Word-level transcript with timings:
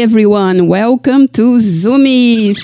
Everyone. 0.00 0.66
Welcome 0.66 1.28
to 1.28 1.58
Zoomies, 1.58 2.58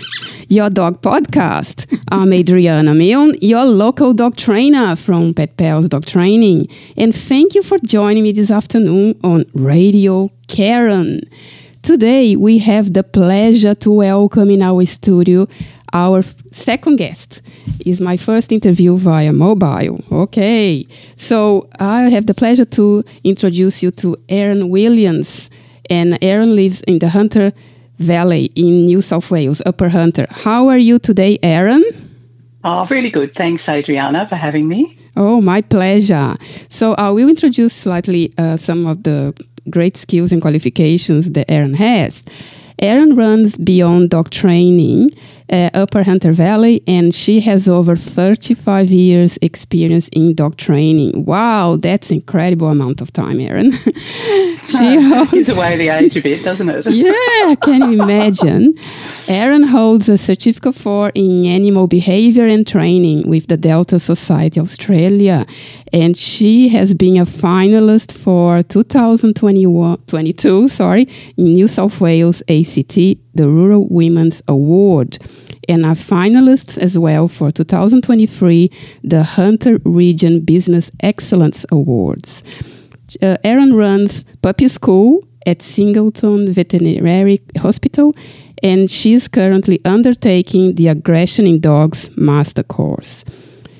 your 0.49 0.71
dog 0.71 1.03
podcast. 1.03 1.85
I'm 2.11 2.33
Adriana 2.33 2.95
Milne, 2.95 3.35
your 3.43 3.67
local 3.67 4.15
dog 4.15 4.37
trainer 4.37 4.97
from 4.97 5.35
Pet 5.35 5.55
Pals 5.59 5.87
Dog 5.87 6.07
Training. 6.07 6.67
And 6.97 7.15
thank 7.15 7.55
you 7.55 7.63
for 7.63 7.77
joining 7.85 8.23
me 8.23 8.33
this 8.33 8.51
afternoon 8.51 9.21
on 9.23 9.45
Radio 9.53 10.31
Karen. 10.49 11.21
Today, 11.83 12.37
we 12.37 12.57
have 12.57 12.95
the 12.95 13.05
pleasure 13.05 13.75
to 13.75 13.91
welcome 13.91 14.49
in 14.49 14.63
our 14.63 14.87
studio 14.87 15.47
our 15.93 16.23
second 16.53 16.97
guest. 16.97 17.43
Is 17.85 18.01
my 18.01 18.17
first 18.17 18.51
interview 18.51 18.97
via 18.97 19.35
mobile. 19.35 20.03
Okay. 20.11 20.87
So 21.17 21.69
I 21.79 22.09
have 22.09 22.25
the 22.25 22.35
pleasure 22.35 22.65
to 22.65 23.05
introduce 23.25 23.83
you 23.83 23.91
to 23.91 24.17
Erin 24.31 24.71
Williams 24.71 25.51
and 25.91 26.19
Erin 26.23 26.55
lives 26.57 26.83
in 26.83 26.99
the 26.99 27.09
Hunter 27.09 27.53
Valley 27.99 28.53
in 28.55 28.87
New 28.87 29.01
South 29.01 29.31
Wales, 29.31 29.63
Upper 29.65 29.89
Hunter. 29.89 30.27
How 30.31 30.69
are 30.69 30.79
you 30.79 30.99
today, 30.99 31.39
Erin? 31.43 31.85
Oh, 32.65 32.87
really 32.91 33.11
good. 33.11 33.35
Thanks, 33.35 33.69
Adriana, 33.69 34.29
for 34.29 34.37
having 34.37 34.69
me. 34.69 34.99
Oh, 35.17 35.41
my 35.41 35.63
pleasure. 35.63 36.37
So 36.69 36.95
I 36.95 37.11
will 37.11 37.29
introduce 37.29 37.73
slightly 37.73 38.33
uh, 38.37 38.57
some 38.57 38.87
of 38.87 39.03
the 39.05 39.35
great 39.71 39.97
skills 39.97 40.33
and 40.33 40.43
qualifications 40.43 41.31
that 41.31 41.51
Erin 41.51 41.75
has. 41.75 42.25
Erin 42.79 43.17
runs 43.17 43.57
Beyond 43.57 44.11
Dog 44.11 44.31
Training, 44.31 45.11
uh, 45.51 45.71
Upper 45.75 46.03
Hunter 46.03 46.33
Valley, 46.33 46.83
and 46.87 47.15
she 47.15 47.41
has 47.41 47.69
over 47.69 47.95
35 47.97 48.91
years 48.91 49.39
experience 49.43 50.09
in 50.09 50.35
dog 50.35 50.57
training. 50.57 51.25
Wow, 51.25 51.77
that's 51.77 52.11
incredible 52.11 52.67
amount 52.69 53.01
of 53.01 53.13
time, 53.13 53.39
Erin. 53.41 53.71
she 54.67 55.01
holds, 55.01 55.49
away 55.57 55.77
the 55.77 55.89
age 55.89 56.17
a 56.17 56.21
bit, 56.21 56.43
doesn't 56.43 56.69
it? 56.69 56.85
yeah, 56.91 57.13
I 57.13 57.57
can 57.61 57.93
you 57.93 58.03
imagine? 58.03 58.75
Erin 59.29 59.63
holds 59.65 60.09
a 60.09 60.19
certificate 60.19 60.75
for 60.75 61.13
in 61.15 61.47
animal 61.47 61.87
behavior 61.87 62.47
and 62.47 62.67
training 62.67 63.29
with 63.29 63.47
the 63.47 63.57
Delta 63.57 64.01
Society 64.01 64.61
Australia, 64.61 65.47
and 65.93 66.17
she 66.17 66.69
has 66.71 66.95
been 66.95 67.17
a 67.17 67.25
finalist 67.25 68.11
for 68.13 68.63
2021-22, 68.63 70.69
sorry, 70.69 71.09
in 71.37 71.55
New 71.55 71.69
South 71.69 72.01
Wales 72.01 72.43
ACT, 72.49 72.97
the 73.35 73.49
Rural 73.49 73.87
Women's 73.89 74.43
Award 74.49 75.19
and 75.69 75.85
a 75.85 75.95
finalist 75.95 76.79
as 76.79 76.99
well 76.99 77.29
for 77.29 77.51
2023, 77.51 78.71
the 79.03 79.23
Hunter 79.23 79.79
Region 79.85 80.45
Business 80.45 80.91
Excellence 81.01 81.65
Awards. 81.71 82.43
Uh, 83.23 83.37
Erin 83.45 83.75
runs 83.75 84.25
Puppy 84.43 84.69
School 84.69 85.27
at 85.47 85.63
Singleton 85.63 86.53
Veterinary 86.53 87.41
Hospital, 87.59 88.15
and 88.63 88.91
she 88.91 89.13
is 89.13 89.29
currently 89.29 89.81
undertaking 89.85 90.75
the 90.75 90.89
Aggression 90.89 91.47
in 91.47 91.61
Dogs 91.61 92.11
Master 92.17 92.63
Course. 92.63 93.25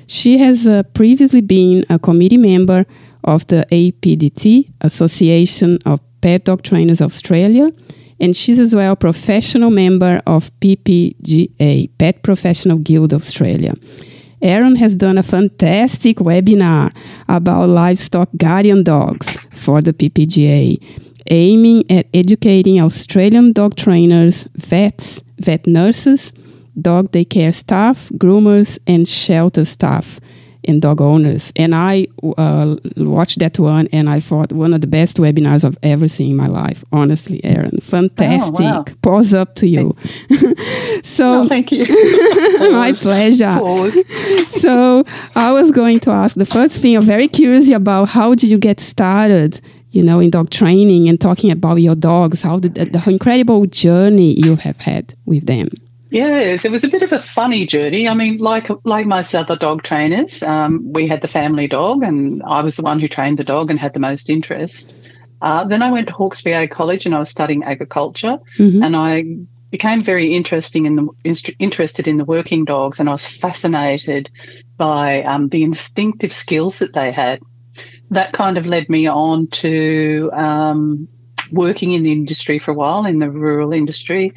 She 0.07 0.39
has 0.39 0.69
uh, 0.69 0.85
previously 0.95 1.41
been 1.41 1.85
a 1.91 1.99
committee 1.99 2.37
member 2.37 2.87
of 3.25 3.47
the 3.49 3.67
APDT, 3.73 4.73
Association 4.81 5.79
of 5.85 6.01
Pet 6.21 6.45
Dog 6.45 6.63
Trainers 6.63 7.01
Australia, 7.01 7.71
and 8.21 8.37
she's 8.37 8.59
as 8.59 8.75
well 8.75 8.93
a 8.93 8.97
professional 8.97 9.71
member 9.71 10.23
of 10.27 10.51
PPGA, 10.61 11.91
Pet 11.99 12.23
Professional 12.23 12.79
Guild 12.79 13.13
Australia. 13.13 13.75
Erin 14.43 14.77
has 14.77 14.95
done 14.95 15.19
a 15.19 15.23
fantastic 15.23 16.19
webinar 16.19 16.95
about 17.29 17.69
livestock 17.69 18.29
guardian 18.37 18.83
dogs 18.85 19.37
for 19.55 19.81
the 19.81 19.93
PPGA, 19.93 20.83
aiming 21.31 21.91
at 21.91 22.07
educating 22.13 22.81
Australian 22.81 23.53
dog 23.53 23.77
trainers, 23.77 24.47
vets, 24.55 25.23
vet 25.39 25.67
nurses, 25.67 26.33
dog 26.81 27.11
daycare 27.13 27.55
staff, 27.55 28.11
groomers, 28.15 28.79
and 28.87 29.09
shelter 29.09 29.65
staff 29.65 30.21
and 30.67 30.83
dog 30.83 31.01
owners. 31.01 31.53
And 31.57 31.75
I 31.75 32.07
uh, 32.37 32.77
watched 32.97 33.39
that 33.41 33.59
one 33.59 33.89
and 33.93 34.09
I 34.09 34.21
thought 34.21 34.53
one 34.53 34.75
of 34.75 34.81
the 34.81 34.87
best 34.87 35.17
webinars 35.17 35.65
I've 35.65 35.79
ever 35.83 36.09
seen 36.09 36.33
in 36.33 36.37
my 36.37 36.49
life. 36.49 36.85
Honestly, 36.93 37.45
Erin, 37.45 37.79
fantastic. 37.81 38.67
Oh, 38.67 38.79
wow. 38.79 38.85
Pause 39.03 39.35
up 39.35 39.55
to 39.57 39.69
you. 39.69 39.97
so, 41.03 41.43
oh, 41.43 41.49
thank 41.49 41.73
you. 41.73 41.87
my 42.71 42.93
pleasure. 42.93 43.57
so, 44.49 45.05
I 45.35 45.53
was 45.53 45.71
going 45.71 46.01
to 46.01 46.11
ask 46.11 46.37
the 46.37 46.47
first 46.47 46.79
thing, 46.79 46.97
I'm 46.97 47.03
very 47.03 47.29
curious 47.29 47.71
about 47.71 48.09
how 48.09 48.35
did 48.35 48.51
you 48.51 48.59
get 48.59 48.81
started? 48.81 49.61
You 49.91 50.03
know, 50.03 50.21
in 50.21 50.29
dog 50.29 50.51
training 50.51 51.09
and 51.09 51.19
talking 51.19 51.51
about 51.51 51.77
your 51.77 51.95
dogs, 51.95 52.43
how 52.43 52.59
did 52.59 52.75
the 52.75 53.03
incredible 53.07 53.65
journey 53.67 54.35
you 54.35 54.57
have 54.57 54.77
had 54.77 55.15
with 55.25 55.47
them? 55.47 55.69
Yes, 56.11 56.65
it 56.65 56.71
was 56.71 56.85
a 56.85 56.89
bit 56.89 57.03
of 57.03 57.13
a 57.13 57.23
funny 57.23 57.67
journey. 57.67 58.09
I 58.09 58.15
mean, 58.15 58.39
like 58.39 58.69
like 58.85 59.07
most 59.07 59.35
other 59.35 59.57
dog 59.57 59.83
trainers, 59.83 60.41
um, 60.43 60.93
we 60.93 61.09
had 61.09 61.21
the 61.21 61.29
family 61.29 61.67
dog, 61.67 62.03
and 62.03 62.43
I 62.45 62.63
was 62.63 62.77
the 62.77 62.83
one 62.83 63.01
who 63.01 63.09
trained 63.09 63.39
the 63.39 63.45
dog 63.45 63.71
and 63.71 63.79
had 63.79 63.93
the 63.93 64.01
most 64.01 64.31
interest. 64.31 64.95
Uh, 65.43 65.65
then 65.65 65.83
I 65.83 65.91
went 65.91 66.09
to 66.09 66.15
Hawkesbury 66.15 66.69
College 66.69 67.07
and 67.07 67.15
I 67.15 67.19
was 67.19 67.29
studying 67.29 67.65
agriculture, 67.65 68.39
mm-hmm. 68.59 68.83
and 68.83 68.97
I 68.97 69.25
became 69.71 70.01
very 70.01 70.33
interesting 70.33 70.87
in 70.87 70.95
the 70.95 71.55
interested 71.59 72.07
in 72.07 72.19
the 72.19 72.25
working 72.25 72.65
dogs, 72.65 73.01
and 73.01 73.09
I 73.09 73.13
was 73.13 73.27
fascinated 73.27 74.31
by 74.77 75.23
um, 75.25 75.49
the 75.49 75.65
instinctive 75.65 76.33
skills 76.33 76.79
that 76.79 76.95
they 76.95 77.11
had. 77.11 77.41
That 78.11 78.33
kind 78.33 78.57
of 78.57 78.65
led 78.65 78.89
me 78.89 79.09
on 79.09 79.49
to 79.49 80.31
um, 80.33 81.09
working 81.51 81.93
in 81.93 82.05
the 82.05 82.13
industry 82.13 82.61
for 82.61 82.71
a 82.71 82.75
while 82.75 83.05
in 83.05 83.19
the 83.19 83.31
rural 83.31 83.73
industry 83.73 84.33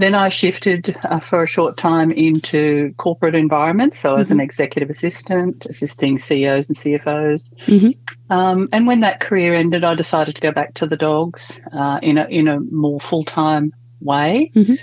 then 0.00 0.14
I 0.14 0.28
shifted 0.28 0.96
uh, 1.04 1.20
for 1.20 1.42
a 1.42 1.46
short 1.46 1.76
time 1.76 2.10
into 2.10 2.94
corporate 2.98 3.34
environments. 3.34 4.00
So, 4.00 4.10
mm-hmm. 4.10 4.22
as 4.22 4.30
an 4.30 4.40
executive 4.40 4.90
assistant, 4.90 5.66
assisting 5.66 6.18
CEOs 6.18 6.68
and 6.68 6.78
CFOs. 6.78 7.52
Mm-hmm. 7.66 8.32
Um, 8.32 8.68
and 8.72 8.86
when 8.86 9.00
that 9.00 9.20
career 9.20 9.54
ended, 9.54 9.84
I 9.84 9.94
decided 9.94 10.34
to 10.36 10.40
go 10.40 10.52
back 10.52 10.74
to 10.74 10.86
the 10.86 10.96
dogs 10.96 11.60
uh, 11.72 11.98
in 12.02 12.18
a 12.18 12.24
in 12.26 12.48
a 12.48 12.60
more 12.60 13.00
full 13.00 13.24
time 13.24 13.72
way. 14.00 14.50
Mm-hmm. 14.54 14.74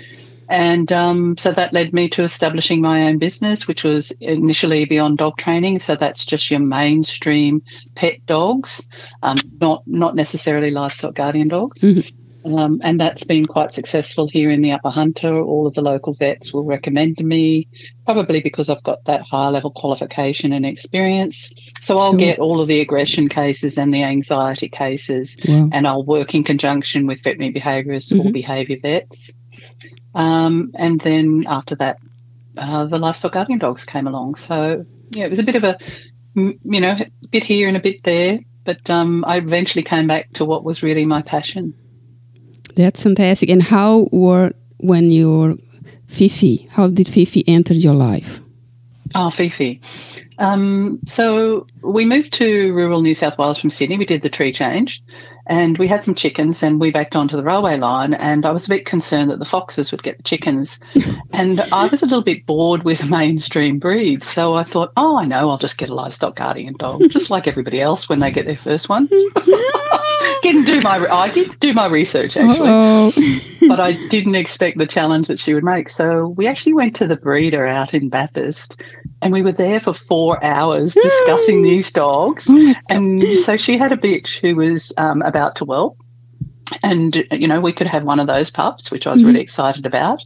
And 0.48 0.90
um, 0.92 1.36
so 1.36 1.52
that 1.52 1.74
led 1.74 1.92
me 1.92 2.08
to 2.10 2.22
establishing 2.22 2.80
my 2.80 3.02
own 3.02 3.18
business, 3.18 3.68
which 3.68 3.84
was 3.84 4.10
initially 4.20 4.86
beyond 4.86 5.18
dog 5.18 5.36
training. 5.36 5.80
So 5.80 5.94
that's 5.94 6.24
just 6.24 6.50
your 6.50 6.60
mainstream 6.60 7.62
pet 7.94 8.24
dogs, 8.24 8.80
um, 9.22 9.36
not 9.60 9.82
not 9.86 10.14
necessarily 10.14 10.70
livestock 10.70 11.14
guardian 11.14 11.48
dogs. 11.48 11.80
Mm-hmm. 11.80 12.16
Um, 12.44 12.80
and 12.84 13.00
that's 13.00 13.24
been 13.24 13.46
quite 13.46 13.72
successful 13.72 14.28
here 14.28 14.50
in 14.50 14.62
the 14.62 14.72
Upper 14.72 14.90
Hunter. 14.90 15.40
All 15.40 15.66
of 15.66 15.74
the 15.74 15.82
local 15.82 16.14
vets 16.14 16.52
will 16.52 16.64
recommend 16.64 17.18
me, 17.18 17.66
probably 18.04 18.40
because 18.40 18.68
I've 18.68 18.82
got 18.84 19.04
that 19.06 19.22
higher 19.22 19.50
level 19.50 19.72
qualification 19.72 20.52
and 20.52 20.64
experience. 20.64 21.50
So 21.82 21.98
I'll 21.98 22.16
get 22.16 22.38
all 22.38 22.60
of 22.60 22.68
the 22.68 22.80
aggression 22.80 23.28
cases 23.28 23.76
and 23.76 23.92
the 23.92 24.04
anxiety 24.04 24.68
cases, 24.68 25.34
wow. 25.46 25.68
and 25.72 25.86
I'll 25.86 26.04
work 26.04 26.34
in 26.34 26.44
conjunction 26.44 27.06
with 27.06 27.22
veterinary 27.22 27.52
behaviourists 27.52 28.12
mm-hmm. 28.12 28.28
or 28.28 28.32
behaviour 28.32 28.76
vets. 28.80 29.30
Um, 30.14 30.70
and 30.74 31.00
then 31.00 31.44
after 31.48 31.74
that, 31.76 31.98
uh, 32.56 32.86
the 32.86 32.98
livestock 32.98 33.32
guardian 33.32 33.58
dogs 33.58 33.84
came 33.84 34.06
along. 34.06 34.36
So 34.36 34.84
yeah, 35.10 35.24
it 35.24 35.30
was 35.30 35.38
a 35.38 35.44
bit 35.44 35.56
of 35.56 35.64
a, 35.64 35.78
you 36.34 36.80
know, 36.80 36.92
a 36.92 37.28
bit 37.30 37.42
here 37.42 37.68
and 37.68 37.76
a 37.76 37.80
bit 37.80 38.02
there. 38.04 38.40
But 38.64 38.88
um, 38.90 39.24
I 39.26 39.38
eventually 39.38 39.82
came 39.82 40.06
back 40.06 40.32
to 40.34 40.44
what 40.44 40.62
was 40.62 40.82
really 40.82 41.06
my 41.06 41.22
passion. 41.22 41.74
That's 42.78 43.02
fantastic. 43.02 43.50
And 43.50 43.60
how 43.60 44.08
were 44.12 44.52
when 44.76 45.10
you 45.10 45.36
were 45.36 45.54
Fifi? 46.06 46.68
How 46.70 46.86
did 46.86 47.08
Fifi 47.08 47.42
enter 47.48 47.74
your 47.74 47.94
life? 47.94 48.38
Oh, 49.16 49.30
Fifi. 49.30 49.80
Um, 50.38 51.00
so 51.04 51.66
we 51.82 52.06
moved 52.06 52.32
to 52.34 52.72
rural 52.72 53.02
New 53.02 53.16
South 53.16 53.36
Wales 53.36 53.58
from 53.58 53.70
Sydney. 53.70 53.98
We 53.98 54.06
did 54.06 54.22
the 54.22 54.28
tree 54.28 54.52
change, 54.52 55.02
and 55.48 55.76
we 55.76 55.88
had 55.88 56.04
some 56.04 56.14
chickens 56.14 56.62
and 56.62 56.78
we 56.78 56.92
backed 56.92 57.16
onto 57.16 57.36
the 57.36 57.42
railway 57.42 57.76
line 57.78 58.14
and 58.14 58.46
I 58.46 58.50
was 58.52 58.66
a 58.66 58.68
bit 58.68 58.86
concerned 58.86 59.30
that 59.30 59.38
the 59.38 59.44
foxes 59.44 59.90
would 59.90 60.02
get 60.02 60.18
the 60.18 60.22
chickens 60.22 60.76
and 61.32 61.60
I 61.72 61.86
was 61.86 62.02
a 62.02 62.06
little 62.06 62.22
bit 62.22 62.46
bored 62.46 62.84
with 62.84 63.02
mainstream 63.10 63.78
breeds 63.78 64.30
so 64.30 64.54
I 64.54 64.62
thought 64.62 64.92
oh 64.96 65.16
I 65.16 65.24
know 65.24 65.50
I'll 65.50 65.58
just 65.58 65.78
get 65.78 65.88
a 65.88 65.94
livestock 65.94 66.36
guardian 66.36 66.74
dog 66.78 67.02
just 67.08 67.30
like 67.30 67.48
everybody 67.48 67.80
else 67.80 68.08
when 68.08 68.20
they 68.20 68.30
get 68.30 68.44
their 68.44 68.58
first 68.58 68.88
one 68.88 69.08
didn't 70.42 70.64
do 70.64 70.80
my 70.80 71.06
I 71.06 71.28
did 71.30 71.58
do 71.60 71.72
my 71.72 71.86
research 71.86 72.36
actually 72.36 73.68
but 73.68 73.80
I 73.80 73.92
didn't 74.08 74.34
expect 74.34 74.78
the 74.78 74.86
challenge 74.86 75.28
that 75.28 75.38
she 75.38 75.54
would 75.54 75.64
make 75.64 75.90
so 75.90 76.28
we 76.28 76.46
actually 76.46 76.74
went 76.74 76.96
to 76.96 77.06
the 77.06 77.16
breeder 77.16 77.66
out 77.66 77.94
in 77.94 78.08
Bathurst 78.08 78.76
and 79.20 79.32
we 79.32 79.42
were 79.42 79.52
there 79.52 79.80
for 79.80 79.92
four 79.92 80.42
hours 80.44 80.94
discussing 80.94 81.62
these 81.62 81.90
dogs 81.90 82.44
oh 82.48 82.74
and 82.88 83.22
so 83.44 83.56
she 83.56 83.78
had 83.78 83.92
a 83.92 83.96
bitch 83.96 84.38
who 84.40 84.56
was 84.56 84.92
um, 84.96 85.22
about 85.22 85.56
to 85.56 85.64
whelp. 85.64 85.98
And, 86.82 87.24
you 87.30 87.48
know, 87.48 87.60
we 87.60 87.72
could 87.72 87.86
have 87.86 88.04
one 88.04 88.20
of 88.20 88.26
those 88.26 88.50
pups, 88.50 88.90
which 88.90 89.06
I 89.06 89.10
was 89.10 89.20
mm-hmm. 89.20 89.28
really 89.28 89.40
excited 89.40 89.86
about. 89.86 90.22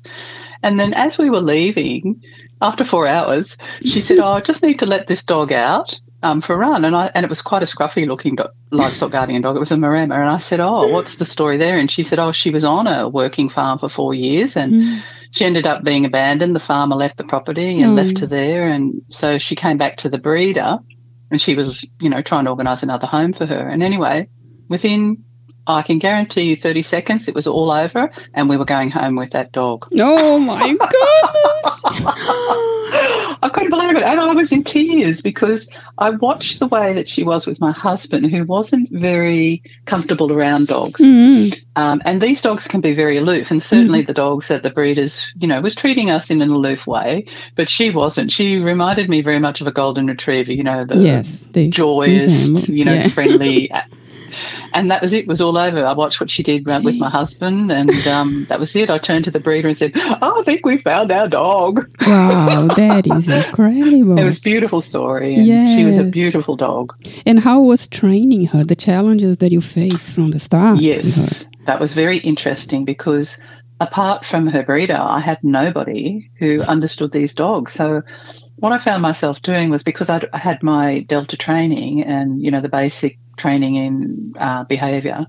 And 0.63 0.79
then 0.79 0.95
as 0.95 1.19
we 1.19 1.31
were 1.31 1.41
leaving, 1.41 2.23
after 2.61 2.85
four 2.85 3.07
hours, 3.07 3.57
she 3.83 4.01
said, 4.01 4.19
Oh, 4.19 4.33
I 4.33 4.41
just 4.41 4.63
need 4.63 4.79
to 4.79 4.87
let 4.87 5.07
this 5.07 5.23
dog 5.23 5.53
out. 5.53 5.99
Um, 6.23 6.41
for 6.41 6.55
a 6.55 6.59
run, 6.59 6.85
and 6.85 6.95
I 6.95 7.11
and 7.15 7.25
it 7.25 7.29
was 7.29 7.43
quite 7.43 7.63
a 7.63 7.67
scruffy 7.67 8.07
looking 8.07 8.37
do- 8.37 8.47
livestock 8.71 9.11
guardian 9.13 9.43
dog. 9.43 9.57
It 9.57 9.61
was 9.61 9.73
a 9.73 9.77
Maremma, 9.77 10.15
and 10.21 10.29
I 10.29 10.39
said, 10.39 10.61
"Oh, 10.61 10.89
what's 10.89 11.17
the 11.17 11.27
story 11.27 11.57
there?" 11.59 11.79
And 11.79 11.91
she 11.91 12.03
said, 12.03 12.19
"Oh, 12.19 12.33
she 12.33 12.51
was 12.51 12.65
on 12.65 12.87
a 12.87 13.09
working 13.09 13.49
farm 13.49 13.79
for 13.79 13.89
four 13.89 14.15
years, 14.15 14.57
and 14.57 14.73
Mm. 14.73 15.03
she 15.33 15.45
ended 15.45 15.67
up 15.67 15.83
being 15.85 16.05
abandoned. 16.05 16.55
The 16.55 16.61
farmer 16.61 16.97
left 16.97 17.17
the 17.17 17.25
property 17.25 17.81
and 17.81 17.93
Oh. 17.99 18.03
left 18.03 18.19
her 18.21 18.27
there, 18.27 18.69
and 18.69 19.03
so 19.11 19.39
she 19.39 19.55
came 19.57 19.79
back 19.79 19.97
to 19.99 20.09
the 20.09 20.19
breeder, 20.19 20.79
and 21.31 21.41
she 21.41 21.55
was, 21.55 21.85
you 22.01 22.09
know, 22.11 22.23
trying 22.23 22.45
to 22.45 22.51
organise 22.51 22.83
another 22.83 23.07
home 23.07 23.33
for 23.33 23.47
her. 23.47 23.69
And 23.69 23.83
anyway, 23.83 24.29
within 24.69 25.19
I 25.67 25.83
can 25.83 25.99
guarantee 25.99 26.43
you 26.43 26.57
30 26.57 26.83
seconds, 26.83 27.29
it 27.29 27.35
was 27.35 27.47
all 27.47 27.71
over, 27.71 28.11
and 28.35 28.49
we 28.49 28.57
were 28.57 28.65
going 28.65 28.91
home 28.91 29.17
with 29.17 29.31
that 29.31 29.53
dog. 29.53 29.87
Oh 29.99 30.39
my 30.39 30.59
goodness! 30.69 31.83
I 33.43 33.51
couldn't 33.53 33.71
believe 33.71 33.97
it. 33.97 34.03
And 34.03 34.21
I 34.21 34.33
was 34.33 34.53
in 34.53 34.65
tears 34.65 35.21
because 35.21 35.67
I 35.99 36.11
watched 36.11 36.59
the 36.59 36.67
way 36.67 36.93
that 36.95 37.09
she 37.09 37.23
was 37.23 37.47
with 37.47 37.61
my 37.61 37.73
husband, 37.73 38.31
who 38.31 38.45
wasn't 38.45 38.91
very 38.91 39.63
comfortable 39.87 40.33
around 40.33 40.69
dogs. 40.69 41.01
Mm. 41.01 41.61
Um, 41.77 42.03
and 42.05 42.21
these 42.21 42.41
dogs 42.41 42.65
can 42.65 42.81
be 42.81 42.95
very 42.95 43.17
aloof. 43.19 43.51
And 43.51 43.63
certainly 43.63 44.03
the 44.03 44.13
dogs 44.13 44.49
that 44.49 44.63
the 44.63 44.71
breeders, 44.71 45.33
you 45.39 45.49
know, 45.49 45.61
was 45.61 45.75
treating 45.75 46.11
us 46.11 46.31
in 46.31 46.43
an 46.43 46.51
aloof 46.51 46.87
way, 46.87 47.27
but 47.57 47.69
she 47.69 47.91
wasn't. 47.91 48.31
She 48.31 48.57
reminded 48.59 49.09
me 49.09 49.23
very 49.23 49.39
much 49.39 49.61
of 49.61 49.67
a 49.67 49.73
golden 49.73 50.07
retriever, 50.07 50.53
you 50.53 50.63
know, 50.63 50.85
the 50.85 50.99
Yes, 50.99 51.41
the 51.53 51.69
joyous, 51.69 52.27
you 52.69 52.85
know, 52.85 52.95
yeah. 52.95 53.09
friendly. 53.09 53.71
And 54.75 54.91
that 54.91 55.03
was 55.03 55.13
it. 55.13 55.21
It 55.21 55.27
was 55.29 55.41
all 55.41 55.57
over. 55.57 55.85
I 55.85 55.93
watched 55.93 56.21
what 56.21 56.31
she 56.31 56.43
did 56.43 56.69
uh, 56.71 56.81
with 56.83 56.97
my 56.99 57.11
husband, 57.11 57.71
and 57.71 57.91
um, 58.07 58.47
that 58.49 58.59
was 58.59 58.75
it. 58.75 58.91
I 58.91 58.99
turned 58.99 59.25
to 59.27 59.31
the 59.31 59.41
breeder 59.41 59.69
and 59.69 59.77
said, 59.77 59.93
oh, 59.97 60.41
"I 60.41 60.43
think 60.45 60.65
we 60.65 60.79
found 60.79 61.13
our 61.13 61.29
dog." 61.29 61.87
Wow, 62.01 62.69
that 62.75 63.07
is 63.07 63.29
incredible. 63.47 64.19
It 64.19 64.25
was 64.25 64.39
a 64.39 64.43
beautiful 64.43 64.81
story, 64.81 65.35
and 65.35 65.47
she 65.47 65.85
was 65.85 65.99
a 65.99 66.05
beautiful 66.05 66.57
dog. 66.57 66.95
and 67.27 67.41
how 67.41 67.61
was 67.61 67.89
training 67.89 68.47
her? 68.47 68.65
The 68.65 68.77
challenges 68.77 69.37
that 69.39 69.53
you 69.53 69.61
faced 69.61 70.15
from 70.15 70.31
the 70.31 70.39
start. 70.39 70.81
Yes, 70.81 71.19
that 71.67 71.79
was 71.81 71.95
very 71.95 72.19
interesting 72.19 72.85
because 72.85 73.37
apart 73.81 74.25
from 74.25 74.47
her 74.47 74.63
breeder, 74.63 74.99
I 75.01 75.21
had 75.21 75.39
nobody 75.43 76.31
who 76.39 76.61
understood 76.63 77.13
these 77.13 77.35
dogs. 77.35 77.73
So 77.75 78.03
what 78.57 78.73
I 78.73 78.79
found 78.79 79.03
myself 79.03 79.43
doing 79.43 79.71
was 79.71 79.83
because 79.83 80.09
I'd, 80.09 80.29
I 80.33 80.39
had 80.39 80.63
my 80.63 81.01
Delta 81.09 81.37
training 81.37 82.03
and 82.05 82.41
you 82.41 82.51
know 82.51 82.61
the 82.61 82.69
basic 82.69 83.19
training 83.43 83.75
in 83.87 84.33
uh, 84.39 84.63
behaviour, 84.65 85.27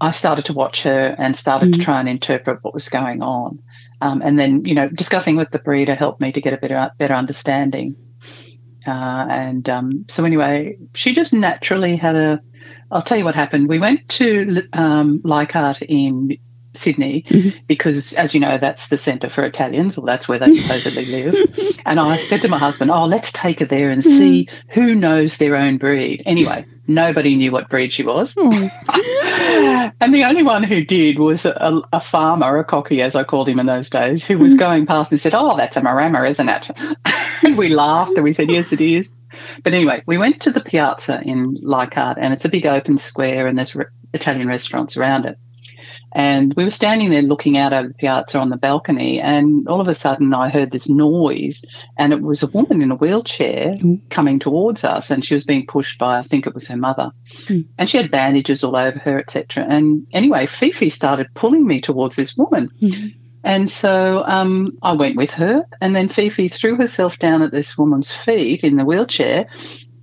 I 0.00 0.10
started 0.12 0.44
to 0.46 0.52
watch 0.62 0.82
her 0.88 1.04
and 1.22 1.36
started 1.36 1.68
Mhm. 1.68 1.74
to 1.74 1.78
try 1.88 1.98
and 2.00 2.08
interpret 2.08 2.58
what 2.62 2.74
was 2.74 2.88
going 2.98 3.20
on. 3.22 3.58
Um, 4.00 4.20
and 4.26 4.34
then, 4.40 4.64
you 4.64 4.74
know, 4.74 4.88
discussing 5.02 5.36
with 5.36 5.50
the 5.52 5.58
breeder 5.66 5.94
helped 5.94 6.20
me 6.20 6.32
to 6.32 6.40
get 6.40 6.52
a 6.52 6.56
better 6.62 6.90
better 6.98 7.14
understanding. 7.14 7.94
Uh, 8.86 9.24
and 9.44 9.64
um, 9.76 9.88
so, 10.14 10.24
anyway, 10.24 10.76
she 10.94 11.14
just 11.14 11.32
naturally 11.32 11.96
had 11.96 12.16
a. 12.16 12.40
I'll 12.90 13.06
tell 13.08 13.18
you 13.20 13.24
what 13.24 13.34
happened. 13.34 13.68
We 13.68 13.78
went 13.78 14.00
to 14.20 14.62
um, 14.72 15.20
Leichhardt 15.24 15.82
in 15.82 16.36
Sydney 16.76 17.24
Mhm. 17.28 17.54
because, 17.68 18.12
as 18.14 18.34
you 18.34 18.40
know, 18.40 18.58
that's 18.58 18.86
the 18.88 18.98
centre 18.98 19.28
for 19.28 19.44
Italians, 19.44 19.98
or 19.98 20.06
that's 20.06 20.28
where 20.28 20.38
they 20.38 20.54
supposedly 20.54 21.04
live. 21.22 21.34
And 21.86 22.00
I 22.00 22.16
said 22.28 22.42
to 22.42 22.48
my 22.48 22.58
husband, 22.58 22.90
"Oh, 22.90 23.04
let's 23.04 23.30
take 23.32 23.60
her 23.60 23.66
there 23.66 23.90
and 23.90 24.02
see 24.02 24.48
who 24.70 24.94
knows 24.94 25.36
their 25.36 25.56
own 25.56 25.78
breed." 25.78 26.22
Anyway, 26.26 26.64
nobody 26.86 27.36
knew 27.36 27.52
what 27.52 27.68
breed 27.68 27.92
she 27.92 28.02
was. 28.02 28.32
Oh, 28.36 28.70
and 30.00 30.14
the 30.14 30.24
only 30.24 30.42
one 30.42 30.62
who 30.62 30.84
did 30.84 31.18
was 31.18 31.44
a, 31.44 31.80
a 31.92 32.00
farmer, 32.00 32.58
a 32.58 32.64
cocky, 32.64 33.02
as 33.02 33.14
I 33.14 33.24
called 33.24 33.48
him 33.48 33.58
in 33.60 33.66
those 33.66 33.90
days, 33.90 34.24
who 34.24 34.38
was 34.38 34.54
going 34.54 34.86
past 34.86 35.12
and 35.12 35.20
said, 35.20 35.34
Oh, 35.34 35.56
that's 35.56 35.76
a 35.76 35.80
Maremma, 35.80 36.30
isn't 36.30 36.48
it? 36.48 36.70
and 37.42 37.56
we 37.58 37.68
laughed 37.68 38.12
and 38.14 38.24
we 38.24 38.34
said, 38.34 38.50
Yes, 38.50 38.72
it 38.72 38.80
is. 38.80 39.06
But 39.64 39.74
anyway, 39.74 40.02
we 40.06 40.18
went 40.18 40.40
to 40.42 40.50
the 40.50 40.60
piazza 40.60 41.20
in 41.24 41.56
Leichhardt, 41.62 42.16
and 42.20 42.32
it's 42.32 42.44
a 42.44 42.48
big 42.48 42.64
open 42.66 42.98
square, 42.98 43.46
and 43.46 43.58
there's 43.58 43.74
re- 43.74 43.86
Italian 44.14 44.46
restaurants 44.48 44.96
around 44.96 45.24
it. 45.26 45.36
And 46.14 46.52
we 46.54 46.64
were 46.64 46.70
standing 46.70 47.10
there 47.10 47.22
looking 47.22 47.56
out 47.56 47.72
over 47.72 47.88
the 47.88 47.94
piazza 47.94 48.38
on 48.38 48.50
the 48.50 48.56
balcony, 48.56 49.20
and 49.20 49.66
all 49.68 49.80
of 49.80 49.88
a 49.88 49.94
sudden 49.94 50.34
I 50.34 50.50
heard 50.50 50.70
this 50.70 50.88
noise, 50.88 51.62
and 51.96 52.12
it 52.12 52.20
was 52.22 52.42
a 52.42 52.46
woman 52.48 52.82
in 52.82 52.90
a 52.90 52.96
wheelchair 52.96 53.74
Mm. 53.82 54.00
coming 54.10 54.38
towards 54.38 54.84
us, 54.84 55.10
and 55.10 55.24
she 55.24 55.34
was 55.34 55.44
being 55.44 55.66
pushed 55.66 55.98
by, 55.98 56.18
I 56.18 56.22
think 56.24 56.46
it 56.46 56.54
was 56.54 56.66
her 56.66 56.76
mother 56.76 57.10
Mm. 57.48 57.66
and 57.78 57.88
she 57.88 57.96
had 57.96 58.10
bandages 58.10 58.62
all 58.62 58.76
over 58.76 58.98
her, 58.98 59.18
etc. 59.18 59.66
And 59.68 60.06
anyway, 60.12 60.46
Fifi 60.46 60.90
started 60.90 61.28
pulling 61.34 61.66
me 61.66 61.80
towards 61.80 62.16
this 62.16 62.36
woman. 62.36 62.68
Mhm. 62.80 63.14
And 63.44 63.68
so 63.70 64.22
um, 64.26 64.68
I 64.82 64.92
went 64.92 65.16
with 65.16 65.30
her, 65.30 65.64
and 65.80 65.96
then 65.96 66.08
Fifi 66.08 66.48
threw 66.48 66.76
herself 66.76 67.18
down 67.18 67.42
at 67.42 67.50
this 67.50 67.76
woman's 67.76 68.12
feet 68.12 68.62
in 68.62 68.76
the 68.76 68.84
wheelchair. 68.84 69.46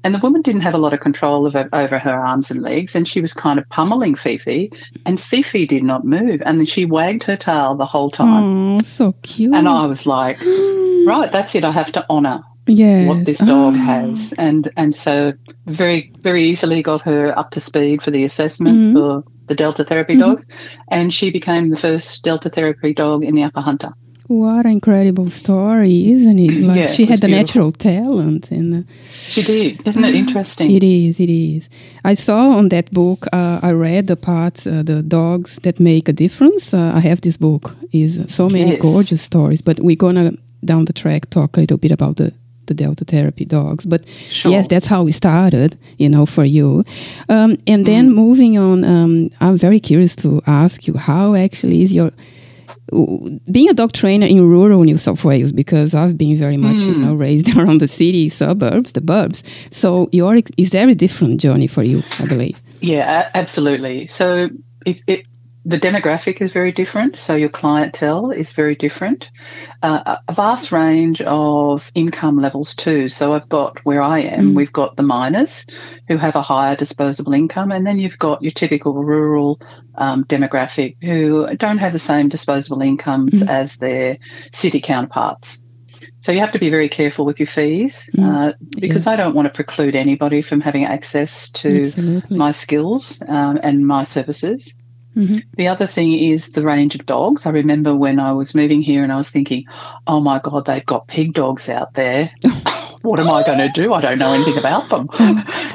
And 0.03 0.15
the 0.15 0.19
woman 0.19 0.41
didn't 0.41 0.61
have 0.61 0.73
a 0.73 0.77
lot 0.77 0.93
of 0.93 1.01
control 1.01 1.45
of, 1.45 1.55
over 1.73 1.99
her 1.99 2.13
arms 2.13 2.49
and 2.49 2.61
legs, 2.61 2.95
and 2.95 3.05
she 3.07 3.19
was 3.19 3.33
kind 3.33 3.59
of 3.59 3.67
pummeling 3.69 4.15
Fifi. 4.15 4.71
And 5.05 5.19
Fifi 5.19 5.65
did 5.67 5.83
not 5.83 6.05
move, 6.05 6.41
and 6.45 6.67
she 6.69 6.85
wagged 6.85 7.23
her 7.23 7.35
tail 7.35 7.75
the 7.75 7.85
whole 7.85 8.09
time. 8.09 8.77
oh, 8.77 8.81
so 8.81 9.13
cute. 9.23 9.53
And 9.53 9.67
I 9.67 9.85
was 9.85 10.05
like, 10.05 10.39
right, 11.05 11.29
that's 11.31 11.53
it. 11.53 11.65
I 11.65 11.71
have 11.71 11.91
to 11.93 12.05
honour 12.09 12.41
yes. 12.65 13.07
what 13.09 13.25
this 13.25 13.37
dog 13.39 13.73
Ah. 13.75 13.77
has, 13.77 14.33
and 14.37 14.71
and 14.77 14.95
so 14.95 15.33
very 15.65 16.13
very 16.21 16.43
easily 16.45 16.81
got 16.81 17.01
her 17.01 17.37
up 17.37 17.51
to 17.51 17.61
speed 17.61 18.01
for 18.01 18.11
the 18.11 18.23
assessment 18.23 18.77
Mhm. 18.77 18.93
for 18.93 19.23
the 19.47 19.55
Delta 19.55 19.83
therapy 19.83 20.15
Mhm. 20.15 20.19
dogs, 20.19 20.45
and 20.89 21.13
she 21.13 21.29
became 21.29 21.69
the 21.71 21.77
first 21.77 22.23
Delta 22.23 22.49
therapy 22.49 22.93
dog 22.93 23.23
in 23.25 23.35
the 23.35 23.43
Upper 23.43 23.61
Hunter. 23.61 23.89
What 24.29 24.65
an 24.67 24.71
incredible 24.73 25.31
story, 25.31 26.11
isn't 26.11 26.37
it? 26.37 26.59
Like 26.61 26.77
Yeah, 26.77 26.85
she 26.87 27.03
it 27.03 27.09
had 27.09 27.21
the 27.21 27.27
natural 27.27 27.71
talent, 27.71 28.51
and 28.51 28.73
uh, 28.75 28.81
She 29.09 29.41
did, 29.41 29.81
isn't 29.87 30.05
it 30.05 30.13
interesting? 30.23 30.69
It 30.69 30.83
is, 30.83 31.19
it 31.19 31.31
is. 31.31 31.67
I 32.05 32.13
saw 32.13 32.51
on 32.51 32.69
that 32.69 32.91
book, 32.91 33.25
uh, 33.33 33.59
I 33.63 33.71
read 33.71 34.05
the 34.05 34.15
parts, 34.15 34.67
uh, 34.67 34.83
the 34.85 35.01
dogs 35.01 35.57
that 35.63 35.79
make 35.79 36.07
a 36.07 36.13
difference. 36.13 36.73
Uh, 36.75 36.91
I 36.95 36.99
have 36.99 37.21
this 37.21 37.37
book, 37.37 37.75
is 37.91 38.19
so 38.27 38.49
many 38.49 38.71
Yes. 38.71 38.81
gorgeous 38.81 39.21
stories, 39.23 39.63
but 39.63 39.79
we're 39.79 39.95
gonna 39.95 40.31
down 40.63 40.85
the 40.85 40.93
track 40.93 41.27
talk 41.31 41.57
a 41.57 41.61
little 41.61 41.77
bit 41.77 41.91
about 41.91 42.15
the 42.17 42.31
the 42.67 42.75
Delta 42.75 43.03
therapy 43.05 43.45
dogs. 43.45 43.87
But 43.87 44.01
Sure. 44.29 44.51
yes, 44.51 44.67
that's 44.67 44.85
how 44.87 45.03
we 45.05 45.11
started, 45.11 45.75
you 45.97 46.07
know, 46.07 46.27
for 46.27 46.45
you. 46.45 46.83
Um, 47.27 47.57
and 47.65 47.83
Mm. 47.83 47.85
then 47.85 48.13
moving 48.13 48.59
on, 48.59 48.83
um, 48.83 49.29
I'm 49.41 49.57
very 49.57 49.79
curious 49.79 50.15
to 50.17 50.39
ask 50.45 50.85
you 50.87 50.93
how 50.97 51.33
actually 51.33 51.81
is 51.81 51.91
your 51.95 52.11
being 53.51 53.69
a 53.69 53.73
dog 53.73 53.91
trainer 53.91 54.25
in 54.25 54.47
rural 54.47 54.83
New 54.83 54.97
South 54.97 55.23
Wales 55.25 55.51
because 55.51 55.93
I've 55.93 56.17
been 56.17 56.37
very 56.37 56.57
much 56.57 56.81
you 56.81 56.93
Mm. 56.93 57.01
know 57.01 57.15
raised 57.15 57.47
around 57.57 57.81
the 57.81 57.87
city 57.87 58.29
suburbs, 58.29 58.91
the 58.93 59.01
burbs. 59.01 59.43
So 59.71 60.09
your 60.11 60.35
is 60.57 60.69
very 60.69 60.95
different 60.95 61.39
journey 61.41 61.67
for 61.67 61.83
you, 61.83 62.03
I 62.19 62.25
believe. 62.25 62.57
Yeah, 62.81 63.29
absolutely. 63.33 64.07
So 64.07 64.49
it, 64.85 65.01
it 65.07 65.25
the 65.69 65.79
demographic 65.79 66.41
is 66.41 66.51
very 66.51 66.71
different. 66.71 67.15
So 67.15 67.35
your 67.35 67.49
clientele 67.49 68.31
is 68.31 68.51
very 68.53 68.75
different. 68.75 69.29
Uh, 69.83 70.15
a- 70.27 70.33
vast 70.33 70.71
range 70.71 71.21
of 71.21 71.89
income 71.93 72.37
levels 72.39 72.73
too. 72.73 73.07
So 73.07 73.33
I've 73.33 73.47
got 73.49 73.77
where 73.85 74.01
I 74.01 74.19
am, 74.21 74.51
Mm. 74.51 74.55
we've 74.55 74.73
got 74.73 74.95
the 74.95 75.03
miners 75.03 75.53
who 76.07 76.17
have 76.17 76.35
a 76.35 76.41
higher 76.41 76.75
disposable 76.75 77.33
income, 77.33 77.71
and 77.71 77.85
then 77.85 77.99
you've 77.99 78.17
got 78.17 78.41
your 78.41 78.51
typical 78.51 78.93
rural 79.03 79.59
um, 79.95 80.23
demographic 80.25 80.95
who 81.03 81.47
don't 81.57 81.77
have 81.77 81.93
the 81.93 81.99
same 81.99 82.29
disposable 82.29 82.81
incomes 82.81 83.33
Mm. 83.33 83.47
as 83.47 83.69
their 83.79 84.17
city 84.53 84.81
counterparts. 84.81 85.57
So 86.21 86.31
you 86.31 86.39
have 86.39 86.51
to 86.53 86.59
be 86.59 86.69
very 86.69 86.89
careful 86.89 87.25
with 87.25 87.39
your 87.39 87.47
fees 87.47 87.97
Mm. 88.17 88.23
uh, 88.23 88.53
because 88.79 89.05
I 89.07 89.15
don't 89.15 89.35
want 89.35 89.45
to 89.47 89.53
preclude 89.53 89.95
anybody 89.95 90.41
from 90.41 90.61
having 90.61 90.85
access 90.85 91.31
to 91.61 91.81
Absolutely. 91.81 92.37
my 92.37 92.51
skills 92.53 93.21
um, 93.27 93.59
and 93.61 93.85
my 93.85 94.03
services. 94.03 94.73
Mhm. 95.19 95.43
The 95.57 95.67
other 95.67 95.85
thing 95.87 96.13
is 96.13 96.43
the 96.53 96.63
range 96.63 96.95
of 96.95 97.05
dogs. 97.05 97.45
I 97.45 97.49
remember 97.49 97.95
when 97.95 98.19
I 98.19 98.31
was 98.31 98.55
moving 98.55 98.81
here 98.81 99.03
and 99.03 99.11
I 99.11 99.17
was 99.17 99.27
thinking, 99.29 99.65
oh 100.07 100.19
my 100.21 100.39
God, 100.43 100.65
they've 100.65 100.85
got 100.85 101.07
pig 101.07 101.33
dogs 101.33 101.67
out 101.67 101.93
there. 101.95 102.31
what 103.01 103.19
am 103.19 103.29
I 103.29 103.43
going 103.43 103.57
to 103.59 103.69
do? 103.69 103.93
I 103.93 104.01
don't 104.01 104.19
know 104.19 104.33
anything 104.33 104.57
about 104.57 104.89
them. 104.89 105.07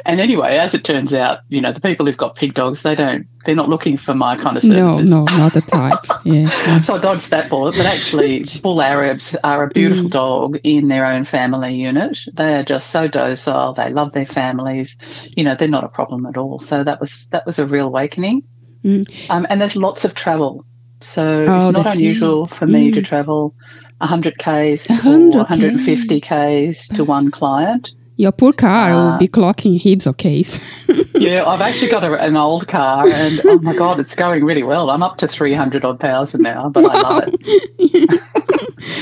and 0.07 0.21
anyway, 0.21 0.57
as 0.57 0.73
it 0.75 0.85
turns 0.85 1.13
out, 1.15 1.39
you 1.49 1.61
know, 1.61 1.73
the 1.73 1.81
people 1.81 2.07
who've 2.07 2.17
got 2.17 2.37
pig 2.37 2.55
dogs, 2.55 2.83
they 2.83 2.95
don't, 2.95 3.27
they're 3.45 3.55
not 3.55 3.69
looking 3.69 3.97
for 3.99 4.15
my 4.15 4.37
kind 4.37 4.57
of 4.57 4.65
No, 4.65 4.97
services. 4.97 5.11
no, 5.11 5.25
not 5.25 5.53
the 5.55 5.61
type. 5.61 5.99
Yeah. 6.25 6.43
yeah. 6.67 6.81
So 6.83 6.95
I 6.97 6.99
dodged 6.99 7.29
that 7.31 7.51
bullet, 7.51 7.75
but 7.77 7.85
actually, 7.85 8.45
bull 8.63 8.81
Arabs 8.81 9.35
are 9.45 9.65
a 9.65 9.69
beautiful 9.69 10.05
Mm. 10.05 10.11
dog 10.11 10.59
in 10.65 10.89
their 10.89 11.05
own 11.05 11.27
family 11.27 11.75
unit. 11.75 12.19
They 12.35 12.55
are 12.55 12.63
just 12.65 12.91
so 12.91 13.09
docile. 13.09 13.75
They 13.75 13.91
love 13.91 14.13
their 14.13 14.25
families. 14.27 14.97
You 15.37 15.45
know, 15.45 15.55
they're 15.59 15.69
not 15.69 15.85
a 15.85 15.89
problem 15.89 16.25
at 16.25 16.39
all. 16.39 16.59
So 16.61 16.83
that 16.85 16.99
was 17.01 17.27
that 17.31 17.45
was 17.45 17.59
a 17.59 17.67
real 17.67 17.87
awakening. 17.89 18.43
Mm. 18.85 19.31
Um, 19.31 19.47
and 19.49 19.61
there's 19.61 19.77
lots 19.77 20.05
of 20.05 20.15
travel, 20.15 20.65
so 21.01 21.47
Oh, 21.49 21.71
it's 21.71 21.79
not 21.79 21.95
unusual 21.95 22.45
it. 22.45 22.51
for 22.51 22.67
me 22.67 22.91
to 22.91 23.01
Mm. 23.01 23.07
travel 23.07 23.55
100 24.01 24.39
k's 24.39 24.87
100 24.89 25.35
or 25.35 25.39
150 25.45 26.21
k's 26.21 26.87
to 26.89 27.05
one 27.05 27.31
client. 27.31 27.93
Your 28.17 28.31
poor 28.31 28.53
car 28.53 28.91
will 28.93 29.09
Uh, 29.15 29.19
be 29.19 29.27
clocking 29.27 29.77
heaps 29.79 30.07
of 30.07 30.17
case. 30.19 30.61
Yeah, 31.17 31.45
I've 31.47 31.61
actually 31.63 31.91
got 31.91 32.05
a, 32.05 32.21
an 32.21 32.37
old 32.37 32.67
car, 32.69 33.09
and 33.09 33.41
oh 33.45 33.59
my 33.63 33.75
god, 33.75 33.99
it's 34.01 34.15
going 34.15 34.45
really 34.45 34.63
well. 34.65 34.91
I'm 34.91 35.03
up 35.03 35.17
to 35.19 35.29
300 35.29 35.85
odd 35.85 36.01
thousand 36.01 36.43
now, 36.43 36.69
but 36.69 36.85
I 36.85 37.01
love 37.01 37.25
it. 37.29 38.21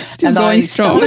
Still 0.11 0.29
And 0.29 0.37
going 0.37 0.59
I 0.59 0.61
strong. 0.61 1.01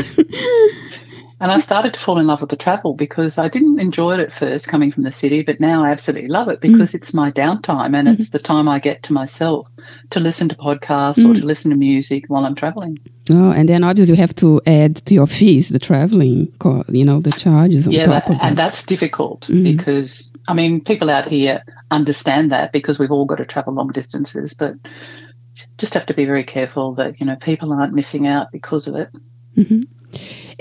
And 1.46 1.52
I 1.52 1.60
started 1.60 1.94
to 1.94 2.00
fall 2.00 2.18
in 2.18 2.26
love 2.26 2.42
with 2.42 2.50
the 2.50 2.56
travel 2.56 2.96
because 2.96 3.38
I 3.38 3.50
didn't 3.50 3.80
enjoy 3.80 4.16
it 4.16 4.20
at 4.20 4.34
first 4.34 4.68
coming 4.68 4.92
from 4.92 5.04
the 5.04 5.12
city, 5.12 5.44
but 5.44 5.60
now 5.60 5.84
I 5.84 5.92
absolutely 5.92 6.28
love 6.28 6.48
it 6.48 6.60
because 6.60 6.90
mm. 6.90 6.96
it's 6.96 7.14
my 7.14 7.30
downtime 7.30 7.96
and 7.96 8.08
mm-hmm. 8.08 8.20
it's 8.20 8.32
the 8.32 8.40
time 8.40 8.68
I 8.68 8.80
get 8.80 9.04
to 9.04 9.14
myself 9.14 9.68
to 10.10 10.20
listen 10.20 10.50
to 10.50 10.56
podcasts 10.56 11.18
mm. 11.18 11.30
or 11.30 11.40
to 11.40 11.46
listen 11.46 11.70
to 11.70 11.78
music 11.78 12.24
while 12.30 12.48
I'm 12.48 12.56
traveling. 12.56 12.98
Oh, 13.32 13.52
and 13.52 13.70
then 13.70 13.84
obviously 13.84 14.16
you 14.16 14.20
have 14.20 14.34
to 14.38 14.60
add 14.66 14.96
to 15.06 15.14
your 15.14 15.28
fees 15.28 15.70
the 15.70 15.78
traveling, 15.78 16.52
you 16.88 17.06
know, 17.06 17.20
the 17.20 17.32
charges 17.34 17.86
on 17.86 17.94
yeah, 17.94 18.06
top 18.06 18.26
that, 18.26 18.34
of 18.34 18.40
that. 18.40 18.48
And 18.48 18.58
that's 18.58 18.82
difficult 18.82 19.42
mm. 19.42 19.78
because, 19.78 20.28
I 20.48 20.56
mean, 20.56 20.84
people 20.84 21.12
out 21.12 21.28
here 21.28 21.64
understand 21.92 22.52
that 22.54 22.72
because 22.72 22.98
we've 22.98 23.12
all 23.12 23.26
got 23.26 23.36
to 23.36 23.46
travel 23.46 23.76
long 23.76 23.92
distances, 23.92 24.56
but 24.56 24.74
just 25.78 25.94
have 25.94 26.08
to 26.08 26.16
be 26.16 26.26
very 26.26 26.44
careful 26.44 26.96
that, 26.96 27.20
you 27.20 27.26
know, 27.28 27.36
people 27.36 27.72
aren't 27.72 27.94
missing 27.94 28.26
out 28.26 28.52
because 28.52 28.88
of 28.88 28.96
it. 28.96 29.10
Mm-hmm. 29.56 29.82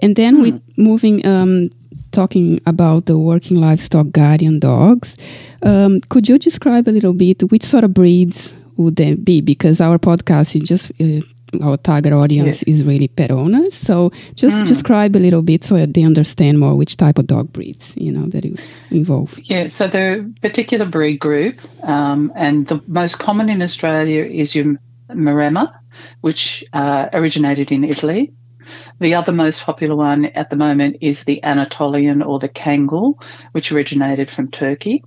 And 0.00 0.16
then 0.16 0.42
we 0.42 0.50
hmm. 0.50 0.82
moving 0.82 1.26
um, 1.26 1.70
talking 2.12 2.60
about 2.66 3.06
the 3.06 3.18
working 3.18 3.60
livestock 3.60 4.10
guardian 4.12 4.60
dogs. 4.60 5.16
Um, 5.62 6.00
could 6.08 6.28
you 6.28 6.38
describe 6.38 6.88
a 6.88 6.92
little 6.92 7.12
bit 7.12 7.50
which 7.50 7.64
sort 7.64 7.84
of 7.84 7.92
breeds 7.92 8.54
would 8.76 8.96
they 8.96 9.14
be? 9.14 9.40
Because 9.40 9.80
our 9.80 9.98
podcast, 9.98 10.54
you 10.54 10.62
just 10.62 10.92
uh, 11.00 11.20
our 11.62 11.76
target 11.76 12.12
audience 12.12 12.62
is 12.64 12.84
really 12.84 13.08
pet 13.08 13.30
owners. 13.30 13.74
So 13.74 14.10
just 14.34 14.56
mm. 14.56 14.66
describe 14.66 15.16
a 15.16 15.18
little 15.18 15.42
bit 15.42 15.64
so 15.64 15.76
that 15.76 15.94
they 15.94 16.02
understand 16.02 16.58
more 16.58 16.74
which 16.74 16.96
type 16.96 17.18
of 17.18 17.26
dog 17.26 17.52
breeds 17.52 17.94
you 17.96 18.12
know 18.12 18.26
that 18.26 18.44
involve. 18.90 19.38
Yeah, 19.44 19.68
so 19.68 19.86
the 19.86 20.32
particular 20.40 20.86
breed 20.86 21.18
group, 21.18 21.58
um, 21.82 22.32
and 22.34 22.66
the 22.68 22.80
most 22.86 23.18
common 23.18 23.48
in 23.48 23.62
Australia 23.62 24.24
is 24.24 24.54
your 24.54 24.76
Maremma, 25.10 25.72
which 26.22 26.64
uh, 26.72 27.08
originated 27.12 27.70
in 27.70 27.84
Italy. 27.84 28.32
The 29.00 29.14
other 29.14 29.32
most 29.32 29.60
popular 29.62 29.96
one 29.96 30.26
at 30.26 30.50
the 30.50 30.56
moment 30.56 30.98
is 31.00 31.22
the 31.24 31.42
Anatolian 31.42 32.22
or 32.22 32.38
the 32.38 32.48
Kangal, 32.48 33.20
which 33.52 33.72
originated 33.72 34.30
from 34.30 34.50
Turkey. 34.50 35.02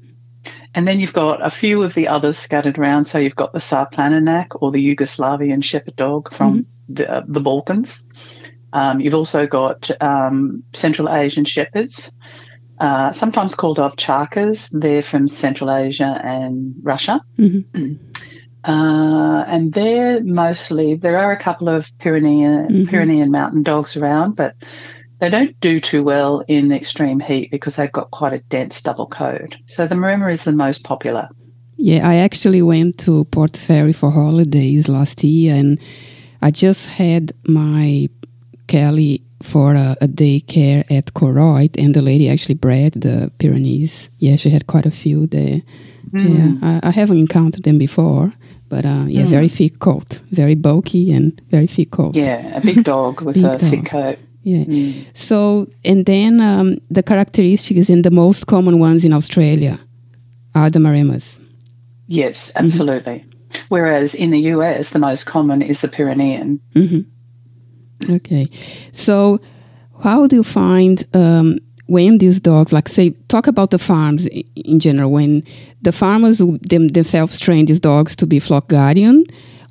And 0.73 0.87
then 0.87 0.99
you've 0.99 1.13
got 1.13 1.45
a 1.45 1.49
few 1.49 1.81
of 1.83 1.93
the 1.93 2.07
others 2.07 2.37
scattered 2.37 2.77
around. 2.77 3.05
So 3.05 3.17
you've 3.17 3.35
got 3.35 3.53
the 3.53 3.59
Sarplaninac 3.59 4.47
or 4.61 4.71
the 4.71 4.95
Yugoslavian 4.95 5.63
shepherd 5.63 5.95
dog 5.95 6.33
from 6.35 6.59
mm-hmm. 6.59 6.93
the, 6.93 7.11
uh, 7.11 7.23
the 7.27 7.39
Balkans. 7.39 8.01
Um, 8.73 8.99
you've 8.99 9.15
also 9.15 9.47
got 9.47 9.89
um, 10.01 10.63
Central 10.73 11.09
Asian 11.09 11.45
shepherds, 11.45 12.11
uh, 12.79 13.11
sometimes 13.13 13.55
called 13.55 13.77
ovcharkas. 13.77 14.59
They're 14.71 15.03
from 15.03 15.27
Central 15.27 15.71
Asia 15.71 16.21
and 16.23 16.75
Russia. 16.83 17.21
Mm-hmm. 17.39 17.93
Uh, 18.67 19.45
and 19.47 19.71
they're 19.73 20.21
mostly, 20.23 20.95
there 20.95 21.17
are 21.17 21.31
a 21.31 21.41
couple 21.41 21.69
of 21.69 21.87
Pyrenean, 21.99 22.67
mm-hmm. 22.67 22.89
Pyrenean 22.89 23.31
mountain 23.31 23.63
dogs 23.63 23.95
around, 23.95 24.35
but 24.35 24.55
they 25.19 25.29
don't 25.29 25.57
do 25.61 25.79
too 25.79 26.03
well 26.03 26.43
in 26.49 26.73
extreme 26.73 27.21
heat 27.21 27.49
because 27.49 27.77
they've 27.77 27.91
got 27.91 28.11
quite 28.11 28.33
a 28.33 28.39
dense 28.49 28.81
double 28.81 29.07
coat. 29.07 29.55
So 29.67 29.87
the 29.87 29.95
Maremma 29.95 30.33
is 30.33 30.43
the 30.43 30.51
most 30.51 30.83
popular. 30.83 31.29
Yeah, 31.77 32.07
I 32.07 32.15
actually 32.15 32.61
went 32.61 32.97
to 32.99 33.23
Port 33.25 33.55
Fairy 33.55 33.93
for 33.93 34.11
holidays 34.11 34.89
last 34.89 35.23
year 35.23 35.55
and 35.55 35.79
I 36.41 36.51
just 36.51 36.87
had 36.87 37.31
my 37.47 38.09
Kelly 38.67 39.21
for 39.41 39.75
a, 39.75 39.95
a 40.01 40.07
daycare 40.07 40.83
at 40.91 41.13
Koroit 41.13 41.77
and 41.77 41.93
the 41.93 42.01
lady 42.01 42.29
actually 42.29 42.55
bred 42.55 42.93
the 42.93 43.31
Pyrenees. 43.39 44.09
Yeah, 44.19 44.35
she 44.35 44.49
had 44.49 44.67
quite 44.67 44.85
a 44.85 44.91
few 44.91 45.25
there. 45.27 45.61
Mm. 46.11 46.61
Yeah, 46.61 46.79
I, 46.83 46.89
I 46.89 46.91
haven't 46.91 47.19
encountered 47.19 47.63
them 47.63 47.77
before. 47.77 48.33
But 48.69 48.85
uh, 48.85 49.05
yeah, 49.07 49.23
mm. 49.23 49.29
very 49.29 49.49
thick 49.49 49.79
coat, 49.79 50.21
very 50.31 50.55
bulky 50.55 51.11
and 51.13 51.39
very 51.49 51.67
thick 51.67 51.91
coat. 51.91 52.15
Yeah, 52.15 52.57
a 52.57 52.61
big 52.61 52.83
dog 52.83 53.21
with 53.25 53.37
a 53.37 53.41
dog. 53.41 53.59
thick 53.59 53.85
coat. 53.85 54.19
Yeah. 54.43 54.65
Mm. 54.65 55.05
So, 55.17 55.67
and 55.83 56.05
then 56.05 56.39
um, 56.39 56.77
the 56.89 57.03
characteristics 57.03 57.89
and 57.89 58.03
the 58.03 58.11
most 58.11 58.47
common 58.47 58.79
ones 58.79 59.05
in 59.05 59.13
Australia 59.13 59.79
are 60.55 60.69
the 60.69 60.79
Maremmas. 60.79 61.39
Yes, 62.07 62.37
mm-hmm. 62.37 62.65
absolutely. 62.65 63.19
Mm-hmm. 63.19 63.59
Whereas 63.69 64.13
in 64.13 64.31
the 64.31 64.39
US, 64.55 64.89
the 64.91 64.99
most 64.99 65.25
common 65.25 65.61
is 65.61 65.81
the 65.81 65.87
Pyrenean. 65.87 66.59
Mm-hmm. 66.73 68.13
Okay. 68.15 68.47
So, 68.93 69.39
how 70.03 70.27
do 70.27 70.35
you 70.35 70.43
find 70.43 71.05
um, 71.13 71.57
when 71.87 72.17
these 72.19 72.39
dogs, 72.39 72.71
like 72.71 72.87
say, 72.87 73.11
talk 73.27 73.47
about 73.47 73.71
the 73.71 73.79
farms 73.79 74.27
in 74.55 74.79
general, 74.79 75.11
when 75.11 75.43
the 75.81 75.91
farmers 75.91 76.37
them, 76.37 76.89
themselves 76.89 77.39
train 77.39 77.65
these 77.65 77.79
dogs 77.79 78.15
to 78.17 78.27
be 78.27 78.39
flock 78.39 78.67
guardian, 78.67 79.23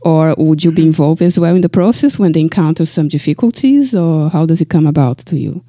or 0.03 0.35
would 0.39 0.65
you 0.65 0.71
be 0.71 0.83
mm-hmm. 0.83 0.89
involved 0.89 1.23
as 1.23 1.39
well 1.39 1.55
in 1.55 1.63
the 1.63 1.69
process 1.69 2.19
when 2.19 2.33
they 2.33 2.41
encounter 2.41 2.87
some 2.87 3.09
difficulties, 3.09 3.95
or 3.95 4.31
how 4.31 4.47
does 4.47 4.61
it 4.61 4.69
come 4.69 4.87
about 4.87 5.19
to 5.19 5.39
you? 5.39 5.63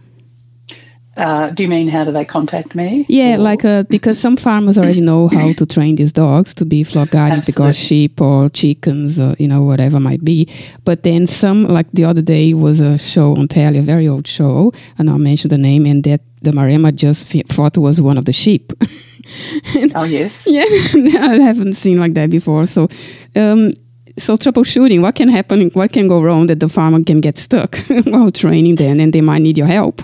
Uh, 1.18 1.50
do 1.50 1.64
you 1.64 1.70
mean 1.70 1.88
how 1.88 2.04
do 2.04 2.12
they 2.12 2.24
contact 2.24 2.76
me? 2.76 3.04
Yeah, 3.10 3.36
or? 3.36 3.40
like 3.40 3.66
uh, 3.66 3.84
because 3.90 4.20
some 4.20 4.38
farmers 4.38 4.78
already 4.78 5.02
know 5.02 5.28
how 5.28 5.52
to 5.54 5.66
train 5.66 5.96
these 5.96 6.12
dogs 6.12 6.54
to 6.56 6.66
be 6.66 6.84
flock 6.84 7.10
guardians 7.10 7.42
if 7.42 7.46
they 7.48 7.54
got 7.54 7.74
sheep 7.74 8.22
or 8.22 8.50
chickens 8.50 9.20
or 9.20 9.36
you 9.40 9.48
know 9.48 9.64
whatever 9.64 10.00
might 10.00 10.24
be. 10.24 10.48
But 10.84 11.02
then 11.02 11.26
some, 11.26 11.64
like 11.64 11.92
the 11.92 12.06
other 12.06 12.22
day, 12.22 12.54
was 12.54 12.82
a 12.82 13.00
show 13.00 13.36
on 13.36 13.48
telly, 13.48 13.80
a 13.80 13.82
very 13.82 14.08
old 14.08 14.28
show, 14.28 14.72
and 15.00 15.10
I'll 15.10 15.18
mention 15.18 15.50
the 15.50 15.58
name, 15.58 15.88
and 15.88 16.04
that 16.04 16.22
the 16.44 16.52
Maremma 16.52 16.94
just 16.94 17.28
thought 17.50 17.78
was 17.78 18.00
one 18.00 18.20
of 18.20 18.26
the 18.26 18.34
sheep. 18.34 18.72
oh 19.96 20.04
yes. 20.04 20.32
Yeah, 20.46 20.66
I 21.22 21.40
haven't 21.40 21.74
seen 21.74 22.00
like 22.00 22.14
that 22.14 22.30
before. 22.30 22.66
So. 22.68 22.90
Um, 23.36 23.72
so 24.20 24.36
troubleshooting, 24.36 25.04
what 25.04 25.14
can 25.14 25.30
happen? 25.30 25.70
What 25.74 25.94
can 25.94 26.08
go 26.08 26.20
wrong 26.20 26.48
that 26.48 26.60
the 26.60 26.68
farmer 26.68 27.04
can 27.04 27.22
get 27.22 27.38
stuck 27.38 27.78
while 28.06 28.32
training 28.32 28.78
them, 28.78 29.00
and 29.00 29.14
they 29.14 29.22
might 29.22 29.44
need 29.44 29.60
your 29.60 29.68
help. 29.68 30.02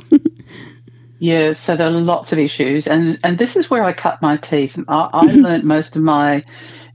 Yeah, 1.23 1.53
so 1.53 1.77
there 1.77 1.87
are 1.87 1.91
lots 1.91 2.33
of 2.33 2.37
issues, 2.37 2.85
and 2.85 3.17
and 3.23 3.37
this 3.37 3.55
is 3.55 3.69
where 3.69 3.85
I 3.85 3.93
cut 3.93 4.21
my 4.21 4.35
teeth. 4.35 4.77
I, 4.89 5.09
I 5.13 5.25
mm-hmm. 5.25 5.39
learned 5.39 5.63
most 5.63 5.95
of 5.95 6.01
my 6.01 6.39
uh, 6.39 6.41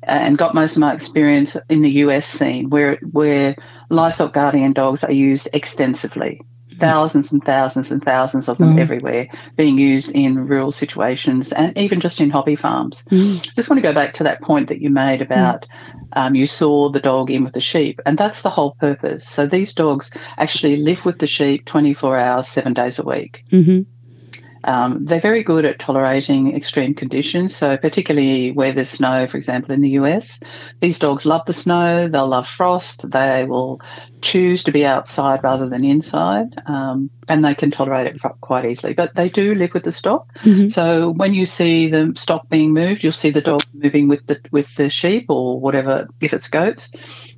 and 0.05 0.37
got 0.37 0.55
most 0.55 0.73
of 0.73 0.81
my 0.81 0.93
experience 0.93 1.57
in 1.71 1.81
the 1.81 1.91
US 2.05 2.27
scene, 2.27 2.69
where 2.69 2.97
where 3.13 3.57
livestock 3.89 4.35
guardian 4.35 4.75
dogs 4.75 5.03
are 5.03 5.13
used 5.13 5.49
extensively, 5.55 6.43
mm-hmm. 6.43 6.79
thousands 6.79 7.33
and 7.33 7.43
thousands 7.43 7.91
and 7.91 8.05
thousands 8.05 8.51
of 8.51 8.59
them 8.59 8.77
mm. 8.77 8.81
everywhere, 8.81 9.29
being 9.57 9.79
used 9.79 10.11
in 10.11 10.47
rural 10.47 10.73
situations 10.73 11.51
and 11.53 11.75
even 11.79 11.99
just 11.99 12.21
in 12.21 12.29
hobby 12.29 12.55
farms. 12.55 13.05
Mm. 13.11 13.43
Just 13.57 13.71
want 13.71 13.79
to 13.79 13.89
go 13.89 13.95
back 13.95 14.13
to 14.13 14.25
that 14.25 14.43
point 14.43 14.69
that 14.69 14.83
you 14.83 14.91
made 14.91 15.23
about 15.23 15.63
mm. 15.63 16.09
um, 16.13 16.35
you 16.35 16.45
saw 16.45 16.91
the 16.91 17.01
dog 17.01 17.31
in 17.31 17.45
with 17.45 17.55
the 17.55 17.61
sheep, 17.61 17.99
and 18.05 18.19
that's 18.19 18.43
the 18.43 18.51
whole 18.51 18.73
purpose. 18.79 19.27
So 19.27 19.47
these 19.47 19.73
dogs 19.73 20.11
actually 20.37 20.77
live 20.77 21.07
with 21.07 21.19
the 21.19 21.27
sheep 21.27 21.65
24 21.65 22.19
hours, 22.19 22.49
seven 22.49 22.75
days 22.75 22.99
a 22.99 23.03
week. 23.03 23.43
Mm-hmm. 23.51 23.91
Um, 24.69 25.07
they're 25.07 25.19
very 25.19 25.43
good 25.43 25.65
at 25.65 25.79
tolerating 25.79 26.55
extreme 26.55 26.95
conditions. 26.95 27.57
So, 27.57 27.79
particularly 27.79 28.53
where 28.53 28.71
there's 28.71 28.91
snow, 28.91 29.27
for 29.27 29.39
example, 29.39 29.75
in 29.75 29.81
the 29.81 29.97
US, 30.01 30.29
these 30.83 30.99
dogs 30.99 31.25
love 31.25 31.41
the 31.47 31.55
snow, 31.55 32.07
they'll 32.07 32.29
love 32.29 32.47
frost, 32.47 33.11
they 33.11 33.45
will 33.45 33.81
choose 34.21 34.63
to 34.65 34.71
be 34.71 34.85
outside 34.85 35.43
rather 35.43 35.67
than 35.67 35.85
inside, 35.85 36.61
um, 36.67 37.09
and 37.29 37.43
they 37.43 37.55
can 37.55 37.71
tolerate 37.71 38.09
it 38.09 38.21
quite 38.43 38.67
easily. 38.67 38.93
But 38.93 39.15
they 39.15 39.31
do 39.31 39.55
live 39.55 39.73
with 39.73 39.85
the 39.85 39.93
stock. 39.93 40.29
Mm-hmm. 40.41 40.69
So, 40.69 41.13
when 41.13 41.33
you 41.33 41.47
see 41.47 41.89
the 41.89 42.13
stock 42.15 42.51
being 42.51 42.75
moved, 42.75 43.03
you'll 43.03 43.15
see 43.15 43.31
the 43.31 43.41
dog 43.41 43.63
moving 43.73 44.07
with 44.07 44.27
the, 44.27 44.39
with 44.53 44.75
the 44.75 44.91
sheep 44.91 45.31
or 45.31 45.59
whatever, 45.59 46.09
if 46.21 46.35
it's 46.35 46.49
goats 46.49 46.91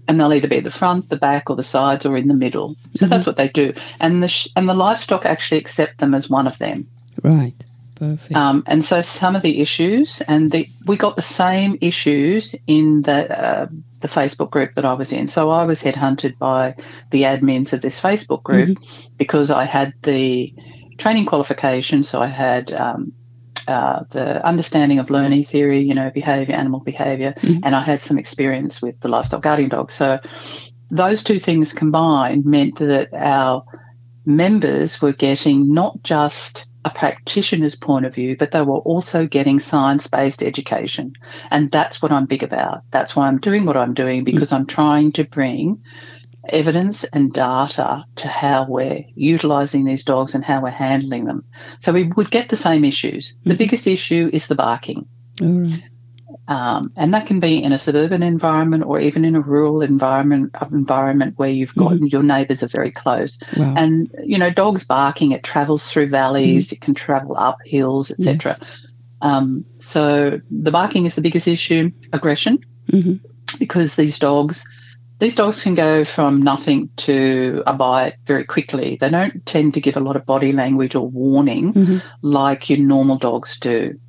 and 0.08 0.18
they'll 0.18 0.32
either 0.32 0.48
be 0.48 0.56
at 0.56 0.64
the 0.64 0.72
front, 0.72 1.08
the 1.08 1.16
back, 1.16 1.48
or 1.50 1.54
the 1.54 1.62
sides, 1.62 2.04
or 2.04 2.16
in 2.16 2.26
the 2.26 2.34
middle. 2.34 2.74
So 2.96 3.04
mm-hmm. 3.04 3.10
that's 3.10 3.26
what 3.26 3.36
they 3.36 3.48
do, 3.48 3.72
and 4.00 4.20
the 4.20 4.26
sh- 4.26 4.48
and 4.56 4.68
the 4.68 4.74
livestock 4.74 5.24
actually 5.24 5.58
accept 5.58 5.98
them 5.98 6.14
as 6.14 6.28
one 6.28 6.48
of 6.48 6.58
them. 6.58 6.88
Right. 7.22 7.54
Perfect. 7.96 8.34
Um, 8.34 8.62
and 8.66 8.82
so 8.82 9.02
some 9.02 9.36
of 9.36 9.42
the 9.42 9.60
issues, 9.60 10.22
and 10.26 10.50
the, 10.50 10.66
we 10.86 10.96
got 10.96 11.16
the 11.16 11.22
same 11.22 11.76
issues 11.82 12.54
in 12.66 13.02
the 13.02 13.38
uh, 13.38 13.66
the 14.00 14.08
Facebook 14.08 14.50
group 14.50 14.72
that 14.74 14.86
I 14.86 14.94
was 14.94 15.12
in. 15.12 15.28
So 15.28 15.50
I 15.50 15.64
was 15.64 15.80
headhunted 15.80 16.38
by 16.38 16.74
the 17.10 17.22
admins 17.22 17.74
of 17.74 17.82
this 17.82 18.00
Facebook 18.00 18.42
group 18.42 18.70
mm-hmm. 18.70 19.14
because 19.18 19.50
I 19.50 19.66
had 19.66 19.92
the 20.02 20.54
training 20.96 21.26
qualification. 21.26 22.02
So 22.02 22.22
I 22.22 22.28
had 22.28 22.72
um, 22.72 23.12
uh, 23.68 24.04
the 24.10 24.44
understanding 24.46 24.98
of 24.98 25.10
learning 25.10 25.44
theory, 25.44 25.82
you 25.82 25.94
know, 25.94 26.10
behavior, 26.10 26.54
animal 26.54 26.80
behavior, 26.80 27.34
mm-hmm. 27.36 27.60
and 27.62 27.76
I 27.76 27.82
had 27.82 28.02
some 28.02 28.18
experience 28.18 28.80
with 28.80 28.98
the 29.00 29.08
livestock 29.08 29.42
guardian 29.42 29.68
dog. 29.68 29.90
So 29.90 30.18
those 30.90 31.22
two 31.22 31.38
things 31.38 31.74
combined 31.74 32.46
meant 32.46 32.78
that 32.78 33.12
our 33.12 33.62
members 34.24 35.02
were 35.02 35.12
getting 35.12 35.74
not 35.74 36.02
just 36.02 36.64
a 36.84 36.90
practitioner's 36.90 37.76
point 37.76 38.06
of 38.06 38.14
view, 38.14 38.36
but 38.36 38.52
they 38.52 38.62
were 38.62 38.78
also 38.78 39.26
getting 39.26 39.60
science 39.60 40.06
based 40.06 40.42
education. 40.42 41.12
And 41.50 41.70
that's 41.70 42.00
what 42.00 42.12
I'm 42.12 42.26
big 42.26 42.42
about. 42.42 42.82
That's 42.90 43.14
why 43.14 43.26
I'm 43.26 43.38
doing 43.38 43.66
what 43.66 43.76
I'm 43.76 43.94
doing 43.94 44.24
because 44.24 44.52
I'm 44.52 44.66
trying 44.66 45.12
to 45.12 45.24
bring 45.24 45.82
evidence 46.48 47.04
and 47.12 47.32
data 47.32 48.04
to 48.16 48.28
how 48.28 48.66
we're 48.68 49.04
utilizing 49.14 49.84
these 49.84 50.04
dogs 50.04 50.34
and 50.34 50.44
how 50.44 50.62
we're 50.62 50.70
handling 50.70 51.26
them. 51.26 51.44
So 51.80 51.92
we 51.92 52.04
would 52.16 52.30
get 52.30 52.48
the 52.48 52.56
same 52.56 52.84
issues. 52.84 53.34
The 53.44 53.50
mm-hmm. 53.50 53.58
biggest 53.58 53.86
issue 53.86 54.30
is 54.32 54.46
the 54.46 54.54
barking. 54.54 55.06
Um, 56.48 56.92
and 56.96 57.14
that 57.14 57.26
can 57.26 57.40
be 57.40 57.62
in 57.62 57.72
a 57.72 57.78
suburban 57.78 58.22
environment 58.22 58.84
or 58.84 58.98
even 58.98 59.24
in 59.24 59.36
a 59.36 59.40
rural 59.40 59.82
environment 59.82 60.54
environment 60.72 61.38
where 61.38 61.50
you've 61.50 61.74
got 61.74 61.92
mm-hmm. 61.92 62.06
your 62.06 62.22
neighbours 62.22 62.62
are 62.62 62.68
very 62.68 62.90
close. 62.90 63.38
Wow. 63.56 63.74
And 63.76 64.10
you 64.24 64.38
know, 64.38 64.50
dogs 64.50 64.84
barking, 64.84 65.32
it 65.32 65.44
travels 65.44 65.86
through 65.86 66.08
valleys, 66.08 66.66
mm-hmm. 66.66 66.74
it 66.74 66.80
can 66.80 66.94
travel 66.94 67.36
up 67.36 67.58
hills, 67.64 68.10
etc. 68.10 68.56
Yes. 68.58 68.68
Um, 69.22 69.64
so 69.80 70.40
the 70.50 70.70
barking 70.70 71.06
is 71.06 71.14
the 71.14 71.20
biggest 71.20 71.46
issue. 71.46 71.90
Aggression, 72.12 72.58
mm-hmm. 72.90 73.14
because 73.58 73.94
these 73.94 74.18
dogs 74.18 74.64
these 75.20 75.34
dogs 75.34 75.62
can 75.62 75.74
go 75.74 76.04
from 76.04 76.42
nothing 76.42 76.88
to 76.96 77.62
a 77.66 77.74
bite 77.74 78.14
very 78.26 78.44
quickly. 78.44 78.96
They 78.98 79.10
don't 79.10 79.44
tend 79.44 79.74
to 79.74 79.80
give 79.80 79.96
a 79.96 80.00
lot 80.00 80.16
of 80.16 80.24
body 80.24 80.52
language 80.52 80.94
or 80.94 81.06
warning 81.06 81.74
mm-hmm. 81.74 81.98
like 82.22 82.70
your 82.70 82.78
normal 82.78 83.18
dogs 83.18 83.58
do. 83.60 84.00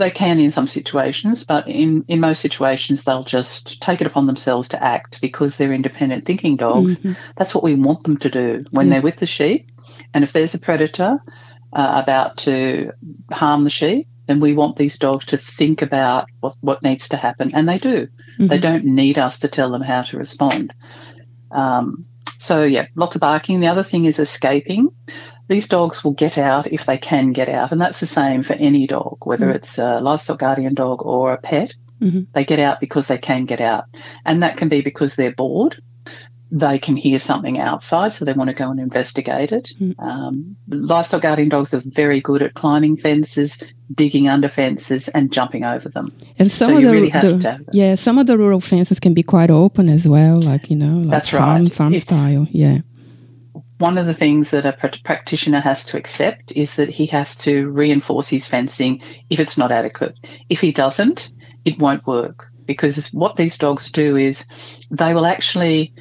They 0.00 0.10
can 0.10 0.40
in 0.40 0.50
some 0.50 0.66
situations, 0.66 1.44
but 1.44 1.68
in, 1.68 2.04
in 2.08 2.20
most 2.20 2.40
situations, 2.40 3.02
they'll 3.04 3.22
just 3.22 3.80
take 3.80 4.00
it 4.00 4.06
upon 4.06 4.26
themselves 4.26 4.68
to 4.68 4.82
act 4.82 5.20
because 5.20 5.56
they're 5.56 5.72
independent 5.74 6.24
thinking 6.24 6.56
dogs. 6.56 6.98
Mm-hmm. 6.98 7.12
That's 7.36 7.54
what 7.54 7.62
we 7.62 7.74
want 7.74 8.04
them 8.04 8.16
to 8.16 8.30
do 8.30 8.58
when 8.70 8.88
they're 8.88 9.02
with 9.02 9.18
the 9.18 9.26
sheep. 9.26 9.70
And 10.14 10.24
if 10.24 10.32
there's 10.32 10.54
a 10.54 10.58
predator 10.58 11.18
uh, 11.72 12.02
about 12.02 12.38
to 12.38 12.92
harm 13.30 13.64
the 13.64 13.70
sheep, 13.70 14.08
then 14.26 14.40
we 14.40 14.54
want 14.54 14.76
these 14.76 14.96
dogs 14.96 15.26
to 15.26 15.38
think 15.38 15.82
about 15.82 16.26
what, 16.40 16.54
what 16.60 16.82
needs 16.82 17.08
to 17.10 17.16
happen. 17.16 17.52
And 17.54 17.68
they 17.68 17.78
do. 17.78 18.06
Mm-hmm. 18.06 18.46
They 18.46 18.58
don't 18.58 18.84
need 18.84 19.18
us 19.18 19.38
to 19.40 19.48
tell 19.48 19.70
them 19.70 19.82
how 19.82 20.02
to 20.02 20.16
respond. 20.16 20.72
Um, 21.50 22.06
so, 22.38 22.64
yeah, 22.64 22.86
lots 22.94 23.16
of 23.16 23.20
barking. 23.20 23.60
The 23.60 23.66
other 23.66 23.84
thing 23.84 24.06
is 24.06 24.18
escaping. 24.18 24.88
These 25.50 25.68
dogs 25.68 26.02
will 26.02 26.12
get 26.12 26.38
out 26.38 26.72
if 26.72 26.86
they 26.86 26.96
can 26.96 27.32
get 27.32 27.48
out. 27.48 27.72
And 27.72 27.80
that's 27.80 28.00
the 28.00 28.06
same 28.06 28.42
for 28.42 28.54
any 28.54 28.86
dog, 28.86 29.18
whether 29.24 29.46
mm-hmm. 29.46 29.56
it's 29.56 29.76
a 29.76 30.00
livestock 30.00 30.38
guardian 30.38 30.74
dog 30.74 31.04
or 31.04 31.32
a 31.32 31.38
pet. 31.38 31.74
Mm-hmm. 32.00 32.30
They 32.32 32.44
get 32.44 32.60
out 32.60 32.80
because 32.80 33.08
they 33.08 33.18
can 33.18 33.44
get 33.44 33.60
out. 33.60 33.84
And 34.24 34.42
that 34.42 34.56
can 34.56 34.68
be 34.68 34.80
because 34.80 35.16
they're 35.16 35.34
bored 35.34 35.76
they 36.52 36.78
can 36.78 36.96
hear 36.96 37.18
something 37.18 37.58
outside, 37.58 38.12
so 38.12 38.24
they 38.24 38.32
want 38.32 38.48
to 38.48 38.54
go 38.54 38.70
and 38.70 38.80
investigate 38.80 39.52
it. 39.52 39.70
Mm. 39.80 39.94
Um, 40.00 40.56
livestock 40.68 41.22
guardian 41.22 41.48
dogs 41.48 41.72
are 41.72 41.82
very 41.84 42.20
good 42.20 42.42
at 42.42 42.54
climbing 42.54 42.96
fences, 42.96 43.52
digging 43.94 44.28
under 44.28 44.48
fences, 44.48 45.08
and 45.14 45.32
jumping 45.32 45.64
over 45.64 45.88
them. 45.88 46.12
And 46.38 46.50
some 46.50 46.70
so 46.70 46.76
of 46.76 46.82
the, 46.82 46.90
really 46.90 47.10
the 47.10 47.64
yeah, 47.72 47.94
some 47.94 48.18
of 48.18 48.26
the 48.26 48.36
rural 48.36 48.60
fences 48.60 48.98
can 48.98 49.14
be 49.14 49.22
quite 49.22 49.50
open 49.50 49.88
as 49.88 50.08
well, 50.08 50.40
like 50.40 50.70
you 50.70 50.76
know, 50.76 50.98
like 50.98 51.10
That's 51.10 51.28
farm 51.28 51.64
right. 51.64 51.72
farm 51.72 51.98
style. 51.98 52.48
Yeah. 52.50 52.78
One 53.80 53.96
of 53.96 54.04
the 54.04 54.14
things 54.14 54.50
that 54.50 54.66
a 54.66 54.76
practitioner 55.04 55.60
has 55.60 55.82
to 55.84 55.96
accept 55.96 56.52
is 56.54 56.74
that 56.74 56.90
he 56.90 57.06
has 57.06 57.34
to 57.36 57.70
reinforce 57.70 58.28
his 58.28 58.46
fencing 58.46 59.00
if 59.30 59.40
it's 59.40 59.56
not 59.56 59.72
adequate. 59.72 60.14
If 60.50 60.60
he 60.60 60.70
doesn't, 60.70 61.30
it 61.64 61.78
won't 61.78 62.06
work 62.06 62.46
because 62.66 63.06
what 63.06 63.36
these 63.36 63.56
dogs 63.56 63.90
do 63.90 64.16
is 64.16 64.44
they 64.90 65.14
will 65.14 65.24
actually 65.24 65.94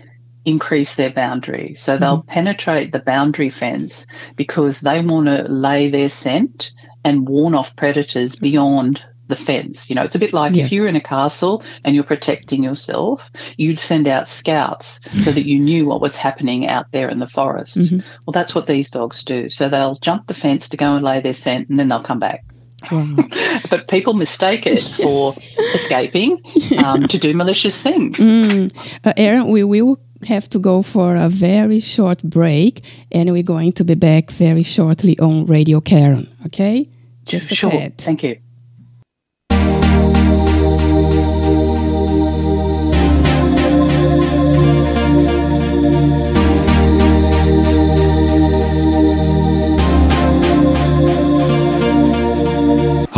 increase 0.43 0.93
their 0.95 1.09
boundary. 1.09 1.74
So 1.75 1.98
they'll 1.98 2.17
mm-hmm. 2.17 2.29
penetrate 2.29 2.91
the 2.91 3.00
boundary 3.00 3.50
fence 3.50 4.05
because 4.36 4.81
they 4.81 5.00
want 5.01 5.27
to 5.27 5.43
lay 5.43 5.89
their 5.89 6.09
scent 6.09 6.71
and 7.05 7.29
warn 7.29 7.55
off 7.55 7.74
predators 7.77 8.36
beyond 8.36 9.01
the 9.29 9.36
fence. 9.36 9.89
You 9.89 9.95
know, 9.95 10.03
it's 10.03 10.15
a 10.15 10.19
bit 10.19 10.33
like 10.33 10.53
yes. 10.53 10.65
if 10.65 10.71
you're 10.74 10.88
in 10.88 10.95
a 10.95 11.01
castle 11.01 11.63
and 11.86 11.95
you're 11.95 12.03
protecting 12.03 12.63
yourself, 12.63 13.21
you'd 13.55 13.79
send 13.79 14.07
out 14.07 14.27
scouts 14.27 14.87
so 15.24 15.31
that 15.31 15.48
you 15.48 15.57
knew 15.57 15.85
what 15.85 16.01
was 16.01 16.15
happening 16.15 16.68
out 16.68 16.87
there 16.92 17.07
in 17.07 17.20
the 17.20 17.27
forest. 17.27 17.77
Mm-hmm. 17.77 18.00
Well, 18.25 18.33
that's 18.33 18.53
what 18.53 18.68
these 18.68 18.89
dogs 18.89 19.24
do. 19.24 19.50
So 19.50 19.70
they'll 19.70 20.00
jump 20.00 20.27
the 20.27 20.33
fence 20.33 20.68
to 20.70 20.77
go 20.77 20.96
and 20.96 21.05
lay 21.05 21.22
their 21.22 21.33
scent 21.33 21.70
and 21.70 21.79
then 21.79 21.87
they'll 21.87 22.03
come 22.03 22.20
back. 22.20 22.44
Wow. 22.92 23.15
but 23.70 23.87
people 23.87 24.13
mistake 24.13 24.65
it 24.65 24.81
yes. 24.81 24.96
for 24.96 25.33
escaping 25.75 26.42
um, 26.83 27.07
to 27.07 27.18
do 27.18 27.33
malicious 27.33 27.75
things. 27.77 28.18
Mm. 28.29 28.72
Uh, 29.03 29.13
Erin, 29.18 29.48
we 29.50 29.63
will 29.63 30.00
have 30.27 30.50
to 30.50 30.59
go 30.59 30.81
for 30.81 31.15
a 31.15 31.29
very 31.29 31.79
short 31.79 32.22
break, 32.24 32.83
and 33.11 33.31
we're 33.31 33.44
going 33.44 33.72
to 33.74 33.83
be 33.83 33.96
back 33.96 34.31
very 34.31 34.63
shortly 34.63 35.18
on 35.20 35.46
Radio 35.46 35.81
Karen. 35.81 36.27
Okay? 36.46 36.89
Just 37.25 37.51
a 37.51 37.55
sure. 37.55 37.72
tad. 37.72 37.98
Thank 37.98 38.24
you. 38.24 38.39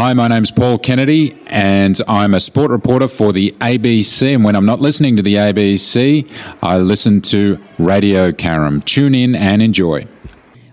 Hi, 0.01 0.13
my 0.13 0.27
name's 0.27 0.49
Paul 0.49 0.79
Kennedy, 0.79 1.37
and 1.45 1.95
I'm 2.07 2.33
a 2.33 2.39
sport 2.39 2.71
reporter 2.71 3.07
for 3.07 3.31
the 3.31 3.51
ABC. 3.61 4.33
And 4.33 4.43
when 4.43 4.55
I'm 4.55 4.65
not 4.65 4.81
listening 4.81 5.15
to 5.17 5.21
the 5.21 5.35
ABC, 5.35 6.27
I 6.63 6.79
listen 6.79 7.21
to 7.21 7.59
Radio 7.77 8.31
Karam. 8.31 8.81
Tune 8.81 9.13
in 9.13 9.35
and 9.35 9.61
enjoy. 9.61 10.07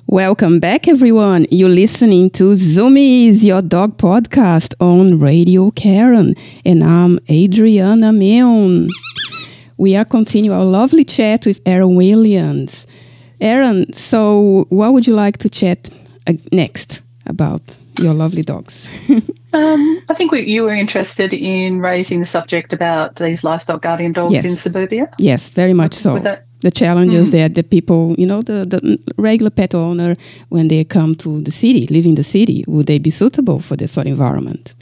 Welcome 0.07 0.61
back, 0.61 0.89
everyone. 0.89 1.47
You're 1.51 1.69
listening 1.69 2.31
to 2.31 2.55
Zoomies, 2.55 3.45
your 3.45 3.61
dog 3.61 3.99
podcast 3.99 4.73
on 4.81 5.21
Radio 5.21 5.73
Karen, 5.73 6.35
and 6.65 6.83
I'm 6.83 7.19
Adriana 7.31 8.15
Milne. 8.15 8.89
We 9.77 9.95
are 9.95 10.07
continuing 10.07 10.57
our 10.57 10.65
lovely 10.65 11.05
chat 11.05 11.45
with 11.45 11.61
Erin 11.67 11.97
Williams. 11.97 12.87
Erin, 13.43 13.93
so 13.93 14.65
what 14.71 14.95
would 14.95 15.07
you 15.07 15.13
like 15.13 15.37
to 15.41 15.51
chat 15.51 15.91
uh, 16.27 16.33
next 16.51 17.03
about? 17.27 17.77
Your 17.99 18.15
lovely 18.15 18.43
dogs? 18.43 18.89
um, 19.53 20.03
I 20.09 20.15
think 20.15 20.33
we, 20.33 20.43
you 20.43 20.63
were 20.63 20.75
interested 20.75 21.33
in 21.33 21.81
raising 21.81 22.21
the 22.21 22.27
subject 22.27 22.73
about 22.73 23.17
these 23.17 23.45
livestock 23.45 23.83
guardian 23.83 24.13
dogs 24.13 24.33
yes. 24.33 24.45
in 24.45 24.57
suburbia. 24.57 25.11
Yes, 25.19 25.51
very 25.51 25.75
much 25.75 25.95
so. 25.95 26.19
The 26.61 26.73
challenges 26.73 27.29
mm. 27.29 27.33
that 27.33 27.55
the 27.55 27.63
people, 27.63 28.17
you 28.19 28.27
know, 28.27 28.43
the, 28.43 28.65
the 28.65 28.99
regular 29.17 29.51
pet 29.51 29.75
owner, 29.75 30.17
when 30.49 30.69
they 30.69 30.83
come 30.85 31.15
to 31.17 31.41
the 31.41 31.53
city, 31.53 31.87
live 31.87 32.05
in 32.05 32.17
the 32.17 32.25
city, 32.25 32.65
would 32.67 32.87
they 32.87 32.99
be 32.99 33.11
suitable 33.11 33.61
for 33.61 33.77
this 33.77 33.93
sort 33.93 34.07
of 34.07 34.13
environment? 34.13 34.75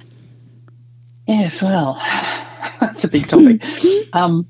Yes, 1.26 1.60
well, 1.60 1.96
that's 2.80 3.04
a 3.04 3.08
big 3.08 3.28
topic. 3.28 3.60
um, 4.14 4.46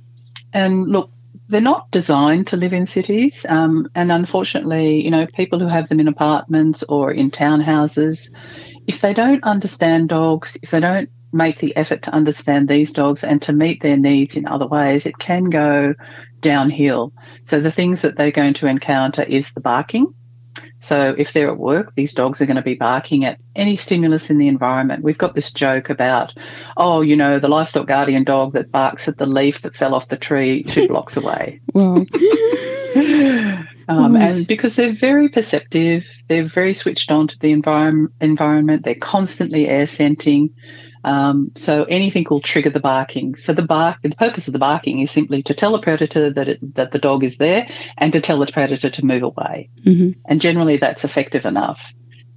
and 0.52 0.86
look, 0.86 1.10
they're 1.48 1.60
not 1.60 1.90
designed 1.90 2.46
to 2.48 2.56
live 2.56 2.72
in 2.72 2.86
cities. 2.86 3.34
Um, 3.48 3.88
and 3.94 4.10
unfortunately, 4.10 5.02
you 5.04 5.10
know, 5.10 5.26
people 5.26 5.58
who 5.58 5.68
have 5.68 5.88
them 5.88 6.00
in 6.00 6.08
apartments 6.08 6.82
or 6.88 7.12
in 7.12 7.30
townhouses, 7.30 8.18
if 8.86 9.00
they 9.00 9.14
don't 9.14 9.44
understand 9.44 10.08
dogs, 10.08 10.56
if 10.62 10.70
they 10.70 10.80
don't 10.80 11.08
make 11.32 11.58
the 11.58 11.76
effort 11.76 12.02
to 12.02 12.14
understand 12.14 12.68
these 12.68 12.92
dogs 12.92 13.22
and 13.22 13.42
to 13.42 13.52
meet 13.52 13.82
their 13.82 13.96
needs 13.96 14.36
in 14.36 14.46
other 14.46 14.66
ways, 14.66 15.06
it 15.06 15.18
can 15.18 15.44
go 15.44 15.94
downhill. 16.40 17.12
So 17.44 17.60
the 17.60 17.72
things 17.72 18.02
that 18.02 18.16
they're 18.16 18.30
going 18.30 18.54
to 18.54 18.66
encounter 18.66 19.22
is 19.22 19.46
the 19.54 19.60
barking. 19.60 20.12
So 20.86 21.14
if 21.18 21.32
they're 21.32 21.50
at 21.50 21.58
work, 21.58 21.92
these 21.96 22.12
dogs 22.12 22.40
are 22.40 22.46
going 22.46 22.56
to 22.56 22.62
be 22.62 22.74
barking 22.74 23.24
at 23.24 23.38
any 23.54 23.76
stimulus 23.76 24.30
in 24.30 24.38
the 24.38 24.48
environment. 24.48 25.02
We've 25.02 25.18
got 25.18 25.34
this 25.34 25.50
joke 25.50 25.90
about, 25.90 26.32
oh, 26.76 27.00
you 27.00 27.16
know, 27.16 27.38
the 27.38 27.48
livestock 27.48 27.86
guardian 27.86 28.24
dog 28.24 28.52
that 28.52 28.70
barks 28.70 29.08
at 29.08 29.18
the 29.18 29.26
leaf 29.26 29.62
that 29.62 29.76
fell 29.76 29.94
off 29.94 30.08
the 30.08 30.16
tree 30.16 30.62
two 30.62 30.88
blocks 30.92 31.16
away. 31.16 31.60
Um, 33.88 34.16
and 34.16 34.46
because 34.46 34.74
they're 34.74 34.96
very 34.96 35.28
perceptive, 35.28 36.04
they're 36.28 36.48
very 36.48 36.74
switched 36.74 37.10
on 37.10 37.28
to 37.28 37.38
the 37.38 37.52
environment. 37.52 38.12
Environment, 38.20 38.84
they're 38.84 38.96
constantly 38.96 39.68
air 39.68 39.86
scenting. 39.86 40.50
Um, 41.06 41.52
so 41.56 41.84
anything 41.84 42.26
will 42.28 42.40
trigger 42.40 42.68
the 42.68 42.80
barking. 42.80 43.36
So 43.36 43.52
the 43.52 43.62
bark, 43.62 43.98
the 44.02 44.10
purpose 44.10 44.48
of 44.48 44.52
the 44.52 44.58
barking 44.58 45.00
is 45.00 45.10
simply 45.12 45.40
to 45.44 45.54
tell 45.54 45.76
a 45.76 45.80
predator 45.80 46.32
that 46.32 46.48
it, 46.48 46.74
that 46.74 46.90
the 46.90 46.98
dog 46.98 47.22
is 47.22 47.38
there, 47.38 47.68
and 47.96 48.12
to 48.12 48.20
tell 48.20 48.40
the 48.40 48.50
predator 48.52 48.90
to 48.90 49.04
move 49.04 49.22
away. 49.22 49.70
Mm-hmm. 49.84 50.18
And 50.26 50.40
generally, 50.40 50.76
that's 50.78 51.04
effective 51.04 51.44
enough. 51.44 51.78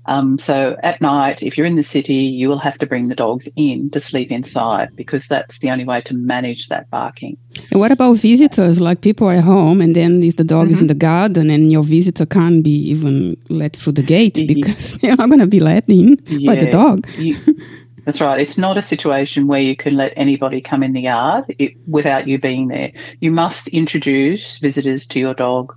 Um, 0.05 0.39
so 0.39 0.75
at 0.81 1.01
night, 1.01 1.43
if 1.43 1.57
you're 1.57 1.67
in 1.67 1.75
the 1.75 1.83
city, 1.83 2.15
you 2.15 2.49
will 2.49 2.57
have 2.59 2.77
to 2.79 2.87
bring 2.87 3.09
the 3.09 3.15
dogs 3.15 3.47
in 3.55 3.91
to 3.91 4.01
sleep 4.01 4.31
inside 4.31 4.95
because 4.95 5.27
that's 5.27 5.59
the 5.59 5.69
only 5.69 5.85
way 5.85 6.01
to 6.01 6.13
manage 6.15 6.67
that 6.69 6.89
barking. 6.89 7.37
And 7.69 7.79
what 7.79 7.91
about 7.91 8.17
visitors? 8.17 8.81
Like 8.81 9.01
people 9.01 9.27
are 9.27 9.41
home, 9.41 9.81
and 9.81 9.95
then 9.95 10.23
if 10.23 10.35
the 10.35 10.43
dog 10.43 10.65
mm-hmm. 10.65 10.73
is 10.73 10.81
in 10.81 10.87
mm-hmm. 10.87 10.99
the 10.99 11.05
garden, 11.05 11.49
and 11.49 11.71
your 11.71 11.83
visitor 11.83 12.25
can't 12.25 12.63
be 12.63 12.89
even 12.89 13.35
let 13.49 13.75
through 13.75 13.93
the 13.93 14.03
gate 14.03 14.41
because 14.47 14.93
they're 15.01 15.15
not 15.15 15.29
going 15.29 15.39
to 15.39 15.47
be 15.47 15.59
let 15.59 15.87
in 15.89 16.17
yeah. 16.25 16.45
by 16.45 16.55
the 16.55 16.71
dog. 16.71 17.07
You, 17.17 17.37
That's 18.05 18.21
right. 18.21 18.39
It's 18.39 18.57
not 18.57 18.77
a 18.77 18.83
situation 18.83 19.47
where 19.47 19.61
you 19.61 19.75
can 19.75 19.95
let 19.95 20.13
anybody 20.15 20.61
come 20.61 20.83
in 20.83 20.93
the 20.93 21.01
yard 21.01 21.45
it, 21.57 21.73
without 21.87 22.27
you 22.27 22.39
being 22.39 22.67
there. 22.67 22.91
You 23.19 23.31
must 23.31 23.67
introduce 23.69 24.57
visitors 24.59 25.05
to 25.07 25.19
your 25.19 25.33
dog 25.33 25.75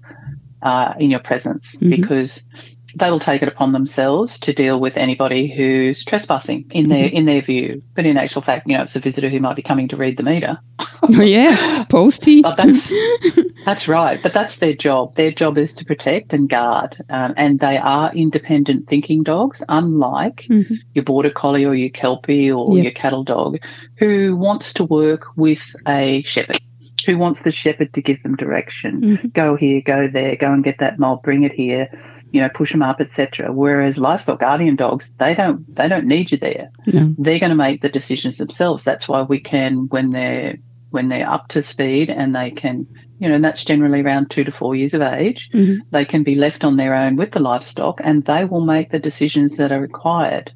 uh, 0.62 0.94
in 0.98 1.10
your 1.10 1.20
presence 1.20 1.66
mm-hmm. 1.74 1.90
because 1.90 2.42
they 2.94 3.10
will 3.10 3.20
take 3.20 3.42
it 3.42 3.48
upon 3.48 3.72
themselves 3.72 4.38
to 4.40 4.52
deal 4.52 4.80
with 4.80 4.96
anybody 4.96 5.52
who's 5.54 6.04
trespassing 6.04 6.64
in 6.70 6.88
their 6.88 7.06
mm-hmm. 7.06 7.16
in 7.16 7.24
their 7.26 7.42
view. 7.42 7.82
But 7.94 8.06
in 8.06 8.16
actual 8.16 8.42
fact, 8.42 8.66
you 8.66 8.76
know, 8.76 8.82
it's 8.82 8.96
a 8.96 9.00
visitor 9.00 9.28
who 9.28 9.40
might 9.40 9.56
be 9.56 9.62
coming 9.62 9.88
to 9.88 9.96
read 9.96 10.16
the 10.16 10.22
meter. 10.22 10.58
oh, 10.78 11.22
yes, 11.22 11.86
posty. 11.88 12.42
that's, 12.42 12.92
that's, 13.64 13.88
right. 13.88 14.20
But 14.22 14.34
that's 14.34 14.58
their 14.58 14.74
job. 14.74 15.16
Their 15.16 15.30
job 15.30 15.58
is 15.58 15.72
to 15.74 15.84
protect 15.84 16.32
and 16.32 16.48
guard, 16.48 17.02
um, 17.08 17.34
and 17.36 17.60
they 17.60 17.78
are 17.78 18.12
independent 18.14 18.88
thinking 18.88 19.22
dogs, 19.22 19.62
unlike 19.68 20.46
mm-hmm. 20.48 20.74
your 20.94 21.04
border 21.04 21.30
collie 21.30 21.64
or 21.64 21.74
your 21.74 21.90
kelpie 21.90 22.50
or 22.50 22.66
yep. 22.76 22.84
your 22.84 22.92
cattle 22.92 23.24
dog, 23.24 23.58
who 23.96 24.36
wants 24.36 24.72
to 24.74 24.84
work 24.84 25.26
with 25.36 25.62
a 25.86 26.22
shepherd 26.22 26.60
who 27.06 27.18
wants 27.18 27.42
the 27.42 27.50
shepherd 27.50 27.92
to 27.94 28.00
give 28.00 28.22
them 28.22 28.36
direction. 28.36 29.00
Mm-hmm. 29.00 29.28
Go 29.28 29.56
here, 29.56 29.82
go 29.84 30.06
there, 30.06 30.36
go 30.36 30.52
and 30.52 30.62
get 30.62 30.78
that 30.78 31.00
mob, 31.00 31.24
bring 31.24 31.42
it 31.42 31.50
here 31.50 31.90
you 32.32 32.40
know, 32.40 32.48
push 32.48 32.72
them 32.72 32.82
up, 32.82 33.00
etc. 33.00 33.52
Whereas 33.52 33.98
livestock 33.98 34.40
guardian 34.40 34.74
dogs, 34.74 35.12
they 35.18 35.34
don't 35.34 35.74
they 35.76 35.88
don't 35.88 36.06
need 36.06 36.32
you 36.32 36.38
there. 36.38 36.70
No. 36.86 37.14
They're 37.18 37.38
going 37.38 37.50
to 37.50 37.56
make 37.56 37.82
the 37.82 37.88
decisions 37.88 38.38
themselves. 38.38 38.82
That's 38.82 39.06
why 39.06 39.22
we 39.22 39.38
can 39.38 39.88
when 39.88 40.10
they're 40.10 40.56
when 40.90 41.08
they're 41.08 41.28
up 41.28 41.48
to 41.48 41.62
speed 41.62 42.10
and 42.10 42.34
they 42.34 42.50
can, 42.50 42.86
you 43.18 43.28
know, 43.28 43.34
and 43.34 43.44
that's 43.44 43.64
generally 43.64 44.00
around 44.00 44.30
two 44.30 44.44
to 44.44 44.52
four 44.52 44.74
years 44.74 44.94
of 44.94 45.02
age, 45.02 45.50
mm-hmm. 45.54 45.80
they 45.90 46.04
can 46.04 46.22
be 46.22 46.34
left 46.34 46.64
on 46.64 46.76
their 46.76 46.94
own 46.94 47.16
with 47.16 47.32
the 47.32 47.40
livestock 47.40 48.00
and 48.02 48.24
they 48.24 48.44
will 48.44 48.64
make 48.64 48.90
the 48.90 48.98
decisions 48.98 49.56
that 49.56 49.72
are 49.72 49.80
required. 49.80 50.52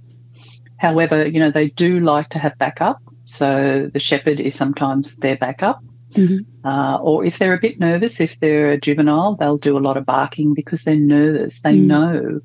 However, 0.79 1.27
you 1.27 1.41
know, 1.41 1.51
they 1.51 1.69
do 1.69 2.01
like 2.01 2.29
to 2.31 2.39
have 2.39 2.59
backup. 2.59 3.01
So 3.25 3.91
the 3.93 3.99
shepherd 3.99 4.41
is 4.41 4.55
sometimes 4.55 5.17
their 5.17 5.37
backup. 5.37 5.83
Mm-hmm. 6.17 6.67
Uh, 6.67 6.99
or 6.99 7.25
if 7.25 7.39
they're 7.39 7.55
a 7.55 7.61
bit 7.61 7.79
nervous, 7.79 8.21
if 8.21 8.39
they're 8.41 8.73
a 8.73 8.81
juvenile, 8.81 9.37
they'll 9.37 9.59
do 9.59 9.77
a 9.77 9.81
lot 9.81 9.97
of 9.97 10.07
barking 10.07 10.55
because 10.55 10.83
they're 10.83 10.97
nervous. 10.97 11.61
They 11.63 11.75
mm. 11.75 11.87
know 11.87 12.41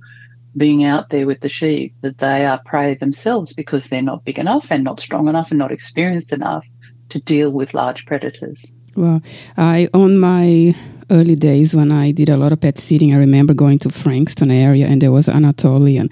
being 0.55 0.83
out 0.83 1.09
there 1.09 1.25
with 1.25 1.39
the 1.39 1.49
sheep 1.49 1.95
that 2.01 2.17
they 2.17 2.45
are 2.45 2.61
prey 2.65 2.95
themselves 2.95 3.53
because 3.53 3.87
they're 3.87 4.01
not 4.01 4.25
big 4.25 4.37
enough 4.37 4.67
and 4.69 4.83
not 4.83 4.99
strong 4.99 5.27
enough 5.27 5.49
and 5.49 5.59
not 5.59 5.71
experienced 5.71 6.33
enough 6.33 6.65
to 7.09 7.19
deal 7.19 7.49
with 7.49 7.73
large 7.73 8.05
predators. 8.05 8.63
Well, 8.95 9.21
I 9.57 9.87
on 9.93 10.19
my 10.19 10.75
early 11.11 11.35
days 11.35 11.75
when 11.75 11.91
I 11.91 12.11
did 12.11 12.29
a 12.29 12.37
lot 12.37 12.51
of 12.51 12.61
pet 12.61 12.79
sitting, 12.79 13.13
I 13.13 13.17
remember 13.17 13.53
going 13.53 13.79
to 13.79 13.89
Frankston 13.89 14.49
area 14.49 14.87
and 14.87 15.01
there 15.01 15.11
was 15.11 15.27
Anatolian 15.27 16.09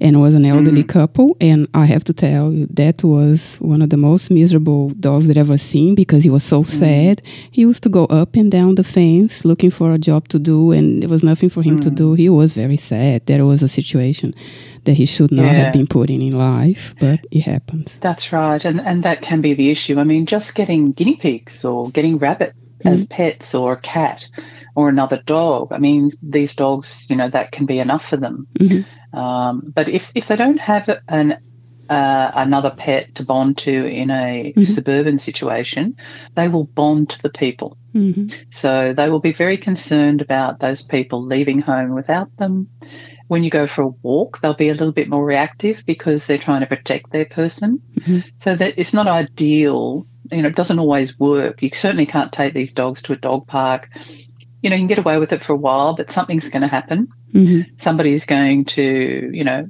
and 0.00 0.16
it 0.16 0.18
was 0.18 0.34
an 0.34 0.44
elderly 0.44 0.84
mm. 0.84 0.88
couple. 0.88 1.36
And 1.40 1.68
I 1.72 1.86
have 1.86 2.04
to 2.04 2.12
tell 2.12 2.52
you, 2.52 2.66
that 2.70 3.02
was 3.04 3.56
one 3.56 3.80
of 3.80 3.90
the 3.90 3.96
most 3.96 4.30
miserable 4.30 4.90
dogs 4.90 5.28
that 5.28 5.36
I've 5.36 5.48
ever 5.48 5.56
seen 5.56 5.94
because 5.94 6.24
he 6.24 6.30
was 6.30 6.44
so 6.44 6.62
mm. 6.62 6.66
sad. 6.66 7.22
He 7.50 7.62
used 7.62 7.82
to 7.84 7.88
go 7.88 8.04
up 8.06 8.34
and 8.34 8.50
down 8.50 8.74
the 8.74 8.84
fence 8.84 9.44
looking 9.44 9.70
for 9.70 9.92
a 9.92 9.98
job 9.98 10.28
to 10.28 10.38
do 10.38 10.72
and 10.72 11.02
there 11.02 11.08
was 11.08 11.22
nothing 11.22 11.48
for 11.48 11.62
him 11.62 11.78
mm. 11.78 11.82
to 11.82 11.90
do. 11.90 12.14
He 12.14 12.28
was 12.28 12.54
very 12.54 12.76
sad. 12.76 13.26
There 13.26 13.46
was 13.46 13.62
a 13.62 13.68
situation 13.68 14.34
that 14.84 14.94
he 14.94 15.06
should 15.06 15.30
not 15.30 15.44
yeah. 15.44 15.52
have 15.52 15.72
been 15.72 15.86
put 15.86 16.10
in 16.10 16.22
in 16.22 16.36
life, 16.36 16.94
but 17.00 17.20
it 17.30 17.40
happens. 17.42 17.98
That's 18.00 18.32
right. 18.32 18.64
And, 18.64 18.80
and 18.80 19.02
that 19.04 19.22
can 19.22 19.40
be 19.40 19.54
the 19.54 19.70
issue. 19.70 19.98
I 19.98 20.04
mean, 20.04 20.26
just 20.26 20.54
getting 20.54 20.92
guinea 20.92 21.16
pigs 21.16 21.64
or 21.64 21.90
getting 21.90 22.18
rabbit 22.84 23.00
as 23.00 23.06
mm-hmm. 23.06 23.14
pets 23.14 23.54
or 23.54 23.72
a 23.72 23.80
cat 23.80 24.26
or 24.74 24.88
another 24.88 25.22
dog. 25.26 25.72
I 25.72 25.78
mean, 25.78 26.12
these 26.22 26.54
dogs, 26.54 26.96
you 27.08 27.16
know, 27.16 27.28
that 27.28 27.52
can 27.52 27.66
be 27.66 27.78
enough 27.78 28.06
for 28.06 28.16
them. 28.16 28.46
Mm-hmm. 28.58 29.18
Um, 29.18 29.72
but 29.74 29.88
if, 29.88 30.10
if 30.14 30.28
they 30.28 30.36
don't 30.36 30.60
have 30.60 30.88
an 31.08 31.38
uh, 31.88 32.30
another 32.36 32.70
pet 32.70 33.16
to 33.16 33.24
bond 33.24 33.58
to 33.58 33.84
in 33.84 34.10
a 34.10 34.52
mm-hmm. 34.56 34.72
suburban 34.74 35.18
situation, 35.18 35.96
they 36.36 36.46
will 36.46 36.62
bond 36.62 37.10
to 37.10 37.20
the 37.20 37.30
people. 37.30 37.76
Mm-hmm. 37.94 38.28
So 38.52 38.94
they 38.96 39.10
will 39.10 39.18
be 39.18 39.32
very 39.32 39.58
concerned 39.58 40.20
about 40.20 40.60
those 40.60 40.82
people 40.82 41.26
leaving 41.26 41.58
home 41.58 41.92
without 41.96 42.34
them. 42.36 42.68
When 43.26 43.42
you 43.42 43.50
go 43.50 43.66
for 43.66 43.82
a 43.82 43.88
walk, 43.88 44.40
they'll 44.40 44.54
be 44.54 44.68
a 44.68 44.74
little 44.74 44.92
bit 44.92 45.08
more 45.08 45.24
reactive 45.24 45.82
because 45.84 46.26
they're 46.26 46.38
trying 46.38 46.60
to 46.60 46.66
protect 46.66 47.10
their 47.10 47.24
person. 47.24 47.82
Mm-hmm. 47.96 48.20
So 48.40 48.54
that 48.54 48.74
it's 48.78 48.92
not 48.92 49.08
ideal 49.08 50.06
you 50.30 50.42
know, 50.42 50.48
it 50.48 50.56
doesn't 50.56 50.78
always 50.78 51.18
work. 51.18 51.62
You 51.62 51.70
certainly 51.74 52.06
can't 52.06 52.32
take 52.32 52.54
these 52.54 52.72
dogs 52.72 53.02
to 53.02 53.12
a 53.12 53.16
dog 53.16 53.46
park. 53.46 53.88
You 54.62 54.70
know, 54.70 54.76
you 54.76 54.80
can 54.80 54.88
get 54.88 54.98
away 54.98 55.18
with 55.18 55.32
it 55.32 55.42
for 55.42 55.52
a 55.52 55.56
while, 55.56 55.96
but 55.96 56.12
something's 56.12 56.48
going 56.48 56.62
to 56.62 56.68
happen. 56.68 57.08
Mm-hmm. 57.32 57.76
Somebody's 57.82 58.26
going 58.26 58.66
to, 58.66 59.30
you 59.32 59.44
know, 59.44 59.68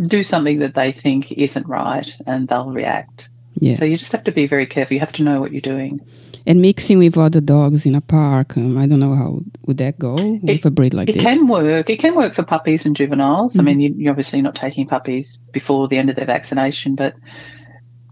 do 0.00 0.22
something 0.22 0.60
that 0.60 0.74
they 0.74 0.92
think 0.92 1.32
isn't 1.32 1.66
right 1.66 2.16
and 2.26 2.48
they'll 2.48 2.70
react. 2.70 3.28
Yeah. 3.54 3.78
So 3.78 3.84
you 3.84 3.96
just 3.96 4.12
have 4.12 4.24
to 4.24 4.32
be 4.32 4.46
very 4.46 4.66
careful. 4.66 4.94
You 4.94 5.00
have 5.00 5.12
to 5.12 5.22
know 5.22 5.40
what 5.40 5.52
you're 5.52 5.60
doing. 5.60 6.00
And 6.46 6.60
mixing 6.60 6.98
with 6.98 7.16
other 7.16 7.40
dogs 7.40 7.86
in 7.86 7.94
a 7.94 8.02
park, 8.02 8.56
um, 8.58 8.76
I 8.76 8.86
don't 8.86 9.00
know 9.00 9.14
how 9.14 9.40
would 9.62 9.78
that 9.78 9.98
go 9.98 10.14
with 10.14 10.44
it, 10.44 10.64
a 10.64 10.70
breed 10.70 10.92
like 10.92 11.08
it 11.08 11.14
this. 11.14 11.22
It 11.22 11.24
can 11.24 11.48
work. 11.48 11.88
It 11.88 11.98
can 12.00 12.14
work 12.14 12.34
for 12.34 12.42
puppies 12.42 12.84
and 12.84 12.94
juveniles. 12.94 13.52
Mm-hmm. 13.52 13.60
I 13.60 13.62
mean, 13.62 13.80
you, 13.80 14.08
are 14.08 14.10
obviously 14.10 14.42
not 14.42 14.54
taking 14.54 14.86
puppies 14.86 15.38
before 15.52 15.88
the 15.88 15.96
end 15.96 16.10
of 16.10 16.16
their 16.16 16.26
vaccination, 16.26 16.96
but 16.96 17.14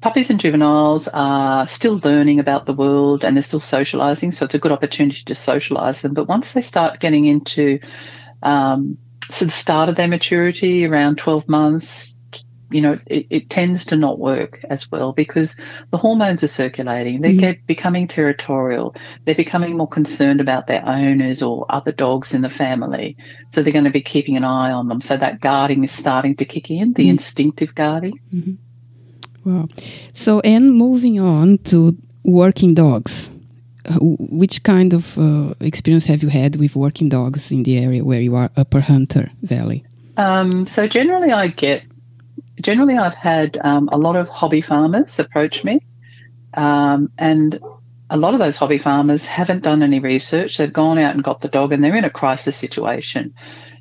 puppies 0.02 0.28
and 0.30 0.40
juveniles 0.40 1.08
are 1.12 1.66
still 1.68 2.00
learning 2.04 2.40
about 2.40 2.66
the 2.66 2.72
world 2.72 3.24
and 3.24 3.36
they're 3.36 3.44
still 3.44 3.60
socializing. 3.60 4.32
So 4.32 4.44
it's 4.44 4.54
a 4.54 4.58
good 4.58 4.72
opportunity 4.72 5.22
to 5.26 5.34
socialize 5.34 6.02
them. 6.02 6.12
But 6.12 6.28
once 6.28 6.52
they 6.52 6.62
start 6.62 7.00
getting 7.00 7.24
into 7.24 7.78
um, 8.42 8.98
so 9.34 9.44
the 9.44 9.52
start 9.52 9.88
of 9.88 9.96
their 9.96 10.08
maturity 10.08 10.84
around 10.84 11.18
12 11.18 11.48
months, 11.48 11.86
you 12.70 12.80
know, 12.80 12.98
it, 13.06 13.26
it, 13.28 13.50
tends 13.50 13.84
to 13.84 13.96
not 13.96 14.18
work 14.18 14.64
as 14.70 14.90
well 14.90 15.12
because 15.12 15.54
the 15.90 15.98
hormones 15.98 16.42
are 16.42 16.48
circulating. 16.48 17.20
They 17.20 17.32
mm-hmm. 17.32 17.40
get 17.40 17.66
becoming 17.66 18.08
territorial. 18.08 18.96
They're 19.24 19.34
becoming 19.34 19.76
more 19.76 19.88
concerned 19.88 20.40
about 20.40 20.66
their 20.66 20.84
owners 20.84 21.42
or 21.42 21.66
other 21.68 21.92
dogs 21.92 22.32
in 22.32 22.40
the 22.40 22.50
family. 22.50 23.16
So 23.54 23.62
they're 23.62 23.74
going 23.74 23.84
to 23.84 23.90
be 23.90 24.02
keeping 24.02 24.36
an 24.36 24.44
eye 24.44 24.72
on 24.72 24.88
them. 24.88 25.02
So 25.02 25.16
that 25.16 25.40
guarding 25.40 25.84
is 25.84 25.92
starting 25.92 26.34
to 26.36 26.46
kick 26.46 26.70
in, 26.70 26.94
the 26.94 27.04
mm-hmm. 27.04 27.18
instinctive 27.18 27.74
guarding. 27.74 28.18
Mm-hmm. 28.32 28.54
Wow. 29.44 29.68
So, 30.12 30.40
and 30.40 30.72
moving 30.74 31.20
on 31.20 31.59
to 31.64 31.96
working 32.24 32.74
dogs. 32.74 33.31
Uh, 33.85 33.98
which 34.00 34.62
kind 34.62 34.92
of 34.92 35.18
uh, 35.18 35.55
experience 35.59 36.07
have 36.07 36.22
you 36.22 36.28
had 36.28 36.55
with 36.55 36.76
working 36.76 37.09
dogs 37.09 37.50
in 37.50 37.64
the 37.64 37.76
area 37.76 38.05
where 38.05 38.20
you 38.20 38.37
are, 38.37 38.48
Upper 38.57 38.78
Hunter 38.78 39.28
Valley? 39.42 39.85
Um, 40.16 40.68
so 40.68 40.87
generally, 40.87 41.33
I 41.33 41.48
get 41.48 41.83
generally 42.61 42.96
I've 42.96 43.14
had 43.14 43.59
um, 43.62 43.88
a 43.90 43.98
lot 43.98 44.14
of 44.14 44.28
hobby 44.28 44.61
farmers 44.61 45.18
approach 45.18 45.64
me, 45.64 45.81
um, 46.55 47.11
and 47.18 47.59
a 48.09 48.16
lot 48.16 48.35
of 48.35 48.40
those 48.40 48.57
hobby 48.57 48.78
farmers 48.78 49.26
haven't 49.26 49.64
done 49.64 49.83
any 49.83 49.98
research. 49.98 50.59
They've 50.59 50.72
gone 50.72 50.98
out 50.98 51.14
and 51.14 51.24
got 51.24 51.40
the 51.40 51.48
dog, 51.48 51.72
and 51.72 51.83
they're 51.83 51.96
in 51.96 52.05
a 52.05 52.11
crisis 52.11 52.57
situation. 52.57 53.35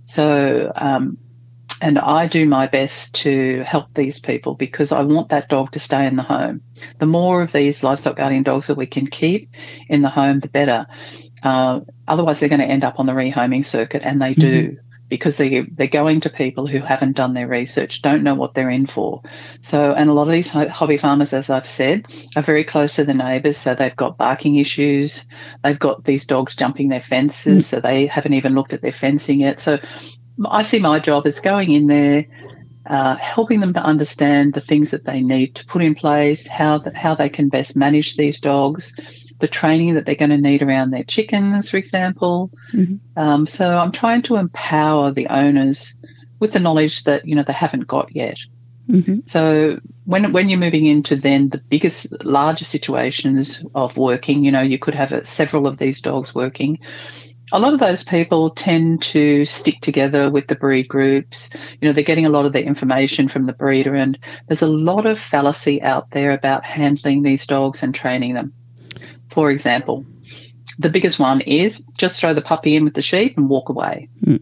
So 0.08 0.71
um, 0.76 1.17
and 1.82 1.98
I 1.98 2.28
do 2.28 2.46
my 2.46 2.67
best 2.67 3.13
to 3.15 3.63
help 3.63 3.94
these 3.96 4.20
people 4.20 4.54
because 4.54 4.91
I 4.91 5.02
want 5.02 5.30
that 5.30 5.50
dog 5.50 5.72
to 5.72 5.80
stay 5.80 6.06
in 6.06 6.15
the 6.15 6.24
home. 6.24 6.62
The 7.00 7.08
more 7.08 7.41
of 7.41 7.52
these 7.52 7.82
livestock 7.82 8.17
guardian 8.17 8.44
dogs 8.44 8.67
that 8.67 8.78
we 8.78 8.86
can 8.86 9.08
keep 9.08 9.50
in 9.89 10.04
the 10.04 10.10
home, 10.10 10.39
the 10.39 10.48
better. 10.48 10.86
Uh, 11.44 11.82
otherwise, 12.08 12.39
they're 12.39 12.50
going 12.50 12.62
to 12.62 12.67
end 12.67 12.84
up 12.84 13.00
on 13.00 13.08
the 13.08 13.13
rehoming 13.13 13.65
circuit, 13.65 14.04
and 14.06 14.22
they 14.22 14.34
do. 14.34 14.67
Mm-hmm. 14.67 14.86
Because 15.10 15.36
they 15.36 15.63
they're 15.70 15.88
going 15.88 16.22
to 16.22 16.30
people 16.30 16.67
who 16.67 16.80
haven't 16.80 17.17
done 17.17 17.34
their 17.34 17.46
research, 17.46 18.02
don't 18.02 18.24
know 18.24 18.34
what 18.34 18.54
they're 18.54 18.70
in 18.70 18.88
for. 18.88 19.22
So, 19.62 19.91
and 19.91 20.10
a 20.10 20.13
lot 20.13 20.30
of 20.30 20.32
these 20.32 20.48
hobby 20.48 20.98
farmers, 20.98 21.34
as 21.34 21.50
I've 21.50 21.67
said, 21.67 22.06
are 22.38 22.41
very 22.41 22.63
close 22.63 22.96
to 22.96 23.04
the 23.04 23.13
neighbours. 23.13 23.58
So 23.58 23.76
they've 23.76 23.94
got 23.94 24.17
barking 24.17 24.56
issues. 24.56 25.26
They've 25.65 25.78
got 25.78 26.06
these 26.06 26.26
dogs 26.26 26.56
jumping 26.56 26.88
their 26.88 27.04
fences. 27.10 27.63
Mm. 27.63 27.70
So 27.70 27.82
they 27.82 28.06
haven't 28.06 28.36
even 28.36 28.56
looked 28.56 28.72
at 28.72 28.82
their 28.82 28.94
fencing 28.94 29.41
yet. 29.41 29.60
So 29.60 29.80
I 30.45 30.63
see 30.63 30.80
my 30.80 30.99
job 30.99 31.27
as 31.27 31.39
going 31.39 31.71
in 31.71 31.88
there, 31.88 32.25
uh, 32.86 33.15
helping 33.17 33.60
them 33.60 33.73
to 33.73 33.84
understand 33.84 34.54
the 34.54 34.62
things 34.62 34.91
that 34.91 35.06
they 35.06 35.21
need 35.21 35.56
to 35.56 35.65
put 35.65 35.82
in 35.82 35.95
place, 35.95 36.45
how 36.47 36.80
the, 36.80 36.95
how 36.95 37.15
they 37.15 37.30
can 37.30 37.49
best 37.49 37.75
manage 37.75 38.17
these 38.17 38.39
dogs, 38.39 38.93
the 39.39 39.47
training 39.47 39.93
that 39.95 40.06
they're 40.06 40.15
going 40.15 40.32
to 40.32 40.38
need 40.38 40.62
around 40.62 40.91
their 40.91 41.04
chickens, 41.04 41.69
for 41.69 41.77
example. 41.77 42.51
Mm-hmm. 42.73 43.19
Um, 43.19 43.47
so 43.47 43.77
I'm 43.77 43.91
trying 43.91 44.21
to 44.23 44.38
empower 44.38 45.12
the 45.12 45.27
owners 45.27 45.93
with 46.39 46.54
the 46.54 46.60
knowledge 46.60 47.04
that 47.04 47.27
you 47.27 47.36
know 47.36 47.43
they 47.43 47.54
haven't 47.54 47.88
got 47.88 48.15
yet. 48.15 48.38
Mm-hmm. 48.89 49.19
So 49.27 49.80
when 50.06 50.34
when 50.34 50.49
you're 50.49 50.60
moving 50.60 50.86
into 50.86 51.15
then 51.15 51.49
the 51.49 51.60
biggest, 51.60 52.08
larger 52.23 52.65
situations 52.65 53.63
of 53.75 53.95
working, 53.95 54.43
you 54.43 54.51
know, 54.51 54.62
you 54.62 54.80
could 54.80 54.95
have 54.95 55.12
a, 55.12 55.25
several 55.25 55.67
of 55.67 55.77
these 55.77 56.01
dogs 56.01 56.34
working 56.34 56.80
a 57.51 57.59
lot 57.59 57.73
of 57.73 57.79
those 57.79 58.03
people 58.03 58.49
tend 58.51 59.01
to 59.01 59.45
stick 59.45 59.81
together 59.81 60.29
with 60.29 60.47
the 60.47 60.55
breed 60.55 60.87
groups. 60.87 61.49
You 61.79 61.87
know, 61.87 61.93
they're 61.93 62.03
getting 62.03 62.25
a 62.25 62.29
lot 62.29 62.45
of 62.45 62.53
their 62.53 62.63
information 62.63 63.27
from 63.27 63.45
the 63.45 63.53
breeder, 63.53 63.95
and 63.95 64.17
there's 64.47 64.61
a 64.61 64.67
lot 64.67 65.05
of 65.05 65.19
fallacy 65.19 65.81
out 65.81 66.11
there 66.11 66.31
about 66.31 66.63
handling 66.63 67.23
these 67.23 67.45
dogs 67.45 67.83
and 67.83 67.93
training 67.93 68.33
them. 68.33 68.53
For 69.33 69.51
example, 69.51 70.05
the 70.79 70.89
biggest 70.89 71.19
one 71.19 71.41
is 71.41 71.81
just 71.97 72.19
throw 72.19 72.33
the 72.33 72.41
puppy 72.41 72.75
in 72.75 72.83
with 72.83 72.93
the 72.93 73.01
sheep 73.01 73.37
and 73.37 73.49
walk 73.49 73.69
away. 73.69 74.09
Mm. 74.25 74.41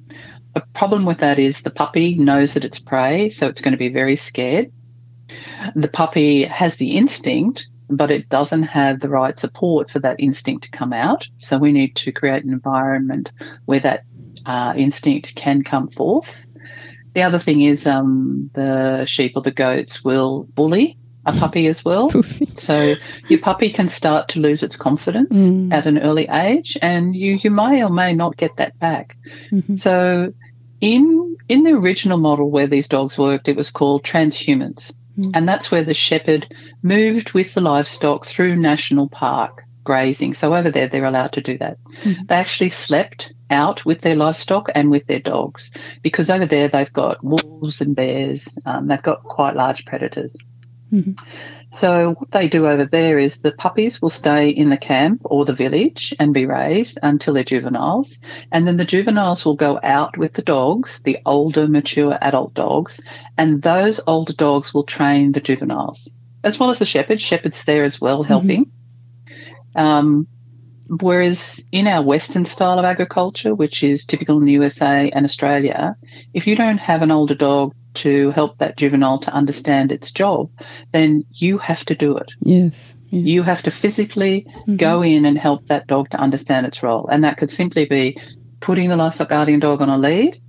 The 0.53 0.63
problem 0.73 1.05
with 1.05 1.19
that 1.19 1.39
is 1.39 1.61
the 1.61 1.69
puppy 1.69 2.15
knows 2.15 2.53
that 2.53 2.65
it's 2.65 2.79
prey, 2.79 3.29
so 3.29 3.47
it's 3.47 3.61
going 3.61 3.73
to 3.73 3.77
be 3.77 3.89
very 3.89 4.15
scared. 4.15 4.71
The 5.75 5.87
puppy 5.87 6.43
has 6.45 6.75
the 6.77 6.97
instinct 6.97 7.67
but 7.89 8.12
it 8.12 8.30
doesn't 8.30 8.63
have 8.63 8.99
the 8.99 9.10
right 9.10 9.39
support 9.39 9.89
for 9.89 9.99
that 9.99 10.19
instinct 10.19 10.65
to 10.65 10.71
come 10.71 10.93
out. 10.93 11.28
So 11.39 11.58
we 11.58 11.71
need 11.71 11.95
to 11.97 12.12
create 12.12 12.43
an 12.43 12.52
environment 12.52 13.32
where 13.65 13.80
that 13.80 14.04
uh, 14.45 14.73
instinct 14.75 15.36
can 15.36 15.63
come 15.63 15.89
forth. 15.89 16.30
The 17.13 17.23
other 17.23 17.39
thing 17.39 17.62
is 17.62 17.86
um, 17.86 18.52
the 18.54 19.06
sheep 19.06 19.34
or 19.36 19.41
the 19.41 19.52
goats 19.52 20.04
will 20.04 20.43
bully 20.54 20.97
a 21.25 21.34
puppy 21.34 21.67
as 21.67 21.84
well. 21.84 22.12
so 22.56 22.95
your 23.28 23.39
puppy 23.39 23.71
can 23.71 23.89
start 23.89 24.30
to 24.30 24.39
lose 24.39 24.63
its 24.63 24.75
confidence 24.75 25.34
mm. 25.34 25.73
at 25.73 25.86
an 25.86 25.99
early 25.99 26.28
age, 26.32 26.78
and 26.82 27.15
you 27.15 27.39
you 27.41 27.52
may 27.52 27.84
or 27.84 27.89
may 27.89 28.13
not 28.13 28.38
get 28.38 28.56
that 28.58 28.78
back. 28.80 29.17
Mm-hmm. 29.52 29.78
So 29.78 30.34
in 30.82 31.38
in 31.47 31.63
the 31.63 31.71
original 31.71 32.17
model 32.17 32.49
where 32.49 32.67
these 32.67 32.88
dogs 32.88 33.17
worked, 33.17 33.47
it 33.47 33.58
was 33.58 33.69
called 33.71 34.04
transhumance, 34.04 34.91
mm. 35.19 35.32
and 35.34 35.47
that's 35.47 35.71
where 35.71 35.84
the 35.84 35.93
shepherd 35.93 36.53
moved 36.82 37.34
with 37.34 37.53
the 37.53 37.62
livestock 37.62 38.25
through 38.25 38.55
national 38.55 39.10
park 39.10 39.63
grazing. 39.84 40.34
So 40.36 40.55
over 40.55 40.69
there, 40.69 40.88
they're 40.88 41.05
allowed 41.05 41.34
to 41.34 41.41
do 41.41 41.58
that. 41.58 41.77
Mm. 42.03 42.27
They 42.27 42.36
actually 42.36 42.69
slept 42.69 43.34
out 43.49 43.86
with 43.86 44.01
their 44.01 44.15
livestock 44.15 44.67
and 44.75 44.91
with 44.91 45.08
their 45.08 45.19
dogs 45.19 45.71
because 46.03 46.29
over 46.29 46.45
there 46.45 46.67
they've 46.67 46.93
got 46.93 47.23
wolves 47.23 47.82
and 47.82 47.95
bears. 47.95 48.47
Um, 48.65 48.88
they've 48.88 49.01
got 49.01 49.23
quite 49.23 49.55
large 49.55 49.86
predators. 49.86 50.36
Mm-hmm. 50.91 51.13
So 51.77 52.15
what 52.17 52.32
they 52.32 52.49
do 52.49 52.67
over 52.67 52.86
there 52.86 53.19
is 53.19 53.38
the 53.38 53.51
puppies 53.51 54.01
will 54.01 54.10
stay 54.10 54.49
in 54.49 54.69
the 54.69 54.77
camp 54.77 55.21
or 55.25 55.45
the 55.45 55.53
village 55.53 56.15
and 56.19 56.34
be 56.34 56.45
raised 56.45 56.97
until 57.03 57.34
they're 57.34 57.43
juveniles. 57.43 58.19
And 58.51 58.67
then 58.67 58.77
the 58.77 58.86
juveniles 58.86 59.45
will 59.45 59.55
go 59.55 59.79
out 59.84 60.17
with 60.17 60.34
the 60.34 60.41
dogs, 60.41 60.99
the 61.03 61.19
older, 61.25 61.67
mature 61.67 62.17
adult 62.21 62.53
dogs, 62.55 62.99
and 63.38 63.62
those 63.62 63.99
older 64.08 64.34
dogs 64.34 64.73
will 64.73 64.84
train 64.84 65.32
the 65.32 65.39
juveniles, 65.39 66.10
as 66.43 66.60
well 66.60 66.71
as 66.71 66.79
the 66.79 66.86
shepherds. 66.86 67.21
Shepherds 67.21 67.58
there 67.65 67.84
as 67.84 68.01
well 68.01 68.23
helping. 68.23 68.65
Mm-hmm. 68.65 69.79
Um, 69.79 70.27
whereas 70.89 71.39
in 71.71 71.88
our 71.88 72.03
Western 72.03 72.47
style 72.47 72.79
of 72.79 72.86
agriculture, 72.86 73.53
which 73.53 73.84
is 73.84 74.05
typical 74.05 74.38
in 74.39 74.45
the 74.45 74.53
USA 74.53 75.12
and 75.13 75.23
Australia, 75.23 75.95
if 76.34 76.47
you 76.47 76.55
don't 76.55 76.79
have 76.79 77.03
an 77.03 77.12
older 77.12 77.36
dog 77.36 77.75
to 77.95 78.32
help 78.32 78.58
that 78.60 78.78
juvenile 78.78 79.19
to 79.19 79.34
understand 79.34 79.91
its 79.91 80.12
job, 80.12 80.49
then 80.91 81.23
you 81.32 81.58
have 81.58 81.84
to 81.86 81.95
do 81.95 82.17
it. 82.17 82.30
Yes. 82.41 82.95
yes. 83.10 83.25
You 83.25 83.43
have 83.43 83.63
to 83.63 83.71
physically 83.71 84.45
mm-hmm. 84.47 84.78
go 84.78 85.02
in 85.02 85.25
and 85.25 85.38
help 85.38 85.67
that 85.67 85.88
dog 85.88 86.10
to 86.12 86.17
understand 86.17 86.65
its 86.65 86.84
role. 86.84 87.08
And 87.12 87.23
that 87.23 87.38
could 87.38 87.52
simply 87.52 87.86
be 87.86 88.19
putting 88.62 88.89
the 88.89 88.95
livestock 88.95 89.30
guardian 89.30 89.60
dog 89.60 89.82
on 89.82 89.89
a 89.89 89.97
lead, 89.97 90.39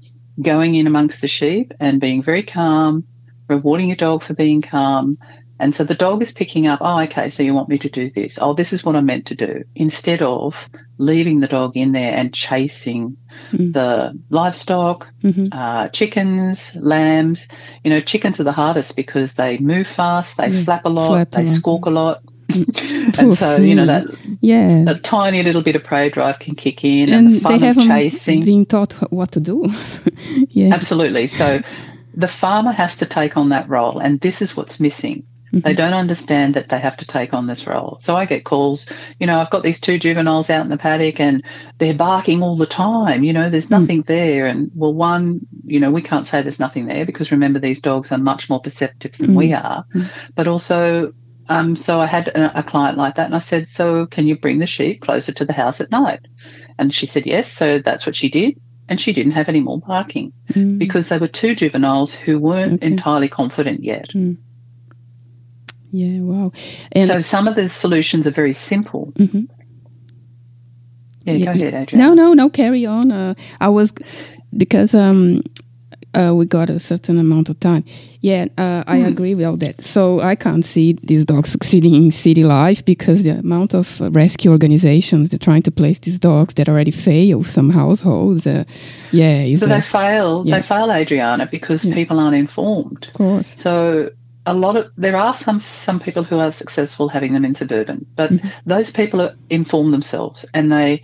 going 0.43 0.75
in 0.75 0.87
amongst 0.87 1.21
the 1.21 1.29
sheep 1.29 1.73
and 1.81 2.01
being 2.01 2.23
very 2.23 2.43
calm, 2.43 3.05
rewarding 3.49 3.89
your 3.89 3.97
dog 3.97 4.23
for 4.23 4.35
being 4.35 4.63
calm, 4.63 5.19
and 5.61 5.77
so 5.77 5.85
the 5.85 5.95
dog 5.95 6.23
is 6.23 6.33
picking 6.33 6.67
up, 6.67 6.79
oh, 6.81 7.01
okay, 7.01 7.29
so 7.31 7.43
you 7.43 7.53
want 7.53 7.69
me 7.69 7.79
to 7.79 7.91
do 7.91 8.11
this. 8.11 8.39
Oh, 8.41 8.55
this 8.55 8.73
is 8.73 8.83
what 8.83 8.97
I'm 8.97 9.05
meant 9.05 9.27
to 9.27 9.35
do. 9.35 9.63
Instead 9.75 10.23
of 10.23 10.55
leaving 10.97 11.41
the 11.41 11.47
dog 11.47 11.77
in 11.77 11.93
there 11.93 12.15
and 12.15 12.33
chasing 12.33 13.19
mm. 13.53 13.73
the 13.75 14.19
livestock, 14.31 15.07
mm-hmm. 15.23 15.49
uh, 15.53 15.89
chickens, 15.89 16.59
lambs. 16.75 17.47
You 17.85 17.91
know, 17.91 18.01
chickens 18.01 18.41
are 18.41 18.45
the 18.45 18.53
hardest 18.53 18.97
because 18.97 19.31
they 19.37 19.59
move 19.59 19.87
fast, 19.87 20.31
they 20.39 20.49
yeah. 20.49 20.65
flap 20.65 20.87
a 20.87 20.89
lot, 20.89 21.09
flap 21.11 21.31
they 21.33 21.47
a 21.47 21.55
squawk 21.55 21.85
a 21.85 21.91
lot. 21.91 22.23
and 22.49 23.39
so, 23.39 23.57
you 23.57 23.75
know, 23.75 23.87
that 23.87 24.07
yeah, 24.41 24.85
a 24.89 24.99
tiny 24.99 25.43
little 25.43 25.63
bit 25.63 25.77
of 25.77 25.85
prey 25.85 26.09
drive 26.09 26.39
can 26.41 26.57
kick 26.57 26.83
in, 26.85 27.13
and, 27.13 27.27
and 27.27 27.37
the 27.37 27.41
fun 27.41 27.61
they 27.61 27.67
haven't 27.67 27.89
chasing. 27.89 28.45
been 28.45 28.67
taught 28.67 28.93
what 29.13 29.31
to 29.33 29.41
do. 29.41 29.69
yeah, 30.49 30.75
absolutely. 30.75 31.29
So, 31.29 31.61
the 32.15 32.27
farmer 32.27 32.73
has 32.73 32.97
to 32.97 33.07
take 33.07 33.37
on 33.37 33.51
that 33.51 33.69
role, 33.69 34.01
and 34.01 34.21
this 34.21 34.43
is 34.43 34.57
what's 34.57 34.81
missing. 34.81 35.25
Mm-hmm. 35.53 35.61
They 35.61 35.75
don't 35.75 35.93
understand 35.93 36.55
that 36.55 36.69
they 36.69 36.79
have 36.79 36.97
to 36.99 37.07
take 37.07 37.35
on 37.35 37.47
this 37.47 37.67
role. 37.67 37.99
So 38.03 38.17
I 38.17 38.25
get 38.25 38.45
calls, 38.45 38.87
you 39.19 39.27
know, 39.27 39.41
I've 39.41 39.51
got 39.51 39.63
these 39.63 39.81
two 39.81 39.99
juveniles 39.99 40.49
out 40.49 40.65
in 40.65 40.71
the 40.71 40.79
paddock 40.79 41.19
and 41.19 41.45
they're 41.79 41.95
barking 41.95 42.43
all 42.43 42.57
the 42.57 42.67
time. 42.67 43.25
You 43.25 43.33
know, 43.33 43.51
there's 43.51 43.67
mm. 43.67 43.81
nothing 43.81 44.03
mm. 44.03 44.07
there. 44.07 44.47
And 44.47 44.71
well, 44.75 44.95
one, 44.95 45.41
you 45.65 45.81
know, 45.81 45.91
we 45.91 46.03
can't 46.03 46.29
say 46.29 46.43
there's 46.43 46.61
nothing 46.61 46.87
there 46.87 47.05
because 47.05 47.31
remember, 47.31 47.59
these 47.59 47.81
dogs 47.81 48.13
are 48.13 48.19
much 48.19 48.49
more 48.49 48.61
perceptive 48.61 49.17
than 49.19 49.31
mm. 49.31 49.37
we 49.37 49.53
are. 49.53 49.85
Mm. 49.95 50.11
But 50.37 50.47
also, 50.47 51.13
um, 51.49 51.75
so 51.75 52.01
I 52.01 52.07
had 52.07 52.29
a, 52.29 52.61
a 52.61 52.63
client 52.63 52.97
like 52.97 53.17
that 53.17 53.27
and 53.27 53.35
I 53.35 53.41
said, 53.41 53.67
so 53.69 54.07
can 54.07 54.27
you 54.27 54.39
bring 54.39 54.61
the 54.61 54.67
sheep 54.67 55.01
closer 55.01 55.33
to 55.33 55.45
the 55.45 55.53
house 55.53 55.81
at 55.81 55.91
night? 55.91 56.21
And 56.79 56.95
she 56.95 57.07
said, 57.07 57.27
yes. 57.27 57.51
So 57.59 57.81
that's 57.85 58.07
what 58.07 58.15
she 58.15 58.29
did 58.29 58.61
and 58.91 59.01
she 59.01 59.13
didn't 59.13 59.33
have 59.33 59.49
any 59.49 59.61
more 59.61 59.79
barking 59.79 60.33
mm. 60.53 60.79
because 60.79 61.09
they 61.09 61.17
were 61.17 61.29
two 61.29 61.55
juveniles 61.55 62.13
who 62.13 62.39
weren't 62.39 62.83
okay. 62.83 62.87
entirely 62.87 63.29
confident 63.29 63.85
yet. 63.85 64.09
Mm. 64.11 64.37
Yeah, 65.93 66.21
wow. 66.21 66.53
And 66.93 67.11
so 67.11 67.21
some 67.21 67.49
of 67.49 67.57
the 67.57 67.71
solutions 67.81 68.27
are 68.27 68.31
very 68.31 68.55
simple. 68.55 69.13
Mm-hmm. 69.17 69.45
Yeah, 71.25 71.33
yeah, 71.35 71.45
go 71.45 71.51
ahead, 71.51 71.75
Adrian. 71.75 71.99
No, 71.99 72.15
no, 72.15 72.33
no, 72.33 72.49
carry 72.49 72.87
on. 72.87 73.11
Uh, 73.11 73.35
I 73.61 73.69
was, 73.69 73.93
because 74.57 74.95
um, 74.95 75.43
uh, 76.15 76.33
we 76.35 76.45
got 76.45 76.71
a 76.71 76.79
certain 76.79 77.19
amount 77.19 77.49
of 77.49 77.59
time. 77.61 77.85
Yeah, 78.21 78.47
uh, 78.59 78.85
I 78.87 78.99
mm. 78.99 79.09
agree 79.09 79.35
with 79.35 79.47
all 79.47 79.57
that. 79.59 79.83
So 79.83 80.21
I 80.21 80.35
can't 80.35 80.65
see 80.65 80.95
these 81.03 81.25
dogs 81.25 81.51
succeeding 81.51 81.95
in 81.95 82.11
city 82.11 82.45
life 82.45 82.85
because 82.85 83.23
the 83.23 83.39
amount 83.39 83.75
of 83.75 84.01
rescue 84.15 84.51
organizations 84.51 85.29
they're 85.29 85.39
trying 85.39 85.63
to 85.63 85.71
place 85.71 85.99
these 85.99 86.19
dogs 86.19 86.55
that 86.55 86.69
already 86.69 86.91
fail 86.91 87.45
some 87.45 87.71
households. 87.71 88.47
Uh, 88.47 88.65
yeah, 89.13 89.55
so 89.57 89.67
they 89.67 89.81
fail. 89.81 90.43
Yeah. 90.45 90.61
They 90.61 90.67
fail, 90.67 90.91
Adriana, 90.91 91.47
because 91.47 91.85
yeah. 91.85 91.95
people 91.95 92.19
aren't 92.19 92.37
informed. 92.37 93.07
Of 93.07 93.13
course. 93.15 93.55
So 93.57 94.11
a 94.47 94.55
lot 94.55 94.77
of 94.77 94.91
there 94.97 95.17
are 95.17 95.37
some 95.39 95.63
some 95.85 96.01
people 96.01 96.23
who 96.23 96.39
are 96.39 96.53
successful 96.53 97.09
having 97.09 97.33
them 97.33 97.45
in 97.45 97.55
suburban, 97.55 98.07
but 98.17 98.31
mm-hmm. 98.31 98.49
those 98.67 98.91
people 98.91 99.21
are, 99.21 99.35
inform 99.51 99.91
themselves 99.91 100.45
and 100.55 100.73
they 100.73 101.03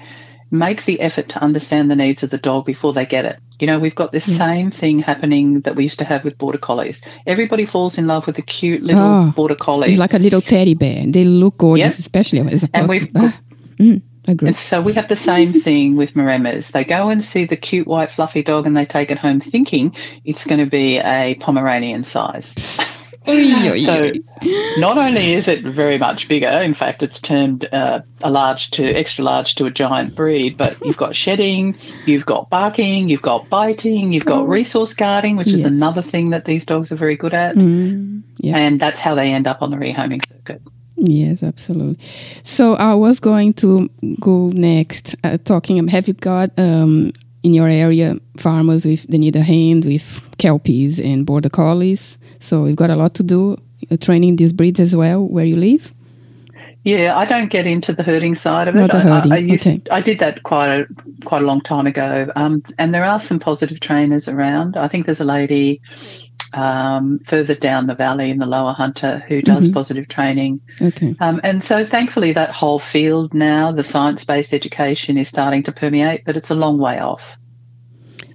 make 0.51 0.85
the 0.85 1.01
effort 1.01 1.29
to 1.29 1.43
understand 1.43 1.91
the 1.91 1.97
needs 1.97 2.23
of 2.23 2.31
the 2.31 2.39
dog 2.39 2.65
before 2.65 2.93
they 2.93 3.05
get 3.05 3.25
it. 3.25 3.39
You 3.59 3.67
know, 3.67 3.79
we've 3.79 3.95
got 3.95 4.13
this 4.13 4.29
yeah. 4.29 4.39
same 4.39 4.71
thing 4.71 4.99
happening 5.01 5.61
that 5.63 5.77
we 5.77 5.85
used 5.85 5.99
to 5.99 6.05
have 6.05 6.25
with 6.25 6.39
border 6.39 6.59
collies. 6.59 7.01
Everybody 7.27 7.67
falls 7.67 7.99
in 7.99 8.07
love 8.07 8.27
with 8.27 8.39
a 8.39 8.43
cute 8.43 8.83
little 8.83 9.03
oh, 9.03 9.33
border 9.35 9.55
collie. 9.55 9.89
It's 9.89 9.99
like 9.99 10.15
a 10.15 10.19
little 10.19 10.41
teddy 10.41 10.75
bear. 10.75 11.05
They 11.07 11.25
look 11.25 11.59
gorgeous, 11.59 11.93
yep. 11.93 11.99
especially 11.99 12.41
as 12.41 12.65
a. 12.65 12.69
And 12.75 12.89
we've 12.89 13.03
mm, 13.79 14.03
agree. 14.29 14.49
And 14.49 14.57
so 14.57 14.81
we 14.81 14.93
have 14.95 15.09
the 15.09 15.17
same 15.17 15.61
thing 15.63 15.97
with 15.97 16.11
Maremmas. 16.11 16.71
They 16.73 16.85
go 16.85 17.09
and 17.09 17.25
see 17.25 17.47
the 17.47 17.57
cute 17.57 17.87
white 17.87 18.13
fluffy 18.13 18.43
dog 18.43 18.67
and 18.67 18.77
they 18.77 18.87
take 18.87 19.11
it 19.11 19.19
home 19.19 19.41
thinking 19.41 19.95
it's 20.25 20.45
going 20.45 20.61
to 20.61 20.71
be 20.71 20.99
a 20.99 21.37
Pomeranian 21.41 22.05
size. 22.05 22.53
So 23.27 24.11
not 24.79 24.99
only 24.99 25.35
is 25.35 25.49
it 25.49 25.63
very 25.63 25.99
much 25.99 26.29
bigger, 26.29 26.49
in 26.49 26.75
fact, 26.75 27.03
it's 27.03 27.21
termed 27.21 27.69
uh, 27.73 28.01
a 28.23 28.31
large 28.31 28.71
to 28.73 28.85
extra 28.85 29.25
large 29.25 29.55
to 29.57 29.65
a 29.65 29.71
giant 29.71 30.15
breed, 30.15 30.57
but 30.57 30.77
you've 30.85 30.97
got 30.97 31.17
shedding, 31.17 31.77
you've 32.05 32.27
got 32.27 32.49
barking, 32.51 33.09
you've 33.09 33.23
got 33.23 33.49
biting, 33.49 34.13
you've 34.13 34.25
got 34.25 34.41
oh. 34.41 34.45
resource 34.45 34.95
guarding, 34.95 35.37
which 35.37 35.49
yes. 35.49 35.61
is 35.61 35.65
another 35.65 36.03
thing 36.03 36.31
that 36.31 36.45
these 36.45 36.65
dogs 36.65 36.93
are 36.93 36.97
very 36.97 37.17
good 37.17 37.35
at. 37.35 37.57
Mm, 37.57 38.23
yeah. 38.39 38.57
And 38.57 38.81
that's 38.81 39.01
how 39.01 39.15
they 39.15 39.33
end 39.33 39.47
up 39.47 39.63
on 39.63 39.71
the 39.71 39.77
rehoming 39.77 40.27
circuit. 40.29 40.63
Yes, 40.97 41.43
absolutely. 41.43 42.03
So 42.43 42.75
I 42.75 42.95
was 42.95 43.21
going 43.21 43.53
to 43.55 43.91
go 44.19 44.51
next, 44.55 45.15
uh, 45.25 45.37
talking. 45.39 45.87
Have 45.89 46.09
you 46.09 46.15
got 46.15 46.51
um, 46.59 47.13
in 47.47 47.55
your 47.55 47.69
area 47.69 48.17
farmers 48.37 48.85
with 48.85 49.03
they 49.05 49.19
need 49.19 49.37
a 49.37 49.43
hand 49.43 49.85
with 49.85 50.07
kelpies 50.39 50.99
and 51.01 51.25
border 51.25 51.49
collies? 51.49 52.19
So 52.41 52.63
we've 52.65 52.77
got 52.83 52.91
a 52.91 52.97
lot 52.97 53.15
to 53.15 53.23
do 53.23 53.57
uh, 53.91 53.97
training 53.97 54.37
these 54.37 54.53
breeds 54.53 54.81
as 54.81 54.95
well 54.95 55.21
where 55.27 55.45
you 55.45 55.57
live. 55.57 55.93
Yeah, 56.83 57.17
I 57.17 57.25
don't 57.25 57.51
get 57.51 57.67
into 57.67 57.93
the 57.93 58.05
herding 58.05 58.37
side 58.37 58.69
of 58.69 58.77
it. 58.77 58.79
Not 58.79 58.93
the 58.93 59.01
herding. 59.01 59.33
I, 59.33 59.37
I, 59.37 59.39
used, 59.39 59.67
okay. 59.67 59.83
I 59.91 60.01
did 60.01 60.21
that 60.21 60.45
quite 60.45 60.71
a 60.73 60.87
quite 61.25 61.43
a 61.43 61.45
long 61.45 61.61
time 61.61 61.87
ago. 61.87 62.31
Um, 62.37 62.63
and 62.79 62.95
there 62.95 63.05
are 63.05 63.21
some 63.21 63.41
positive 63.41 63.81
trainers 63.81 64.29
around. 64.29 64.77
I 64.77 64.87
think 64.87 65.07
there's 65.07 65.21
a 65.21 65.25
lady 65.25 65.81
um, 66.53 67.21
further 67.29 67.55
down 67.55 67.87
the 67.87 67.95
valley 67.95 68.31
in 68.31 68.39
the 68.39 68.47
Lower 68.47 68.73
Hunter 68.73 69.25
who 69.29 69.43
does 69.43 69.65
mm-hmm. 69.65 69.75
positive 69.75 70.09
training. 70.09 70.61
Okay. 70.81 71.15
Um, 71.21 71.41
and 71.43 71.65
so 71.65 71.87
thankfully 71.87 72.33
that 72.33 72.51
whole 72.51 72.79
field 72.79 73.35
now, 73.35 73.73
the 73.73 73.85
science 73.85 74.25
based 74.25 74.53
education, 74.53 75.19
is 75.19 75.29
starting 75.29 75.63
to 75.65 75.73
permeate, 75.73 76.25
but 76.25 76.37
it's 76.37 76.51
a 76.51 76.55
long 76.55 76.79
way 76.79 76.99
off. 76.99 77.23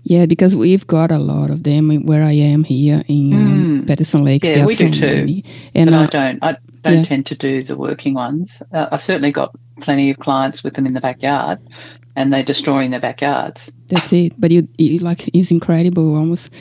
Yeah, 0.03 0.25
because 0.25 0.55
we've 0.55 0.85
got 0.87 1.11
a 1.11 1.19
lot 1.19 1.51
of 1.51 1.63
them 1.63 2.05
where 2.05 2.23
I 2.23 2.31
am 2.31 2.63
here 2.63 3.03
in 3.07 3.29
mm. 3.29 3.87
Patterson 3.87 4.23
Lakes. 4.23 4.47
Yeah, 4.47 4.65
we 4.65 4.73
so 4.73 4.85
do 4.85 4.99
too. 4.99 5.15
Many. 5.15 5.45
And 5.75 5.91
but 5.91 5.99
I, 5.99 6.05
don't. 6.07 6.43
I 6.43 6.57
don't 6.83 6.97
yeah. 6.97 7.03
tend 7.03 7.25
to 7.27 7.35
do 7.35 7.61
the 7.61 7.77
working 7.77 8.15
ones. 8.15 8.51
Uh, 8.73 8.87
I 8.91 8.97
certainly 8.97 9.31
got 9.31 9.55
plenty 9.79 10.09
of 10.09 10.17
clients 10.17 10.63
with 10.63 10.73
them 10.73 10.87
in 10.87 10.93
the 10.93 11.01
backyard, 11.01 11.59
and 12.15 12.33
they're 12.33 12.43
destroying 12.43 12.91
their 12.91 12.99
backyards. 12.99 13.61
That's 13.87 14.11
it. 14.11 14.33
But 14.39 14.49
you, 14.49 14.67
you 14.77 14.97
like, 14.99 15.29
it's 15.35 15.51
incredible, 15.51 16.15
almost. 16.15 16.51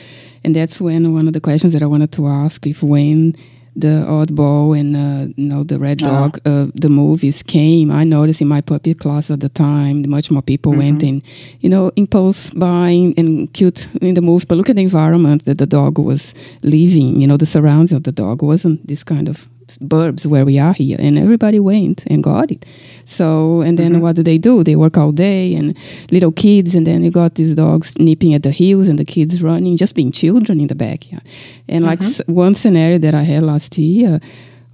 And 0.43 0.55
that's 0.55 0.81
when 0.81 1.13
one 1.13 1.27
of 1.27 1.33
the 1.33 1.41
questions 1.41 1.73
that 1.73 1.83
I 1.83 1.85
wanted 1.85 2.11
to 2.13 2.27
ask 2.27 2.65
if 2.65 2.81
when 2.81 3.35
the 3.75 4.05
oddball 4.07 4.77
and 4.77 4.95
uh, 4.95 5.33
you 5.37 5.47
know 5.47 5.63
the 5.63 5.79
red 5.79 6.03
uh-huh. 6.03 6.29
dog 6.29 6.39
uh, 6.45 6.67
the 6.75 6.89
movies 6.89 7.41
came 7.41 7.89
i 7.89 8.03
noticed 8.03 8.41
in 8.41 8.47
my 8.47 8.59
puppy 8.59 8.93
class 8.93 9.31
at 9.31 9.39
the 9.39 9.47
time 9.47 10.03
much 10.09 10.29
more 10.29 10.41
people 10.41 10.73
mm-hmm. 10.73 10.81
went 10.81 11.03
in 11.03 11.23
you 11.61 11.69
know 11.69 11.89
impulse 11.95 12.49
buying 12.51 13.13
and 13.17 13.53
cute 13.53 13.87
in 14.01 14.13
the 14.13 14.21
movie 14.21 14.45
but 14.45 14.57
look 14.57 14.69
at 14.69 14.75
the 14.75 14.81
environment 14.81 15.45
that 15.45 15.57
the 15.57 15.65
dog 15.65 15.97
was 15.97 16.33
living 16.63 17.19
you 17.21 17.25
know 17.25 17.37
the 17.37 17.45
surroundings 17.45 17.93
of 17.93 18.03
the 18.03 18.11
dog 18.11 18.41
wasn't 18.41 18.85
this 18.87 19.05
kind 19.05 19.29
of 19.29 19.47
burbs 19.77 20.25
where 20.25 20.45
we 20.45 20.59
are 20.59 20.73
here, 20.73 20.97
and 20.99 21.17
everybody 21.17 21.59
went 21.59 22.05
and 22.07 22.23
got 22.23 22.51
it. 22.51 22.65
So, 23.05 23.61
and 23.61 23.77
then 23.77 23.93
mm-hmm. 23.93 24.01
what 24.01 24.15
do 24.15 24.23
they 24.23 24.37
do? 24.37 24.63
They 24.63 24.75
work 24.75 24.97
all 24.97 25.11
day 25.11 25.55
and 25.55 25.77
little 26.11 26.31
kids, 26.31 26.75
and 26.75 26.85
then 26.87 27.03
you 27.03 27.11
got 27.11 27.35
these 27.35 27.55
dogs 27.55 27.97
nipping 27.99 28.33
at 28.33 28.43
the 28.43 28.51
heels 28.51 28.87
and 28.87 28.99
the 28.99 29.05
kids 29.05 29.41
running, 29.41 29.77
just 29.77 29.95
being 29.95 30.11
children 30.11 30.59
in 30.59 30.67
the 30.67 30.75
backyard. 30.75 31.23
And 31.67 31.83
mm-hmm. 31.83 31.89
like 31.89 32.01
s- 32.01 32.21
one 32.27 32.55
scenario 32.55 32.97
that 32.99 33.15
I 33.15 33.23
had 33.23 33.43
last 33.43 33.77
year 33.77 34.19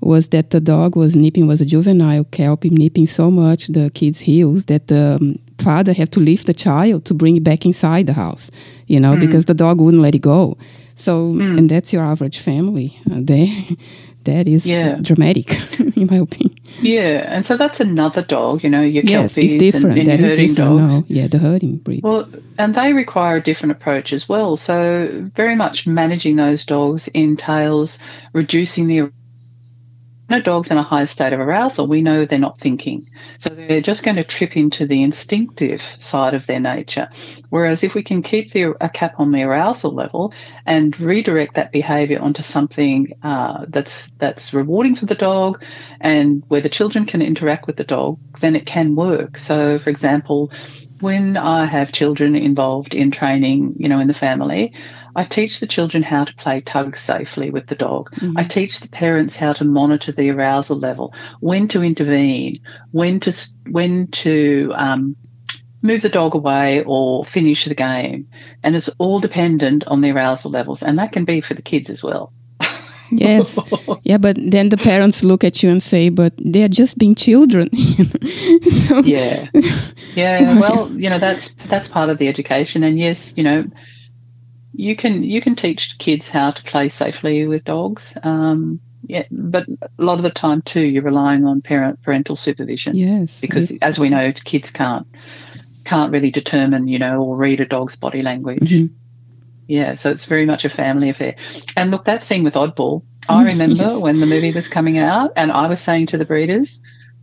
was 0.02 0.30
that 0.30 0.52
the 0.52 0.60
dog 0.60 0.96
was 0.96 1.16
nipping, 1.16 1.48
was 1.48 1.62
a 1.62 1.66
juvenile 1.66 2.24
kelpie 2.26 2.70
nipping 2.70 3.08
so 3.08 3.32
much 3.32 3.68
the 3.68 3.90
kids' 3.94 4.22
heels 4.22 4.66
that 4.66 4.88
the 4.88 5.18
um, 5.20 5.40
father 5.60 5.94
had 5.94 6.12
to 6.12 6.20
lift 6.20 6.48
the 6.48 6.54
child 6.54 7.06
to 7.06 7.14
bring 7.14 7.38
it 7.38 7.44
back 7.44 7.66
inside 7.66 8.06
the 8.06 8.14
house, 8.14 8.52
you 8.86 9.00
know, 9.00 9.16
mm. 9.16 9.20
because 9.20 9.46
the 9.46 9.54
dog 9.54 9.82
wouldn't 9.82 10.04
let 10.04 10.16
it 10.16 10.22
go. 10.22 10.58
So, 10.96 11.34
mm. 11.34 11.58
and 11.58 11.70
that's 11.70 11.94
your 11.94 12.04
average 12.04 12.40
family. 12.40 12.98
Uh, 13.12 13.20
they, 13.22 13.46
that 14.28 14.48
is 14.48 14.66
yeah. 14.66 14.98
dramatic, 15.02 15.52
in 15.98 16.08
my 16.08 16.18
opinion. 16.18 16.56
Yeah, 16.82 17.26
and 17.28 17.46
so 17.46 17.58
that's 17.58 17.80
another 17.80 18.24
dog, 18.24 18.64
you 18.64 18.70
know, 18.70 18.82
your 18.82 19.04
yes, 19.04 19.38
it's 19.38 19.56
different. 19.56 19.98
And, 19.98 20.08
and 20.08 20.08
that 20.08 20.20
is 20.22 20.36
different. 20.36 20.58
Dogs. 20.58 20.82
No, 20.82 21.04
yeah, 21.08 21.28
the 21.28 21.40
herding 21.40 21.78
breed. 21.78 22.04
Well, 22.04 22.30
and 22.60 22.76
they 22.76 22.94
require 22.94 23.38
a 23.38 23.42
different 23.42 23.72
approach 23.72 24.14
as 24.14 24.30
well. 24.30 24.58
So, 24.58 25.30
very 25.36 25.56
much 25.56 25.88
managing 25.88 26.36
those 26.36 26.64
dogs 26.66 27.08
entails 27.10 27.98
reducing 28.34 28.88
the 28.88 29.12
no 30.30 30.42
dog's 30.42 30.72
in 30.72 30.78
a 30.78 30.84
high 30.84 31.06
state 31.06 31.34
of 31.34 31.40
arousal, 31.40 31.88
we 31.88 32.02
know 32.02 32.26
they're 32.26 32.40
not 32.40 32.60
thinking. 32.60 33.10
So 33.40 33.54
they're 33.54 33.82
just 33.82 34.04
going 34.04 34.18
to 34.18 34.24
trip 34.24 34.58
into 34.58 34.86
the 34.86 35.04
instinctive 35.04 35.82
side 36.00 36.34
of 36.34 36.46
their 36.48 36.60
nature. 36.60 37.10
Whereas 37.50 37.84
if 37.84 37.94
we 37.94 38.04
can 38.04 38.22
keep 38.22 38.52
the, 38.52 38.76
a 38.82 38.90
cap 38.90 39.16
on 39.20 39.32
the 39.32 39.44
arousal 39.44 39.94
level 39.94 40.34
and 40.66 41.00
redirect 41.00 41.56
that 41.56 41.72
behavior 41.72 42.20
onto 42.20 42.44
something 42.44 43.14
uh, 43.24 43.66
that's 43.70 44.04
that's 44.18 44.54
rewarding 44.54 44.96
for 44.96 45.06
the 45.06 45.16
dog 45.16 45.64
and 46.02 46.44
where 46.48 46.62
the 46.62 46.70
children 46.70 47.06
can 47.06 47.22
interact 47.22 47.68
with 47.68 47.78
the 47.78 47.84
dog, 47.84 48.20
then 48.42 48.56
it 48.56 48.66
can 48.66 48.96
work. 48.96 49.38
So, 49.38 49.80
for 49.80 49.90
example, 49.90 50.52
when 51.00 51.38
I 51.38 51.66
have 51.66 51.92
children 51.92 52.36
involved 52.36 52.94
in 52.94 53.12
training, 53.12 53.76
you 53.78 53.88
know, 53.88 54.00
in 54.00 54.08
the 54.08 54.14
family, 54.14 54.74
I 55.18 55.24
teach 55.24 55.60
the 55.60 55.66
children 55.66 56.04
how 56.04 56.26
to 56.26 56.36
play 56.36 56.62
tug 56.62 56.96
safely 56.96 57.50
with 57.50 57.66
the 57.68 57.76
dog. 57.76 58.12
Mm-hmm. 58.12 58.38
I 58.38 58.44
teach 58.44 58.80
the 58.80 58.88
parents 58.88 59.36
how 59.36 59.52
to 59.54 59.64
monitor 59.64 60.12
the 60.12 60.30
arousal 60.30 60.78
level, 60.78 61.12
when 61.40 61.68
to 61.70 61.82
intervene, 61.82 62.60
when 62.92 63.20
to 63.22 63.34
when 63.72 64.08
to 64.12 64.72
um, 64.76 65.16
move 65.82 66.04
the 66.04 66.10
dog 66.10 66.36
away 66.36 66.84
or 66.86 67.26
finish 67.26 67.66
the 67.66 67.74
game, 67.74 68.28
and 68.62 68.76
it's 68.76 68.90
all 69.00 69.20
dependent 69.20 69.84
on 69.88 70.02
the 70.02 70.12
arousal 70.12 70.52
levels, 70.52 70.84
and 70.84 71.00
that 71.00 71.14
can 71.14 71.26
be 71.26 71.42
for 71.42 71.56
the 71.56 71.64
kids 71.64 71.90
as 71.90 72.04
well. 72.04 72.32
yes 73.10 73.58
yeah 74.04 74.18
but 74.18 74.36
then 74.52 74.68
the 74.68 74.76
parents 74.76 75.24
look 75.24 75.42
at 75.42 75.64
you 75.64 75.70
and 75.70 75.82
say 75.82 76.10
but 76.10 76.34
they're 76.40 76.68
just 76.68 76.98
being 76.98 77.16
children 77.16 77.70
so. 78.70 79.00
yeah 79.00 79.48
yeah 80.14 80.60
well 80.60 80.92
you 80.92 81.10
know 81.10 81.18
that's 81.18 81.50
that's 81.70 81.88
part 81.88 82.10
of 82.10 82.18
the 82.18 82.28
education 82.28 82.84
and 82.84 83.00
yes 83.00 83.32
you 83.38 83.44
know 83.44 83.64
you 84.78 84.96
can 84.96 85.24
you 85.24 85.42
can 85.42 85.56
teach 85.56 85.98
kids 85.98 86.26
how 86.28 86.52
to 86.52 86.64
play 86.64 86.90
safely 86.90 87.48
with 87.48 87.64
dogs. 87.64 88.14
Um, 88.24 88.80
yeah, 89.04 89.24
but 89.32 89.68
a 89.68 90.04
lot 90.04 90.18
of 90.18 90.24
the 90.24 90.30
time 90.30 90.62
too, 90.62 90.82
you're 90.82 91.04
relying 91.04 91.46
on 91.46 91.62
parent 91.62 92.02
parental 92.04 92.36
supervision. 92.36 92.96
Yes, 92.96 93.42
because 93.42 93.72
as 93.82 93.98
we 93.98 94.10
know, 94.10 94.32
kids 94.46 94.70
can't 94.70 95.08
can't 95.84 96.12
really 96.12 96.30
determine, 96.30 96.88
you 96.88 97.00
know, 97.00 97.24
or 97.24 97.36
read 97.36 97.60
a 97.60 97.66
dog's 97.66 97.96
body 97.96 98.22
language. 98.22 98.60
Mm-hmm. 98.60 98.94
Yeah, 99.68 99.96
so 99.96 100.12
it's 100.12 100.26
very 100.26 100.46
much 100.46 100.64
a 100.64 100.70
family 100.70 101.10
affair. 101.10 101.36
And 101.76 101.92
look, 101.92 102.06
that 102.06 102.24
thing 102.24 102.44
with 102.44 102.54
Oddball, 102.54 103.04
I 103.28 103.46
remember 103.52 103.76
yes. 103.76 104.02
when 104.02 104.20
the 104.20 104.26
movie 104.26 104.52
was 104.52 104.68
coming 104.68 104.98
out, 105.00 105.32
and 105.36 105.52
I 105.52 105.68
was 105.68 105.82
saying 105.82 106.08
to 106.08 106.18
the 106.18 106.26
breeders, 106.26 106.80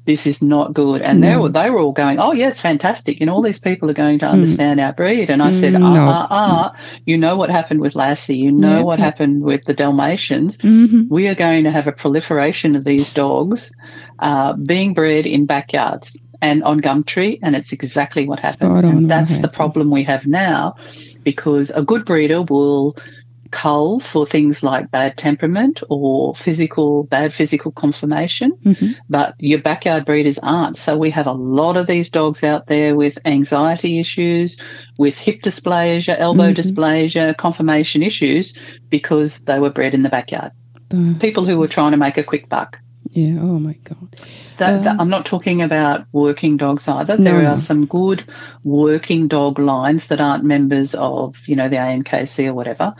this 0.07 0.27
is 0.27 0.43
not 0.43 0.75
good. 0.75 1.01
And 1.03 1.21
no. 1.21 1.27
they 1.27 1.37
were 1.37 1.49
they 1.49 1.71
were 1.71 1.81
all 1.81 1.93
going, 1.93 2.19
oh 2.19 2.33
yeah, 2.33 2.49
it's 2.49 2.61
fantastic. 2.61 3.21
You 3.21 3.27
know, 3.27 3.35
all 3.35 3.43
these 3.43 3.59
people 3.59 3.91
are 3.91 3.95
going 3.95 4.19
to 4.21 4.27
mm. 4.27 4.33
understand 4.33 4.79
mm. 4.79 4.85
our 4.85 4.93
breed. 4.93 5.31
And 5.31 5.43
I 5.43 5.51
mm, 5.51 5.61
said, 5.61 5.75
ah, 5.75 5.79
no. 5.79 6.07
ah, 6.09 6.27
ah, 6.31 6.81
you 7.07 7.17
know 7.17 7.37
what 7.37 7.51
happened 7.51 7.81
with 7.81 7.95
Lassie. 7.95 8.37
You 8.37 8.53
know 8.53 8.79
yeah, 8.79 8.83
what 8.83 8.99
yeah. 8.99 9.05
happened 9.07 9.43
with 9.43 9.65
the 9.65 9.75
Dalmatians. 9.75 10.59
Mm-hmm. 10.59 11.03
We 11.09 11.29
are 11.29 11.35
going 11.35 11.65
to 11.65 11.71
have 11.71 11.87
a 11.87 11.93
proliferation 11.93 12.77
of 12.77 12.85
these 12.85 13.13
dogs 13.15 13.73
uh, 14.19 14.55
being 14.55 14.95
bred 14.95 15.27
in 15.27 15.47
backyards 15.47 16.17
and 16.43 16.63
on 16.65 16.81
Gumtree, 16.81 17.39
and 17.43 17.57
it's 17.57 17.73
exactly 17.73 18.29
what 18.29 18.39
happened. 18.39 18.85
And 18.85 19.11
that's 19.11 19.41
the 19.41 19.49
problem 19.49 19.91
we 19.91 20.05
have 20.05 20.27
now, 20.27 20.77
because 21.23 21.71
a 21.71 21.83
good 21.83 22.05
breeder 22.05 22.43
will 22.43 22.97
cull 23.55 24.01
for 24.01 24.27
things 24.27 24.65
like 24.65 24.91
bad 24.91 25.17
temperament 25.17 25.81
or 25.89 26.35
physical, 26.35 27.05
bad 27.05 27.33
physical 27.33 27.71
conformation, 27.71 28.53
mm-hmm. 28.65 28.93
but 29.09 29.35
your 29.39 29.61
backyard 29.61 30.05
breeders 30.05 30.39
aren't. 30.43 30.77
So 30.77 30.99
we 30.99 31.11
have 31.11 31.29
a 31.29 31.33
lot 31.33 31.77
of 31.77 31.87
these 31.87 32.11
dogs 32.11 32.43
out 32.43 32.67
there 32.67 32.97
with 32.97 33.17
anxiety 33.25 34.01
issues, 34.01 34.57
with 34.99 35.15
hip 35.15 35.41
dysplasia, 35.43 36.19
elbow 36.19 36.53
mm-hmm. 36.53 36.69
dysplasia, 36.69 37.37
conformation 37.37 38.03
issues 38.03 38.55
because 38.91 39.39
they 39.47 39.61
were 39.61 39.71
bred 39.71 39.95
in 39.95 40.03
the 40.03 40.09
backyard. 40.09 40.51
Uh, 40.93 41.15
People 41.21 41.47
who 41.47 41.57
were 41.57 41.69
trying 41.69 41.93
to 41.93 41.97
make 41.97 42.19
a 42.19 42.25
quick 42.25 42.49
buck. 42.49 42.79
Yeah. 43.11 43.39
Oh 43.41 43.61
my 43.61 43.75
God. 43.85 44.17
That, 44.59 44.83
that, 44.83 44.87
um, 44.87 45.01
I'm 45.01 45.09
not 45.09 45.25
talking 45.25 45.63
about 45.63 46.07
working 46.13 46.57
dogs 46.57 46.89
either. 46.89 47.17
There 47.17 47.43
no, 47.43 47.53
are 47.53 47.61
some 47.61 47.87
good 47.87 48.25
working 48.65 49.29
dog 49.29 49.61
lines 49.61 50.09
that 50.09 50.21
aren't 50.21 50.43
members 50.43 50.95
of, 50.97 51.37
you 51.47 51.55
know, 51.55 51.69
the 51.69 51.77
ANKC 51.77 52.47
or 52.47 52.55
whatever, 52.55 52.95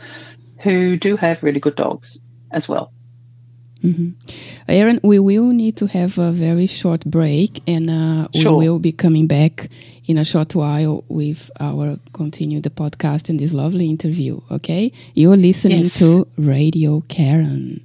who 0.65 0.97
do 0.97 1.15
have 1.15 1.43
really 1.43 1.59
good 1.59 1.75
dogs 1.75 2.17
as 2.51 2.67
well. 2.67 2.91
Mm-hmm. 3.83 4.09
Erin, 4.67 4.99
we 5.03 5.19
will 5.19 5.45
need 5.45 5.77
to 5.77 5.85
have 5.85 6.17
a 6.17 6.31
very 6.31 6.65
short 6.65 7.05
break, 7.05 7.61
and 7.67 7.89
uh, 7.89 8.27
sure. 8.33 8.57
we 8.57 8.67
will 8.67 8.79
be 8.79 8.91
coming 8.91 9.27
back 9.27 9.69
in 10.07 10.17
a 10.17 10.25
short 10.25 10.55
while 10.55 11.03
with 11.07 11.51
our 11.59 11.99
continue 12.13 12.59
the 12.61 12.71
podcast 12.71 13.29
and 13.29 13.39
this 13.39 13.53
lovely 13.53 13.87
interview. 13.87 14.41
Okay, 14.49 14.91
you're 15.13 15.37
listening 15.37 15.85
yes. 15.85 15.99
to 15.99 16.27
Radio 16.37 17.01
Karen. 17.07 17.84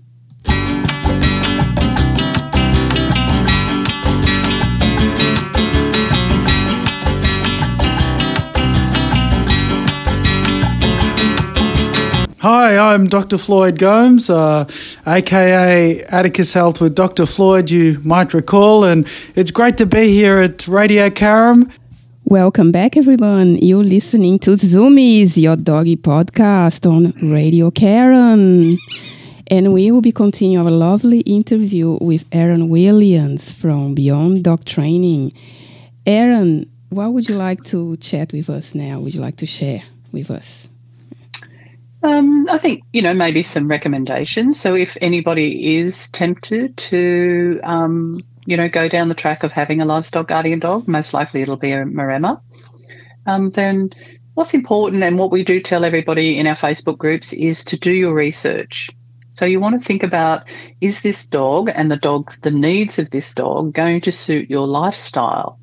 Hi, 12.40 12.78
I'm 12.78 13.06
Dr. 13.06 13.36
Floyd 13.36 13.78
Gomes, 13.78 14.30
uh, 14.30 14.64
aka 15.06 16.02
Atticus 16.04 16.54
Health 16.54 16.80
with 16.80 16.94
Dr. 16.94 17.26
Floyd, 17.26 17.70
you 17.70 18.00
might 18.02 18.32
recall, 18.32 18.82
and 18.82 19.06
it's 19.34 19.50
great 19.50 19.76
to 19.76 19.84
be 19.84 20.08
here 20.14 20.38
at 20.38 20.66
Radio 20.66 21.10
Karam. 21.10 21.70
Welcome 22.24 22.72
back, 22.72 22.96
everyone. 22.96 23.56
You're 23.56 23.84
listening 23.84 24.38
to 24.38 24.52
Zoomies, 24.52 25.36
your 25.36 25.56
doggy 25.56 25.98
podcast 25.98 26.90
on 26.90 27.12
Radio 27.30 27.70
Karen. 27.70 28.78
And 29.48 29.74
we 29.74 29.90
will 29.90 30.00
be 30.00 30.10
continuing 30.10 30.64
our 30.64 30.72
lovely 30.72 31.20
interview 31.20 31.98
with 32.00 32.24
Erin 32.32 32.70
Williams 32.70 33.52
from 33.52 33.94
Beyond 33.94 34.44
Dog 34.44 34.64
Training. 34.64 35.34
Erin, 36.06 36.70
what 36.88 37.12
would 37.12 37.28
you 37.28 37.34
like 37.34 37.64
to 37.64 37.98
chat 37.98 38.32
with 38.32 38.48
us 38.48 38.74
now? 38.74 38.98
Would 38.98 39.14
you 39.14 39.20
like 39.20 39.36
to 39.36 39.46
share 39.46 39.82
with 40.10 40.30
us? 40.30 40.69
Um, 42.02 42.48
I 42.48 42.58
think, 42.58 42.82
you 42.92 43.02
know, 43.02 43.12
maybe 43.12 43.42
some 43.42 43.68
recommendations. 43.68 44.58
So 44.60 44.74
if 44.74 44.96
anybody 45.00 45.76
is 45.76 45.98
tempted 46.12 46.76
to, 46.76 47.60
um, 47.62 48.20
you 48.46 48.56
know, 48.56 48.68
go 48.68 48.88
down 48.88 49.08
the 49.08 49.14
track 49.14 49.42
of 49.42 49.52
having 49.52 49.80
a 49.80 49.84
livestock 49.84 50.28
guardian 50.28 50.60
dog, 50.60 50.88
most 50.88 51.12
likely 51.12 51.42
it'll 51.42 51.56
be 51.56 51.72
a 51.72 51.84
Maremma, 51.84 52.40
um, 53.26 53.50
then 53.50 53.90
what's 54.34 54.54
important 54.54 55.02
and 55.02 55.18
what 55.18 55.30
we 55.30 55.44
do 55.44 55.60
tell 55.60 55.84
everybody 55.84 56.38
in 56.38 56.46
our 56.46 56.56
Facebook 56.56 56.96
groups 56.96 57.34
is 57.34 57.64
to 57.64 57.76
do 57.76 57.92
your 57.92 58.14
research. 58.14 58.88
So 59.34 59.44
you 59.44 59.60
want 59.60 59.80
to 59.80 59.86
think 59.86 60.02
about 60.02 60.44
is 60.80 61.00
this 61.02 61.24
dog 61.26 61.70
and 61.74 61.90
the 61.90 61.96
dog, 61.96 62.32
the 62.42 62.50
needs 62.50 62.98
of 62.98 63.10
this 63.10 63.32
dog 63.34 63.74
going 63.74 64.00
to 64.02 64.12
suit 64.12 64.48
your 64.48 64.66
lifestyle 64.66 65.58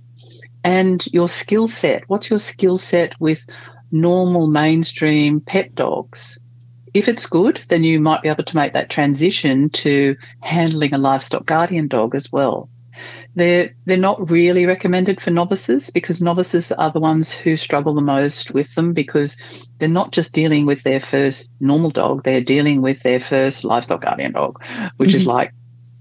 and 0.64 1.06
your 1.08 1.30
skill 1.30 1.68
set? 1.68 2.04
What's 2.08 2.30
your 2.30 2.40
skill 2.40 2.78
set 2.78 3.14
with 3.20 3.40
normal 3.92 4.48
mainstream 4.48 5.40
pet 5.40 5.76
dogs. 5.76 6.38
If 6.94 7.08
it's 7.08 7.28
good, 7.28 7.62
then 7.70 7.84
you 7.84 8.00
might 8.00 8.22
be 8.22 8.30
able 8.30 8.44
to 8.44 8.56
make 8.56 8.74
that 8.74 8.90
transition 8.90 9.70
to 9.72 10.16
handling 10.42 10.94
a 10.94 10.98
livestock 10.98 11.46
guardian 11.46 11.88
dog 11.88 12.16
as 12.16 12.32
well. 12.32 12.70
They're, 13.36 13.70
they're 13.86 13.98
not 13.98 14.32
really 14.32 14.66
recommended 14.66 15.22
for 15.22 15.30
novices 15.30 15.92
because 15.92 16.22
novices 16.22 16.72
are 16.72 16.92
the 16.92 17.00
ones 17.00 17.32
who 17.32 17.56
struggle 17.56 17.94
the 17.94 18.02
most 18.02 18.52
with 18.52 18.74
them 18.74 18.94
because 18.94 19.38
they're 19.80 19.88
not 19.88 20.12
just 20.12 20.34
dealing 20.34 20.66
with 20.66 20.82
their 20.82 21.00
first 21.00 21.48
normal 21.60 21.92
dog, 21.92 22.24
they're 22.24 22.42
dealing 22.42 22.82
with 22.82 23.04
their 23.04 23.20
first 23.20 23.64
livestock 23.64 24.02
guardian 24.02 24.32
dog, 24.32 24.60
which 24.98 25.10
mm-hmm. 25.10 25.18
is 25.18 25.26
like 25.28 25.54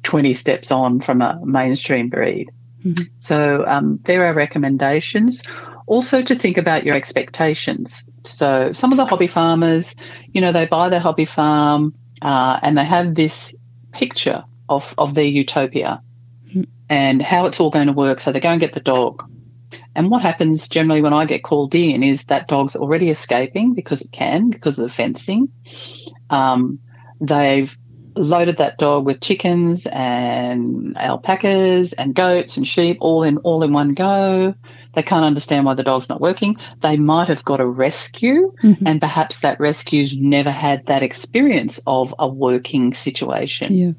20 0.04 0.32
steps 0.32 0.70
on 0.70 1.00
from 1.02 1.20
a 1.20 1.38
mainstream 1.44 2.08
breed. 2.08 2.48
Mm-hmm. 2.84 3.04
So 3.20 3.64
um, 3.66 3.98
there 4.04 4.24
are 4.26 4.32
recommendations. 4.32 5.42
Also, 5.87 6.22
to 6.22 6.37
think 6.37 6.57
about 6.57 6.84
your 6.84 6.95
expectations. 6.95 8.03
So, 8.24 8.72
some 8.72 8.93
of 8.93 8.97
the 8.97 9.07
hobby 9.07 9.28
farmers, 9.28 9.84
you 10.32 10.41
know, 10.41 10.53
they 10.53 10.66
buy 10.66 10.89
their 10.89 11.01
hobby 11.01 11.26
farm 11.26 11.95
uh, 12.22 12.59
and 12.62 12.76
they 12.76 12.84
have 12.84 13.14
this 13.14 13.32
picture 13.93 14.45
of, 14.68 14.82
of 14.99 15.14
their 15.14 15.24
utopia 15.24 16.03
and 16.89 17.22
how 17.22 17.47
it's 17.47 17.61
all 17.61 17.70
going 17.70 17.87
to 17.87 17.93
work. 17.93 18.20
So 18.20 18.32
they 18.32 18.41
go 18.41 18.51
and 18.51 18.61
get 18.61 18.74
the 18.74 18.80
dog. 18.80 19.28
And 19.95 20.11
what 20.11 20.22
happens 20.22 20.68
generally 20.68 21.03
when 21.03 21.12
I 21.12 21.24
get 21.24 21.43
called 21.43 21.74
in 21.74 22.03
is 22.03 22.24
that 22.24 22.49
dog's 22.49 22.76
already 22.76 23.11
escaping 23.11 23.74
because 23.74 24.01
it 24.01 24.12
can, 24.12 24.51
because 24.51 24.78
of 24.78 24.84
the 24.84 24.91
fencing. 24.91 25.49
Um, 26.30 26.78
they've 27.20 27.74
loaded 28.14 28.59
that 28.59 28.78
dog 28.78 29.05
with 29.05 29.20
chickens 29.20 29.87
and 29.87 30.97
alpacas 30.97 31.93
and 31.93 32.14
goats 32.14 32.57
and 32.57 32.66
sheep 32.66 32.99
all 33.01 33.22
in 33.22 33.39
all 33.39 33.62
in 33.62 33.72
one 33.72 33.95
go. 33.95 34.55
They 34.97 35.03
can't 35.03 35.24
understand 35.24 35.66
why 35.66 35.74
the 35.74 35.82
dog's 35.82 36.09
not 36.09 36.20
working. 36.20 36.57
They 36.82 36.97
might 36.97 37.28
have 37.28 37.44
got 37.44 37.61
a 37.61 37.66
rescue, 37.66 38.53
mm-hmm. 38.64 38.86
and 38.86 39.01
perhaps 39.01 39.38
that 39.42 39.61
rescue's 39.61 40.16
never 40.16 40.51
had 40.51 40.86
that 40.86 41.03
experience 41.03 41.78
of 41.86 42.12
a 42.18 42.26
working 42.26 42.94
situation. 42.94 43.72
Yeah. 43.72 43.92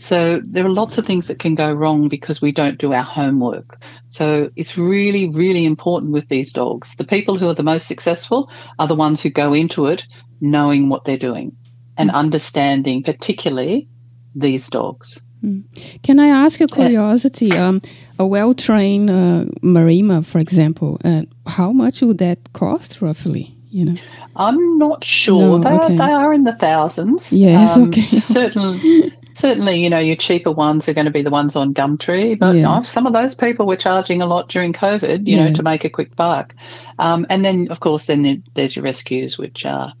So 0.00 0.40
there 0.44 0.66
are 0.66 0.70
lots 0.70 0.98
of 0.98 1.06
things 1.06 1.28
that 1.28 1.38
can 1.38 1.54
go 1.54 1.72
wrong 1.72 2.08
because 2.08 2.42
we 2.42 2.50
don't 2.50 2.78
do 2.78 2.92
our 2.92 3.04
homework. 3.04 3.78
So 4.10 4.50
it's 4.56 4.76
really, 4.76 5.28
really 5.28 5.64
important 5.64 6.12
with 6.12 6.28
these 6.28 6.52
dogs. 6.52 6.88
The 6.98 7.04
people 7.04 7.38
who 7.38 7.48
are 7.48 7.54
the 7.54 7.62
most 7.62 7.86
successful 7.86 8.50
are 8.80 8.88
the 8.88 8.96
ones 8.96 9.22
who 9.22 9.30
go 9.30 9.52
into 9.52 9.86
it 9.86 10.02
knowing 10.40 10.88
what 10.88 11.04
they're 11.04 11.16
doing 11.16 11.56
and 11.96 12.10
mm. 12.10 12.14
understanding, 12.14 13.04
particularly 13.04 13.88
these 14.34 14.68
dogs. 14.68 15.20
Mm. 15.44 16.02
Can 16.02 16.18
I 16.18 16.28
ask 16.28 16.60
a 16.60 16.66
curiosity? 16.66 17.52
Um, 17.52 17.80
a 18.18 18.26
well 18.26 18.54
trained 18.54 19.10
uh, 19.10 19.44
Maremma, 19.62 20.24
for 20.24 20.38
example, 20.38 21.00
uh, 21.04 21.22
how 21.46 21.72
much 21.72 22.02
would 22.02 22.18
that 22.18 22.52
cost 22.52 23.00
roughly? 23.00 23.56
You 23.70 23.86
know, 23.86 23.96
I'm 24.36 24.78
not 24.78 25.02
sure. 25.02 25.58
No, 25.58 25.64
they, 25.64 25.76
okay. 25.76 25.94
are, 25.94 26.06
they 26.06 26.12
are 26.12 26.34
in 26.34 26.44
the 26.44 26.54
thousands. 26.56 27.22
Yes, 27.30 27.76
um, 27.76 27.88
okay. 27.88 28.02
Certainly, 28.20 29.12
certainly, 29.36 29.80
you 29.80 29.90
know, 29.90 29.98
your 29.98 30.16
cheaper 30.16 30.52
ones 30.52 30.88
are 30.88 30.94
going 30.94 31.06
to 31.06 31.10
be 31.10 31.22
the 31.22 31.30
ones 31.30 31.56
on 31.56 31.74
Gumtree, 31.74 32.38
but 32.38 32.56
yeah. 32.56 32.82
some 32.84 33.06
of 33.06 33.12
those 33.12 33.34
people 33.34 33.66
were 33.66 33.76
charging 33.76 34.22
a 34.22 34.26
lot 34.26 34.48
during 34.48 34.72
COVID, 34.72 35.26
you 35.26 35.36
yeah. 35.36 35.48
know, 35.48 35.54
to 35.54 35.62
make 35.62 35.84
a 35.84 35.90
quick 35.90 36.14
buck. 36.16 36.54
Um, 36.98 37.26
and 37.28 37.44
then, 37.44 37.68
of 37.70 37.80
course, 37.80 38.06
then 38.06 38.42
there's 38.54 38.76
your 38.76 38.84
rescues, 38.84 39.38
which 39.38 39.66
are, 39.66 39.92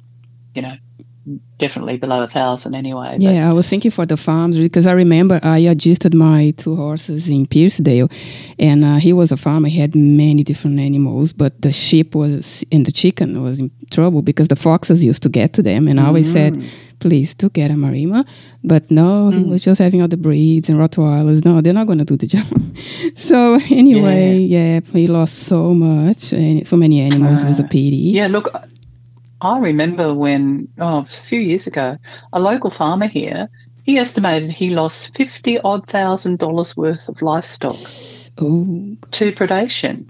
you 0.54 0.62
know, 0.62 0.76
definitely 1.58 1.96
below 1.96 2.22
a 2.22 2.28
thousand 2.28 2.74
anyway. 2.74 3.16
Yeah, 3.18 3.48
I 3.48 3.52
was 3.52 3.68
thinking 3.68 3.90
for 3.90 4.04
the 4.06 4.16
farms 4.16 4.58
because 4.58 4.86
I 4.86 4.92
remember 4.92 5.38
I 5.42 5.58
adjusted 5.58 6.14
my 6.14 6.52
two 6.56 6.76
horses 6.76 7.28
in 7.28 7.46
Pearcedale, 7.46 8.10
and 8.58 8.84
uh, 8.84 8.96
he 8.96 9.12
was 9.12 9.32
a 9.32 9.36
farmer. 9.36 9.68
He 9.68 9.78
had 9.78 9.94
many 9.94 10.42
different 10.42 10.80
animals, 10.80 11.32
but 11.32 11.62
the 11.62 11.72
sheep 11.72 12.14
was 12.14 12.64
and 12.72 12.84
the 12.84 12.92
chicken 12.92 13.42
was 13.42 13.60
in 13.60 13.70
trouble 13.90 14.22
because 14.22 14.48
the 14.48 14.56
foxes 14.56 15.04
used 15.04 15.22
to 15.22 15.28
get 15.28 15.52
to 15.54 15.62
them, 15.62 15.88
and 15.88 16.00
I 16.00 16.06
always 16.06 16.30
said. 16.30 16.54
Mm. 16.54 16.68
Please 17.02 17.34
to 17.34 17.48
get 17.48 17.72
a 17.72 17.74
Maremma, 17.74 18.24
but 18.62 18.88
no, 18.88 19.28
mm. 19.32 19.38
he 19.38 19.42
was 19.42 19.64
just 19.64 19.80
having 19.80 20.00
all 20.02 20.06
the 20.06 20.16
breeds 20.16 20.68
and 20.68 20.78
Rottweilers. 20.78 21.44
No, 21.44 21.60
they're 21.60 21.72
not 21.72 21.88
going 21.88 21.98
to 21.98 22.04
do 22.04 22.16
the 22.16 22.26
job. 22.36 22.46
so 23.16 23.58
anyway, 23.72 24.36
yeah. 24.36 24.74
yeah. 24.74 24.80
he 24.92 25.08
lost 25.08 25.40
so 25.40 25.74
much, 25.74 26.32
and 26.32 26.64
so 26.64 26.76
many 26.76 27.00
animals. 27.00 27.42
Uh, 27.42 27.46
it 27.46 27.48
was 27.48 27.58
a 27.58 27.64
pity. 27.64 28.12
Yeah, 28.14 28.28
look, 28.28 28.54
I 29.42 29.58
remember 29.58 30.14
when, 30.14 30.68
oh, 30.78 30.98
a 30.98 31.04
few 31.04 31.40
years 31.40 31.66
ago, 31.66 31.98
a 32.32 32.38
local 32.38 32.70
farmer 32.70 33.08
here, 33.08 33.48
he 33.82 33.98
estimated 33.98 34.52
he 34.52 34.70
lost 34.70 35.10
50 35.16 35.58
odd 35.58 35.88
thousand 35.88 36.38
dollars 36.38 36.76
worth 36.76 37.08
of 37.08 37.20
livestock 37.20 37.74
Ooh. 38.40 38.96
to 39.10 39.32
predation. 39.32 40.08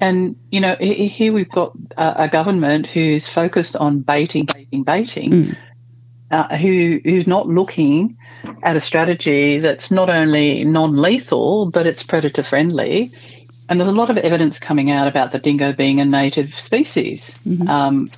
And, 0.00 0.36
you 0.50 0.60
know, 0.60 0.76
here 0.80 1.32
we've 1.32 1.50
got 1.50 1.72
a, 1.96 2.28
government 2.28 2.86
who's 2.86 3.28
focused 3.28 3.76
on 3.76 4.00
baiting, 4.00 4.46
baiting, 4.46 4.82
baiting, 4.82 5.30
mm. 5.30 5.56
uh, 6.30 6.56
who, 6.56 7.00
who's 7.04 7.26
not 7.26 7.48
looking 7.48 8.16
at 8.64 8.76
a 8.76 8.80
strategy 8.80 9.60
that's 9.60 9.90
not 9.90 10.10
only 10.10 10.64
non 10.64 10.96
lethal, 10.96 11.70
but 11.70 11.86
it's 11.86 12.02
predator 12.02 12.42
friendly. 12.42 13.12
And 13.68 13.78
there's 13.78 13.88
a 13.88 13.92
lot 13.92 14.10
of 14.10 14.16
evidence 14.16 14.58
coming 14.58 14.90
out 14.90 15.06
about 15.06 15.30
the 15.30 15.38
dingo 15.38 15.72
being 15.72 16.00
a 16.00 16.04
native 16.04 16.52
species. 16.54 17.22
Mm-hmm. 17.46 17.68
Um, 17.68 18.10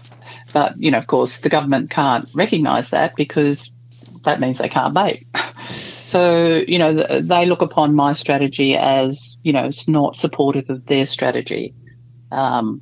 but, 0.55 0.81
you 0.81 0.91
know, 0.91 0.99
of 0.99 1.09
course, 1.09 1.39
the 1.39 1.49
government 1.49 1.91
can't 1.91 2.27
recognise 2.33 2.91
that 2.91 3.17
because 3.17 3.71
that 4.25 4.39
means 4.39 4.59
they 4.59 4.69
can't 4.69 4.95
bait. 4.95 5.27
so, 5.69 6.63
you 6.69 6.79
know, 6.79 7.21
they 7.21 7.45
look 7.45 7.61
upon 7.61 7.97
my 7.97 8.15
strategy 8.15 8.77
as, 8.77 9.37
you 9.43 9.51
know, 9.51 9.65
it's 9.65 9.89
not 9.89 10.15
supportive 10.15 10.71
of 10.71 10.87
their 10.87 11.07
strategy. 11.07 11.75
Um, 12.31 12.81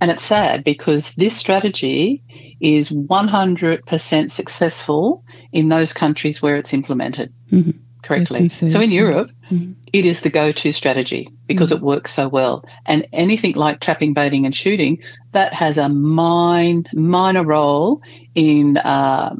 and 0.00 0.10
it's 0.10 0.24
sad 0.24 0.64
because 0.64 1.12
this 1.18 1.36
strategy 1.36 2.22
is 2.60 2.88
100% 2.88 4.32
successful 4.32 5.24
in 5.52 5.68
those 5.68 5.92
countries 5.92 6.40
where 6.40 6.56
it's 6.56 6.72
implemented 6.72 7.32
mm-hmm. 7.50 7.78
correctly. 8.02 8.48
So 8.48 8.80
in 8.80 8.90
Europe, 8.90 9.30
mm-hmm. 9.50 9.72
it 9.92 10.04
is 10.04 10.20
the 10.20 10.30
go 10.30 10.52
to 10.52 10.72
strategy 10.72 11.28
because 11.46 11.70
mm-hmm. 11.70 11.78
it 11.78 11.86
works 11.86 12.14
so 12.14 12.28
well. 12.28 12.64
And 12.86 13.06
anything 13.12 13.54
like 13.54 13.80
trapping, 13.80 14.14
baiting, 14.14 14.46
and 14.46 14.54
shooting, 14.54 14.98
that 15.32 15.52
has 15.52 15.78
a 15.78 15.88
mine, 15.88 16.84
minor 16.92 17.44
role 17.44 18.02
in 18.34 18.76
uh, 18.76 19.34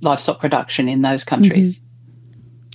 livestock 0.00 0.40
production 0.40 0.88
in 0.88 1.02
those 1.02 1.24
countries. 1.24 1.76
Mm-hmm. 1.76 1.86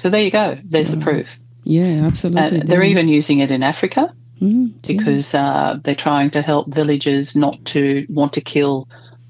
So 0.01 0.09
there 0.09 0.21
you 0.21 0.31
go. 0.31 0.57
There's 0.63 0.91
the 0.91 0.97
proof. 0.97 1.27
Yeah, 1.63 2.05
absolutely. 2.05 2.61
Uh, 2.61 2.63
they're 2.63 2.83
even 2.83 3.09
using 3.09 3.39
it 3.39 3.49
in 3.49 3.63
Africa 3.63 4.13
mm, 4.39 4.73
because 4.86 5.33
uh, 5.33 5.79
they're 5.83 5.95
trying 5.95 6.29
to 6.31 6.41
help 6.43 6.71
villages 6.71 7.36
not 7.36 7.63
to 7.65 8.05
want 8.09 8.33
to 8.33 8.41
kill 8.41 8.88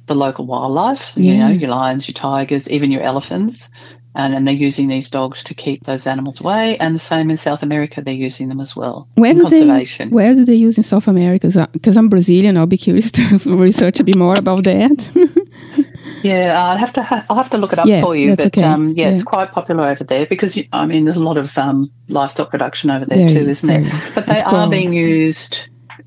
the 0.08 0.16
local 0.16 0.46
wildlife. 0.46 1.02
Yeah. 1.16 1.32
You 1.32 1.40
know, 1.40 1.50
your 1.50 1.70
lions, 1.70 2.08
your 2.08 2.14
tigers, 2.14 2.68
even 2.70 2.92
your 2.92 3.04
elephants 3.04 3.70
and, 4.16 4.34
and 4.34 4.48
they're 4.48 4.54
using 4.54 4.88
these 4.88 5.10
dogs 5.10 5.44
to 5.44 5.54
keep 5.54 5.84
those 5.84 6.08
animals 6.08 6.40
away. 6.40 6.78
And 6.78 6.96
the 6.96 7.00
same 7.00 7.30
in 7.30 7.38
South 7.38 7.62
America, 7.62 8.02
they're 8.02 8.14
using 8.14 8.48
them 8.48 8.62
as 8.62 8.76
well. 8.76 9.08
Where 9.16 9.34
do 9.34 9.48
they 9.50 9.86
Where 10.10 10.34
do 10.34 10.46
they 10.46 10.56
use 10.56 10.78
in 10.78 10.84
South 10.84 11.08
America? 11.08 11.70
Because 11.74 11.98
I'm 11.98 12.08
Brazilian, 12.10 12.58
I'll 12.58 12.66
be 12.66 12.78
curious 12.78 13.12
to 13.12 13.40
research 13.46 14.00
a 14.00 14.04
bit 14.04 14.16
more 14.16 14.36
about 14.36 14.64
that. 14.64 15.12
yeah, 16.24 16.62
I'll 16.62 16.78
have 16.78 16.94
to 16.94 17.04
ha- 17.04 17.26
I'll 17.30 17.36
have 17.36 17.52
to 17.52 17.58
look 17.58 17.74
it 17.74 17.80
up 17.80 17.88
yeah, 17.88 18.02
for 18.02 18.16
you. 18.16 18.36
But 18.36 18.48
okay. 18.48 18.64
um, 18.64 18.90
yeah, 18.90 19.10
yeah, 19.10 19.16
it's 19.16 19.24
quite 19.24 19.52
popular 19.52 19.86
over 19.86 20.04
there 20.04 20.26
because 20.26 20.58
I 20.72 20.86
mean, 20.86 21.04
there's 21.04 21.18
a 21.18 21.24
lot 21.24 21.38
of 21.38 21.56
um, 21.58 21.92
livestock 22.08 22.52
production 22.52 22.90
over 22.90 23.06
there, 23.06 23.28
there 23.28 23.44
too, 23.44 23.50
is, 23.50 23.64
isn't 23.64 23.68
there? 23.68 24.02
But 24.16 24.28
they 24.28 24.42
are 24.42 24.70
being 24.70 24.94
used 24.94 25.58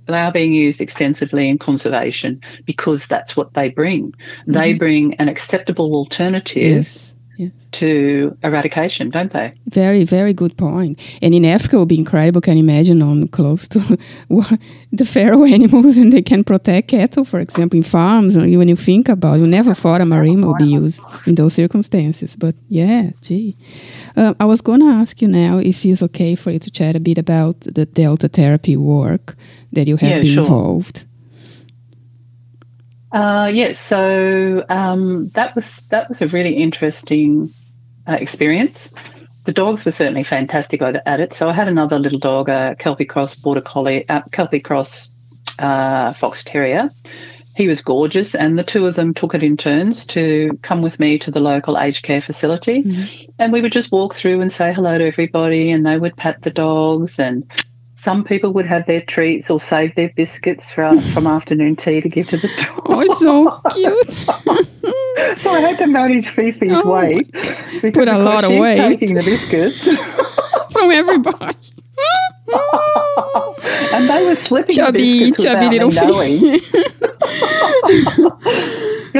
they 0.06 0.18
are 0.18 0.32
being 0.32 0.54
used 0.54 0.80
extensively 0.80 1.50
in 1.50 1.58
conservation 1.58 2.40
because 2.64 3.04
that's 3.06 3.36
what 3.36 3.52
they 3.52 3.68
bring. 3.68 4.12
Mm-hmm. 4.12 4.52
They 4.52 4.72
bring 4.72 5.14
an 5.14 5.28
acceptable 5.28 5.94
alternative 5.94 6.86
yes 6.86 7.07
yes. 7.38 7.52
to 7.72 8.36
eradication, 8.42 9.10
don't 9.10 9.32
they? 9.32 9.52
Very, 9.68 10.04
very 10.04 10.34
good 10.34 10.56
point. 10.58 11.00
And 11.22 11.34
in 11.34 11.44
Africa, 11.44 11.76
it 11.76 11.78
would 11.78 11.88
be 11.88 11.98
incredible. 11.98 12.40
Can 12.40 12.56
you 12.58 12.64
imagine 12.64 13.00
on 13.00 13.28
close 13.28 13.66
to 13.68 13.78
the 14.92 15.04
feral 15.04 15.44
animals, 15.44 15.96
and 15.96 16.12
they 16.12 16.22
can 16.22 16.44
protect 16.44 16.88
cattle, 16.88 17.24
for 17.24 17.40
example, 17.40 17.78
in 17.78 17.82
farms. 17.84 18.36
And 18.36 18.58
When 18.58 18.68
you 18.68 18.76
think 18.76 19.08
about, 19.08 19.36
it, 19.36 19.40
you 19.40 19.46
never 19.46 19.74
thought 19.74 20.00
a 20.00 20.04
marine 20.04 20.46
would 20.46 20.58
be 20.58 20.66
used 20.66 21.00
in 21.26 21.36
those 21.36 21.54
circumstances. 21.54 22.36
But 22.36 22.54
yeah, 22.68 23.10
gee, 23.22 23.56
uh, 24.16 24.34
I 24.40 24.44
was 24.44 24.60
going 24.60 24.80
to 24.80 24.86
ask 24.86 25.22
you 25.22 25.28
now 25.28 25.58
if 25.58 25.84
it's 25.84 26.02
okay 26.02 26.34
for 26.34 26.50
you 26.50 26.58
to 26.58 26.70
chat 26.70 26.96
a 26.96 27.00
bit 27.00 27.18
about 27.18 27.60
the 27.60 27.86
delta 27.86 28.28
therapy 28.28 28.76
work 28.76 29.36
that 29.72 29.86
you 29.86 29.96
have 29.96 30.10
yeah, 30.10 30.20
been 30.20 30.34
sure. 30.34 30.42
involved. 30.42 31.04
Uh, 33.12 33.50
yes, 33.52 33.72
yeah, 33.72 33.88
so 33.88 34.64
um, 34.68 35.28
that 35.28 35.54
was 35.54 35.64
that 35.90 36.08
was 36.08 36.20
a 36.20 36.26
really 36.28 36.54
interesting 36.54 37.52
uh, 38.06 38.18
experience. 38.20 38.88
The 39.44 39.52
dogs 39.52 39.86
were 39.86 39.92
certainly 39.92 40.24
fantastic 40.24 40.82
at 40.82 41.20
it. 41.20 41.32
So 41.32 41.48
I 41.48 41.54
had 41.54 41.68
another 41.68 41.98
little 41.98 42.18
dog, 42.18 42.50
a 42.50 42.76
Kelpie 42.78 43.06
Cross 43.06 43.36
Border 43.36 43.62
Collie, 43.62 44.06
uh, 44.08 44.20
Kelpie 44.30 44.60
Cross 44.60 45.08
uh, 45.58 46.12
Fox 46.12 46.44
Terrier. 46.44 46.90
He 47.56 47.66
was 47.66 47.80
gorgeous, 47.80 48.34
and 48.34 48.58
the 48.58 48.62
two 48.62 48.86
of 48.86 48.94
them 48.94 49.14
took 49.14 49.34
it 49.34 49.42
in 49.42 49.56
turns 49.56 50.04
to 50.06 50.56
come 50.62 50.82
with 50.82 51.00
me 51.00 51.18
to 51.18 51.30
the 51.30 51.40
local 51.40 51.78
aged 51.78 52.04
care 52.04 52.22
facility, 52.22 52.82
mm-hmm. 52.82 53.30
and 53.38 53.52
we 53.52 53.60
would 53.60 53.72
just 53.72 53.90
walk 53.90 54.14
through 54.14 54.40
and 54.42 54.52
say 54.52 54.72
hello 54.72 54.96
to 54.98 55.06
everybody, 55.06 55.70
and 55.70 55.84
they 55.84 55.98
would 55.98 56.16
pat 56.16 56.42
the 56.42 56.50
dogs 56.50 57.18
and 57.18 57.50
some 58.02 58.22
people 58.24 58.52
would 58.52 58.66
have 58.66 58.86
their 58.86 59.00
treats 59.02 59.50
or 59.50 59.60
save 59.60 59.94
their 59.94 60.10
biscuits 60.10 60.72
from, 60.72 61.00
from 61.00 61.26
afternoon 61.38 61.76
tea 61.76 62.00
to 62.00 62.08
give 62.08 62.28
to 62.28 62.36
the 62.36 62.48
dog. 62.48 62.82
Oh, 62.86 63.14
so 63.18 63.60
cute. 63.74 64.12
so 65.40 65.50
I 65.50 65.60
had 65.60 65.78
to 65.78 65.86
manage 65.86 66.26
Fifi's 66.28 66.72
oh, 66.72 66.92
weight. 66.92 67.30
Because 67.32 67.92
Put 67.92 68.08
a 68.08 68.18
lot 68.18 68.44
of 68.44 68.52
weight. 68.52 68.78
taking 68.78 69.14
the 69.14 69.22
biscuits. 69.22 69.82
from 70.72 70.90
everybody. 70.90 71.56
and 73.92 74.08
they 74.08 74.24
were 74.24 74.36
slipping 74.36 74.76
chubby, 74.76 75.32
chubby 75.32 75.68
little 75.68 75.90
feet. 75.90 76.62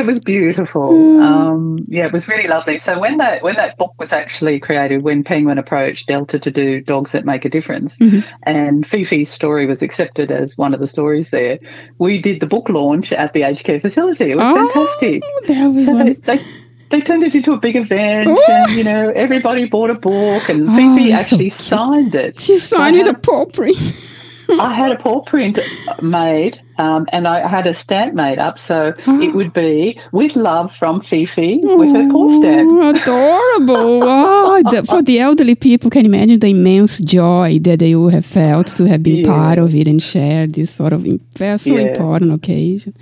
It 0.01 0.07
was 0.07 0.19
beautiful. 0.21 0.93
Mm. 0.93 1.23
Um, 1.23 1.85
yeah, 1.89 2.07
it 2.07 2.13
was 2.13 2.29
really 2.29 2.49
lovely. 2.49 2.79
So 2.79 2.99
when 2.99 3.19
that 3.19 3.43
when 3.43 3.57
that 3.57 3.77
book 3.77 3.95
was 3.99 4.13
actually 4.13 4.61
created, 4.61 5.03
when 5.03 5.25
Penguin 5.25 5.59
approached 5.59 6.07
Delta 6.07 6.39
to 6.39 6.51
do 6.51 6.81
Dogs 6.81 7.13
That 7.13 7.25
Make 7.25 7.45
a 7.45 7.49
Difference, 7.49 7.97
mm-hmm. 7.97 8.29
and 8.43 8.87
Fifi's 8.87 9.31
story 9.31 9.67
was 9.67 9.83
accepted 9.83 10.31
as 10.31 10.57
one 10.57 10.75
of 10.75 10.81
the 10.81 10.87
stories 10.87 11.31
there, 11.31 11.59
we 11.99 12.21
did 12.21 12.41
the 12.41 12.47
book 12.47 12.69
launch 12.69 13.13
at 13.13 13.33
the 13.33 13.43
aged 13.43 13.65
care 13.65 13.81
facility. 13.81 14.33
It 14.33 14.37
was 14.37 14.45
oh, 14.47 14.69
fantastic. 14.69 15.23
That 15.47 15.69
was 15.69 15.87
so 15.87 15.97
they, 15.97 16.13
they, 16.15 16.45
they 16.91 17.01
turned 17.01 17.23
it 17.23 17.35
into 17.35 17.53
a 17.53 17.59
big 17.59 17.77
event, 17.77 18.29
Ooh. 18.29 18.43
and 18.49 18.73
you 18.73 18.85
know 18.85 19.11
everybody 19.11 19.67
bought 19.67 19.91
a 19.91 19.95
book, 19.95 20.49
and 20.49 20.69
Oh, 20.69 20.77
Fifi 20.77 21.11
so 21.11 21.17
actually 21.17 21.51
cute. 21.51 21.61
signed 21.61 22.15
it. 22.15 22.41
She 22.41 22.59
signed 22.59 22.97
I 22.97 22.99
with 23.01 23.17
a 23.17 23.19
paw 23.19 23.47
print. 23.47 23.77
I 24.61 24.73
had 24.75 24.93
a 24.93 24.97
paw 24.97 25.21
print 25.23 25.59
made, 26.03 26.61
um, 26.79 27.07
and 27.13 27.27
I 27.29 27.47
had 27.47 27.67
a 27.67 27.75
stamp 27.75 28.15
made 28.15 28.39
up, 28.39 28.59
so 28.59 28.95
it 29.07 29.35
would 29.35 29.53
be 29.53 30.01
with 30.13 30.37
love 30.37 30.73
from 30.77 31.01
Fifi 31.03 31.61
with 31.63 31.91
her 31.95 32.09
paw 32.11 32.39
stamp. 32.39 32.97
Adorable. 32.97 33.99
Oh, 34.51 34.63
the, 34.71 34.83
for 34.85 35.03
the 35.03 35.21
elderly 35.21 35.55
people, 35.55 35.91
can 35.91 36.05
you 36.05 36.11
imagine 36.11 36.41
the 36.41 36.49
immense 36.51 36.99
joy 37.01 37.59
that 37.63 37.79
they 37.79 37.95
would 37.95 38.13
have 38.15 38.27
felt 38.27 38.69
to 38.77 38.85
have 38.87 39.03
been 39.03 39.19
Yeah. 39.25 39.33
part 39.35 39.59
of 39.59 39.75
it 39.75 39.87
and 39.87 40.03
share 40.03 40.47
this 40.47 40.71
sort 40.71 40.93
of 40.93 41.03
so 41.05 41.45
Yeah. 41.75 41.79
important 41.91 42.33
occasion. 42.33 42.95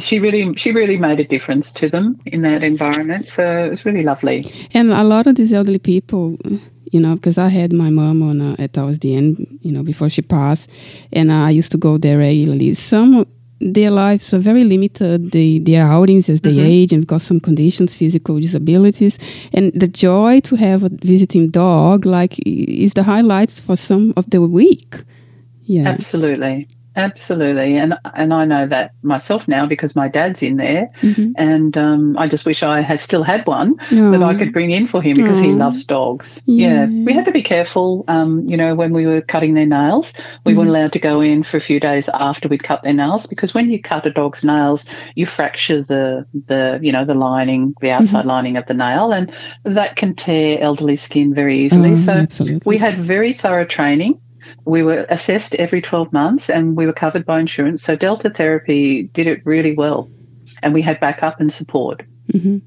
She 0.00 0.18
really, 0.18 0.54
she 0.54 0.72
really 0.72 0.96
made 0.96 1.20
a 1.20 1.24
difference 1.24 1.70
to 1.72 1.88
them 1.88 2.18
in 2.26 2.42
that 2.42 2.62
environment. 2.62 3.28
So 3.28 3.66
it 3.66 3.70
was 3.70 3.84
really 3.84 4.02
lovely. 4.02 4.44
And 4.72 4.90
a 4.90 5.04
lot 5.04 5.26
of 5.26 5.36
these 5.36 5.52
elderly 5.52 5.78
people, 5.78 6.38
you 6.90 7.00
know, 7.00 7.14
because 7.14 7.38
I 7.38 7.48
had 7.48 7.72
my 7.72 7.90
mom 7.90 8.22
on 8.22 8.40
uh, 8.40 8.56
at 8.58 8.72
towards 8.72 8.98
the 8.98 9.14
end, 9.14 9.58
you 9.62 9.72
know, 9.72 9.82
before 9.82 10.10
she 10.10 10.22
passed, 10.22 10.68
and 11.12 11.32
I 11.32 11.50
used 11.50 11.72
to 11.72 11.78
go 11.78 11.98
there 11.98 12.18
regularly. 12.18 12.74
Some 12.74 13.26
their 13.60 13.90
lives 13.90 14.32
are 14.32 14.38
very 14.38 14.64
limited. 14.64 15.32
They 15.32 15.58
their 15.58 15.86
outings 15.86 16.28
as 16.28 16.40
they 16.40 16.58
age 16.58 16.92
and 16.92 17.06
got 17.06 17.22
some 17.22 17.40
conditions, 17.40 17.94
physical 17.94 18.40
disabilities, 18.40 19.18
and 19.52 19.72
the 19.74 19.86
joy 19.86 20.40
to 20.40 20.56
have 20.56 20.82
a 20.82 20.90
visiting 21.04 21.50
dog 21.50 22.06
like 22.06 22.38
is 22.46 22.94
the 22.94 23.02
highlights 23.02 23.60
for 23.60 23.76
some 23.76 24.14
of 24.16 24.28
the 24.30 24.40
week. 24.40 25.04
Yeah. 25.64 25.88
Absolutely. 25.88 26.66
Absolutely, 26.96 27.76
and 27.76 27.94
and 28.14 28.34
I 28.34 28.44
know 28.44 28.66
that 28.66 28.92
myself 29.02 29.46
now 29.46 29.66
because 29.66 29.94
my 29.94 30.08
dad's 30.08 30.42
in 30.42 30.56
there, 30.56 30.88
Mhm. 31.02 31.32
and 31.36 31.76
um, 31.78 32.16
I 32.18 32.26
just 32.26 32.44
wish 32.44 32.62
I 32.62 32.80
had 32.80 33.00
still 33.00 33.22
had 33.22 33.46
one 33.46 33.76
that 33.90 34.22
I 34.22 34.34
could 34.34 34.52
bring 34.52 34.70
in 34.70 34.88
for 34.88 35.00
him 35.00 35.14
because 35.16 35.38
he 35.38 35.52
loves 35.52 35.84
dogs. 35.84 36.40
Yeah. 36.46 36.86
Yeah. 36.86 37.04
we 37.04 37.12
had 37.12 37.24
to 37.26 37.32
be 37.32 37.42
careful. 37.42 38.04
Um, 38.08 38.44
you 38.46 38.56
know, 38.56 38.74
when 38.74 38.92
we 38.92 39.06
were 39.06 39.20
cutting 39.20 39.54
their 39.54 39.66
nails, 39.66 40.12
we 40.44 40.54
weren't 40.54 40.68
allowed 40.68 40.92
to 40.92 40.98
go 40.98 41.20
in 41.20 41.42
for 41.42 41.56
a 41.56 41.60
few 41.60 41.78
days 41.80 42.08
after 42.12 42.48
we'd 42.48 42.62
cut 42.64 42.82
their 42.82 42.92
nails 42.92 43.26
because 43.26 43.54
when 43.54 43.70
you 43.70 43.80
cut 43.80 44.04
a 44.06 44.10
dog's 44.10 44.42
nails, 44.42 44.84
you 45.14 45.26
fracture 45.26 45.82
the 45.82 46.26
the 46.46 46.80
you 46.82 46.90
know 46.92 47.04
the 47.04 47.14
lining, 47.14 47.74
the 47.80 47.90
outside 47.90 48.24
lining 48.26 48.56
of 48.56 48.66
the 48.66 48.74
nail, 48.74 49.12
and 49.12 49.32
that 49.64 49.96
can 49.96 50.14
tear 50.14 50.58
elderly 50.60 50.96
skin 50.96 51.32
very 51.34 51.58
easily. 51.58 51.92
Oh, 51.92 52.04
so 52.04 52.12
absolutely. 52.12 52.62
we 52.64 52.78
had 52.78 52.98
very 53.04 53.32
thorough 53.32 53.64
training. 53.64 54.20
We 54.70 54.84
were 54.84 55.04
assessed 55.08 55.54
every 55.56 55.82
12 55.82 56.12
months 56.12 56.48
and 56.48 56.76
we 56.76 56.86
were 56.86 56.92
covered 56.92 57.26
by 57.26 57.40
insurance. 57.40 57.82
So 57.82 57.96
Delta 57.96 58.30
Therapy 58.30 59.04
did 59.12 59.26
it 59.26 59.44
really 59.44 59.74
well. 59.74 60.08
And 60.62 60.72
we 60.72 60.82
had 60.82 61.00
backup 61.00 61.40
and 61.40 61.52
support. 61.52 62.02
hmm 62.30 62.58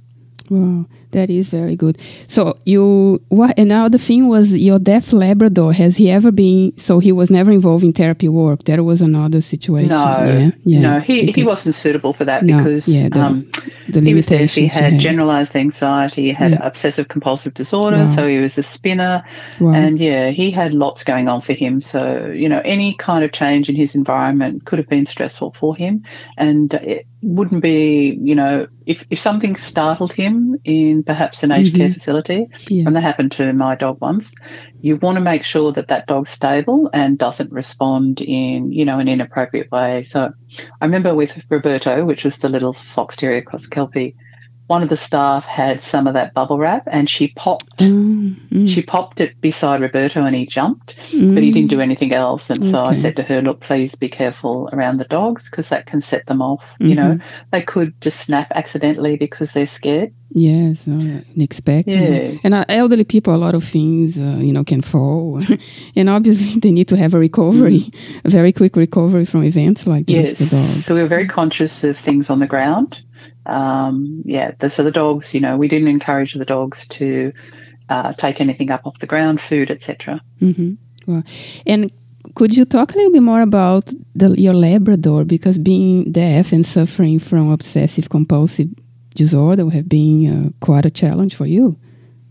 Wow, 0.49 0.85
that 1.13 1.29
is 1.29 1.49
very 1.49 1.75
good. 1.75 1.97
So 2.27 2.57
you 2.65 3.21
what? 3.29 3.57
Another 3.57 3.97
thing 3.97 4.27
was 4.27 4.55
your 4.55 4.79
deaf 4.79 5.13
Labrador. 5.13 5.73
Has 5.73 5.97
he 5.97 6.11
ever 6.11 6.31
been? 6.31 6.77
So 6.77 6.99
he 6.99 7.11
was 7.11 7.29
never 7.31 7.51
involved 7.51 7.83
in 7.83 7.93
therapy 7.93 8.27
work. 8.29 8.65
That 8.65 8.83
was 8.83 9.01
another 9.01 9.41
situation. 9.41 9.89
No, 9.89 10.03
yeah, 10.03 10.51
yeah. 10.65 10.79
no, 10.81 10.99
he, 10.99 11.31
he 11.31 11.43
wasn't 11.43 11.75
suitable 11.75 12.13
for 12.13 12.25
that 12.25 12.43
No, 12.43 12.57
because 12.57 12.87
yeah, 12.87 13.09
the- 13.09 13.19
um, 13.21 13.49
the 13.89 14.01
he 14.01 14.13
was 14.13 14.25
deaf. 14.25 14.51
He 14.51 14.67
had 14.67 14.99
generalized 14.99 15.55
anxiety, 15.55 16.23
he 16.23 16.33
had 16.33 16.51
Yeah. 16.51 16.67
obsessive 16.67 17.07
compulsive 17.07 17.53
disorder, 17.53 17.97
Wow. 18.05 18.15
so 18.15 18.27
he 18.27 18.37
was 18.39 18.57
a 18.57 18.63
spinner. 18.63 19.23
Wow. 19.59 19.73
And 19.73 19.99
yeah, 19.99 20.29
he 20.31 20.51
had 20.51 20.73
lots 20.73 21.03
going 21.03 21.27
on 21.27 21.41
for 21.41 21.53
him. 21.53 21.79
So, 21.79 22.31
you 22.33 22.49
know, 22.49 22.61
any 22.65 22.95
kind 22.95 23.23
of 23.23 23.31
change 23.31 23.69
in 23.69 23.75
his 23.75 23.95
environment 23.95 24.65
could 24.65 24.79
have 24.79 24.89
been 24.89 25.05
stressful 25.05 25.51
for 25.59 25.75
him. 25.75 26.03
And 26.37 26.73
it 26.73 27.05
wouldn't 27.21 27.61
be, 27.61 28.17
you 28.21 28.35
know, 28.35 28.67
if, 28.85 29.05
if 29.09 29.19
something 29.19 29.55
startled 29.57 30.11
him 30.13 30.57
in 30.65 31.02
perhaps 31.05 31.43
an 31.43 31.51
aged 31.51 31.75
care 31.75 31.87
mm-hmm. 31.87 31.93
facility, 31.93 32.47
Yeah. 32.69 32.85
and 32.87 32.95
that 32.95 33.01
happened 33.01 33.31
to 33.33 33.53
my 33.53 33.75
dog 33.75 33.99
once, 34.01 34.31
you 34.81 34.97
want 34.97 35.15
to 35.15 35.21
make 35.21 35.43
sure 35.43 35.71
that 35.73 35.87
that 35.87 36.07
dog's 36.07 36.29
stable 36.29 36.89
and 36.93 37.17
doesn't 37.17 37.51
respond 37.51 38.21
in, 38.21 38.71
you 38.71 38.85
know, 38.85 38.99
an 38.99 39.07
inappropriate 39.07 39.71
way. 39.71 40.03
So 40.03 40.31
I 40.81 40.85
remember 40.85 41.15
with 41.15 41.43
Roberto, 41.49 42.05
which 42.05 42.23
was 42.23 42.37
the 42.37 42.49
little 42.49 42.73
fox 42.73 43.15
terrier 43.15 43.41
cross 43.41 43.67
kelpie, 43.67 44.15
one 44.73 44.81
of 44.81 44.89
the 44.89 44.97
staff 44.97 45.43
had 45.43 45.83
some 45.83 46.07
of 46.07 46.15
that 46.15 46.33
bubble 46.33 46.57
wrap 46.57 46.87
and 46.87 47.07
she 47.07 47.27
popped 47.35 47.79
Um, 47.79 48.41
mm, 48.49 48.67
she 48.67 48.81
popped 48.81 49.21
it 49.21 49.39
beside 49.39 49.81
Roberto 49.81 50.25
and 50.25 50.35
he 50.35 50.47
jumped, 50.47 50.95
but 51.11 51.43
he 51.43 51.51
didn't 51.51 51.69
do 51.69 51.79
anything 51.79 52.11
else. 52.11 52.49
And 52.49 52.71
so 52.71 52.81
I 52.81 52.99
said 52.99 53.15
to 53.17 53.23
her, 53.23 53.39
look, 53.43 53.59
please 53.59 53.93
be 53.93 54.09
careful 54.09 54.69
around 54.73 54.97
the 54.97 55.05
dogs 55.05 55.47
because 55.47 55.69
that 55.69 55.85
can 55.85 56.01
set 56.01 56.25
them 56.25 56.41
off. 56.41 56.63
You 56.79 56.95
know, 56.95 57.19
they 57.51 57.61
could 57.61 57.93
just 58.01 58.19
snap 58.19 58.47
accidentally 58.55 59.15
because 59.15 59.51
they're 59.53 59.67
scared. 59.67 60.11
Yes, 60.35 60.87
uh, 60.87 61.21
unexpected. 61.37 61.93
Yeah. 61.93 62.39
And 62.43 62.55
uh, 62.55 62.65
elderly 62.67 63.03
people, 63.03 63.35
a 63.35 63.37
lot 63.37 63.53
of 63.53 63.63
things, 63.63 64.17
uh, 64.17 64.39
you 64.41 64.51
know, 64.51 64.63
can 64.63 64.81
fall, 64.81 65.39
and 65.95 66.09
obviously 66.09 66.59
they 66.63 66.71
need 66.71 66.87
to 66.87 66.97
have 66.97 67.13
a 67.13 67.19
recovery, 67.19 67.91
a 68.25 68.29
very 68.29 68.51
quick 68.51 68.75
recovery 68.75 69.25
from 69.25 69.43
events 69.43 69.85
like 69.85 70.07
this. 70.07 70.29
Yes. 70.29 70.39
The 70.39 70.47
dogs. 70.47 70.85
So 70.87 70.95
we 70.95 71.03
were 71.03 71.07
very 71.07 71.27
conscious 71.27 71.83
of 71.83 71.99
things 71.99 72.31
on 72.31 72.39
the 72.39 72.47
ground. 72.47 73.01
Um, 73.45 74.21
yeah, 74.25 74.51
the, 74.59 74.69
so 74.69 74.83
the 74.83 74.91
dogs, 74.91 75.33
you 75.33 75.41
know, 75.41 75.57
we 75.57 75.67
didn't 75.67 75.89
encourage 75.89 76.33
the 76.33 76.45
dogs 76.45 76.87
to 76.87 77.33
uh, 77.89 78.13
take 78.13 78.39
anything 78.39 78.71
up 78.71 78.85
off 78.85 78.99
the 78.99 79.07
ground, 79.07 79.41
food, 79.41 79.69
etc. 79.69 80.21
hmm 80.39 80.73
Wow. 81.05 81.23
And 81.65 81.91
could 82.35 82.55
you 82.55 82.63
talk 82.63 82.93
a 82.93 82.95
little 82.95 83.11
bit 83.11 83.23
more 83.23 83.41
about 83.41 83.91
the, 84.15 84.29
your 84.39 84.53
Labrador? 84.53 85.25
Because 85.25 85.57
being 85.59 86.11
deaf 86.11 86.53
and 86.53 86.65
suffering 86.65 87.19
from 87.19 87.51
obsessive 87.51 88.09
compulsive 88.09 88.69
disorder 89.15 89.69
have 89.69 89.89
been 89.89 90.27
uh, 90.27 90.65
quite 90.65 90.85
a 90.85 90.89
challenge 90.89 91.35
for 91.35 91.45
you. 91.45 91.77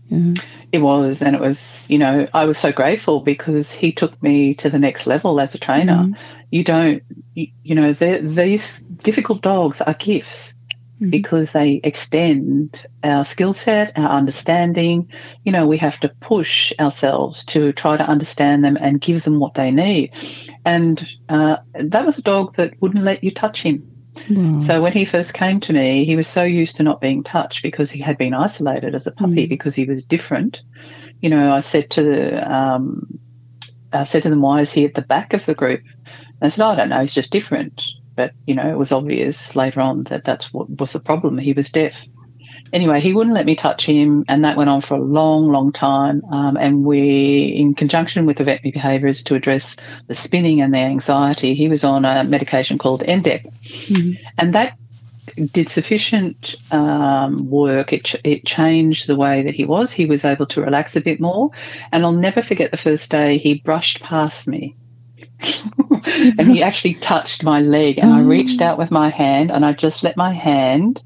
Yeah. 0.09 0.33
It 0.71 0.79
was, 0.79 1.21
and 1.21 1.35
it 1.35 1.41
was, 1.41 1.61
you 1.87 1.99
know, 1.99 2.27
I 2.33 2.45
was 2.45 2.57
so 2.57 2.71
grateful 2.71 3.21
because 3.21 3.71
he 3.71 3.91
took 3.91 4.21
me 4.23 4.55
to 4.55 4.69
the 4.69 4.79
next 4.79 5.05
level 5.05 5.39
as 5.39 5.53
a 5.53 5.59
trainer. 5.59 6.09
You 6.49 6.63
don't, 6.63 7.03
you, 7.35 7.47
you 7.63 7.75
know, 7.75 7.93
these 7.93 8.63
difficult 9.03 9.43
dogs 9.43 9.81
are 9.81 9.93
gifts 9.93 10.52
because 11.09 11.51
they 11.51 11.81
extend 11.83 12.85
our 13.03 13.25
skill 13.25 13.53
set, 13.53 13.97
our 13.97 14.09
understanding. 14.09 15.09
You 15.43 15.51
know, 15.51 15.67
we 15.67 15.77
have 15.77 15.99
to 16.01 16.09
push 16.09 16.71
ourselves 16.79 17.43
to 17.45 17.73
try 17.73 17.97
to 17.97 18.03
understand 18.03 18.63
them 18.63 18.77
and 18.79 19.01
give 19.01 19.23
them 19.23 19.39
what 19.39 19.55
they 19.55 19.71
need. 19.71 20.13
And 20.65 21.05
uh, 21.29 21.57
that 21.73 22.05
was 22.05 22.17
a 22.17 22.21
dog 22.21 22.55
that 22.55 22.73
wouldn't 22.81 23.03
let 23.03 23.23
you 23.23 23.31
touch 23.31 23.61
him. 23.61 23.89
Wow. 24.29 24.59
So 24.59 24.81
when 24.81 24.93
he 24.93 25.05
first 25.05 25.33
came 25.33 25.59
to 25.61 25.73
me, 25.73 26.05
he 26.05 26.15
was 26.15 26.27
so 26.27 26.43
used 26.43 26.77
to 26.77 26.83
not 26.83 27.01
being 27.01 27.23
touched 27.23 27.63
because 27.63 27.89
he 27.89 27.99
had 27.99 28.17
been 28.17 28.33
isolated 28.33 28.95
as 28.95 29.07
a 29.07 29.11
puppy 29.11 29.47
because 29.47 29.75
he 29.75 29.85
was 29.85 30.03
different. 30.03 30.61
You 31.19 31.29
know, 31.29 31.51
I 31.51 31.61
said 31.61 31.89
to 31.91 32.03
the, 32.03 32.53
um, 32.53 33.19
I 33.91 34.03
said 34.05 34.23
to 34.23 34.29
them, 34.29 34.41
"Why 34.41 34.61
is 34.61 34.71
he 34.71 34.85
at 34.85 34.93
the 34.93 35.01
back 35.01 35.33
of 35.33 35.45
the 35.45 35.55
group?" 35.55 35.81
And 36.05 36.41
they 36.41 36.49
said, 36.49 36.63
"I 36.63 36.75
don't 36.75 36.89
know. 36.89 37.01
He's 37.01 37.13
just 37.13 37.31
different." 37.31 37.81
But 38.15 38.31
you 38.45 38.55
know, 38.55 38.69
it 38.69 38.77
was 38.77 38.91
obvious 38.91 39.55
later 39.55 39.81
on 39.81 40.03
that 40.05 40.23
that's 40.25 40.53
what 40.53 40.69
was 40.69 40.93
the 40.93 40.99
problem. 40.99 41.37
He 41.37 41.53
was 41.53 41.69
deaf. 41.69 42.05
Anyway, 42.71 42.99
he 42.99 43.13
wouldn't 43.13 43.35
let 43.35 43.45
me 43.45 43.55
touch 43.55 43.85
him, 43.85 44.25
and 44.27 44.43
that 44.45 44.57
went 44.57 44.69
on 44.69 44.81
for 44.81 44.95
a 44.95 45.01
long, 45.01 45.51
long 45.51 45.71
time. 45.71 46.23
Um, 46.31 46.57
and 46.57 46.83
we, 46.83 47.53
in 47.55 47.75
conjunction 47.75 48.25
with 48.25 48.37
the 48.37 48.43
veterinary 48.43 48.71
behaviourist 48.71 49.25
to 49.25 49.35
address 49.35 49.75
the 50.07 50.15
spinning 50.15 50.61
and 50.61 50.73
the 50.73 50.79
anxiety, 50.79 51.53
he 51.53 51.67
was 51.67 51.83
on 51.83 52.03
a 52.03 52.23
medication 52.23 52.79
called 52.79 53.03
Endep, 53.03 53.45
and 54.39 54.55
that 54.55 54.75
did 55.51 55.69
sufficient 55.69 56.55
um, 56.71 57.49
work. 57.49 57.93
It, 57.93 58.05
ch- 58.05 58.15
it 58.23 58.45
changed 58.45 59.07
the 59.07 59.15
way 59.15 59.43
that 59.43 59.53
he 59.55 59.65
was. 59.65 59.91
He 59.91 60.05
was 60.05 60.25
able 60.25 60.45
to 60.47 60.61
relax 60.61 60.95
a 60.95 61.01
bit 61.01 61.19
more. 61.19 61.51
And 61.91 62.03
I'll 62.03 62.11
never 62.11 62.41
forget 62.41 62.71
the 62.71 62.77
first 62.77 63.09
day 63.09 63.37
he 63.37 63.55
brushed 63.55 64.01
past 64.01 64.47
me. 64.47 64.75
and 66.37 66.49
he 66.51 66.63
actually 66.63 66.95
touched 66.95 67.43
my 67.43 67.61
leg. 67.61 67.97
And 67.97 68.13
I 68.13 68.21
reached 68.21 68.61
out 68.61 68.77
with 68.77 68.91
my 68.91 69.09
hand 69.09 69.51
and 69.51 69.65
I 69.65 69.73
just 69.73 70.03
let 70.03 70.17
my 70.17 70.33
hand, 70.33 71.01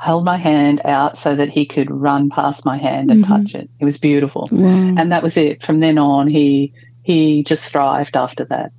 held 0.00 0.24
my 0.24 0.36
hand 0.36 0.80
out 0.84 1.18
so 1.18 1.34
that 1.34 1.48
he 1.48 1.66
could 1.66 1.90
run 1.90 2.30
past 2.30 2.64
my 2.64 2.76
hand 2.76 3.10
and 3.10 3.24
touch 3.24 3.54
it. 3.54 3.68
It 3.80 3.84
was 3.84 3.98
beautiful. 3.98 4.48
wow. 4.50 4.94
And 4.96 5.12
that 5.12 5.22
was 5.22 5.36
it. 5.36 5.64
From 5.64 5.80
then 5.80 5.98
on, 5.98 6.28
he 6.28 6.72
he 7.02 7.42
just 7.42 7.64
thrived 7.64 8.16
after 8.16 8.44
that. 8.46 8.72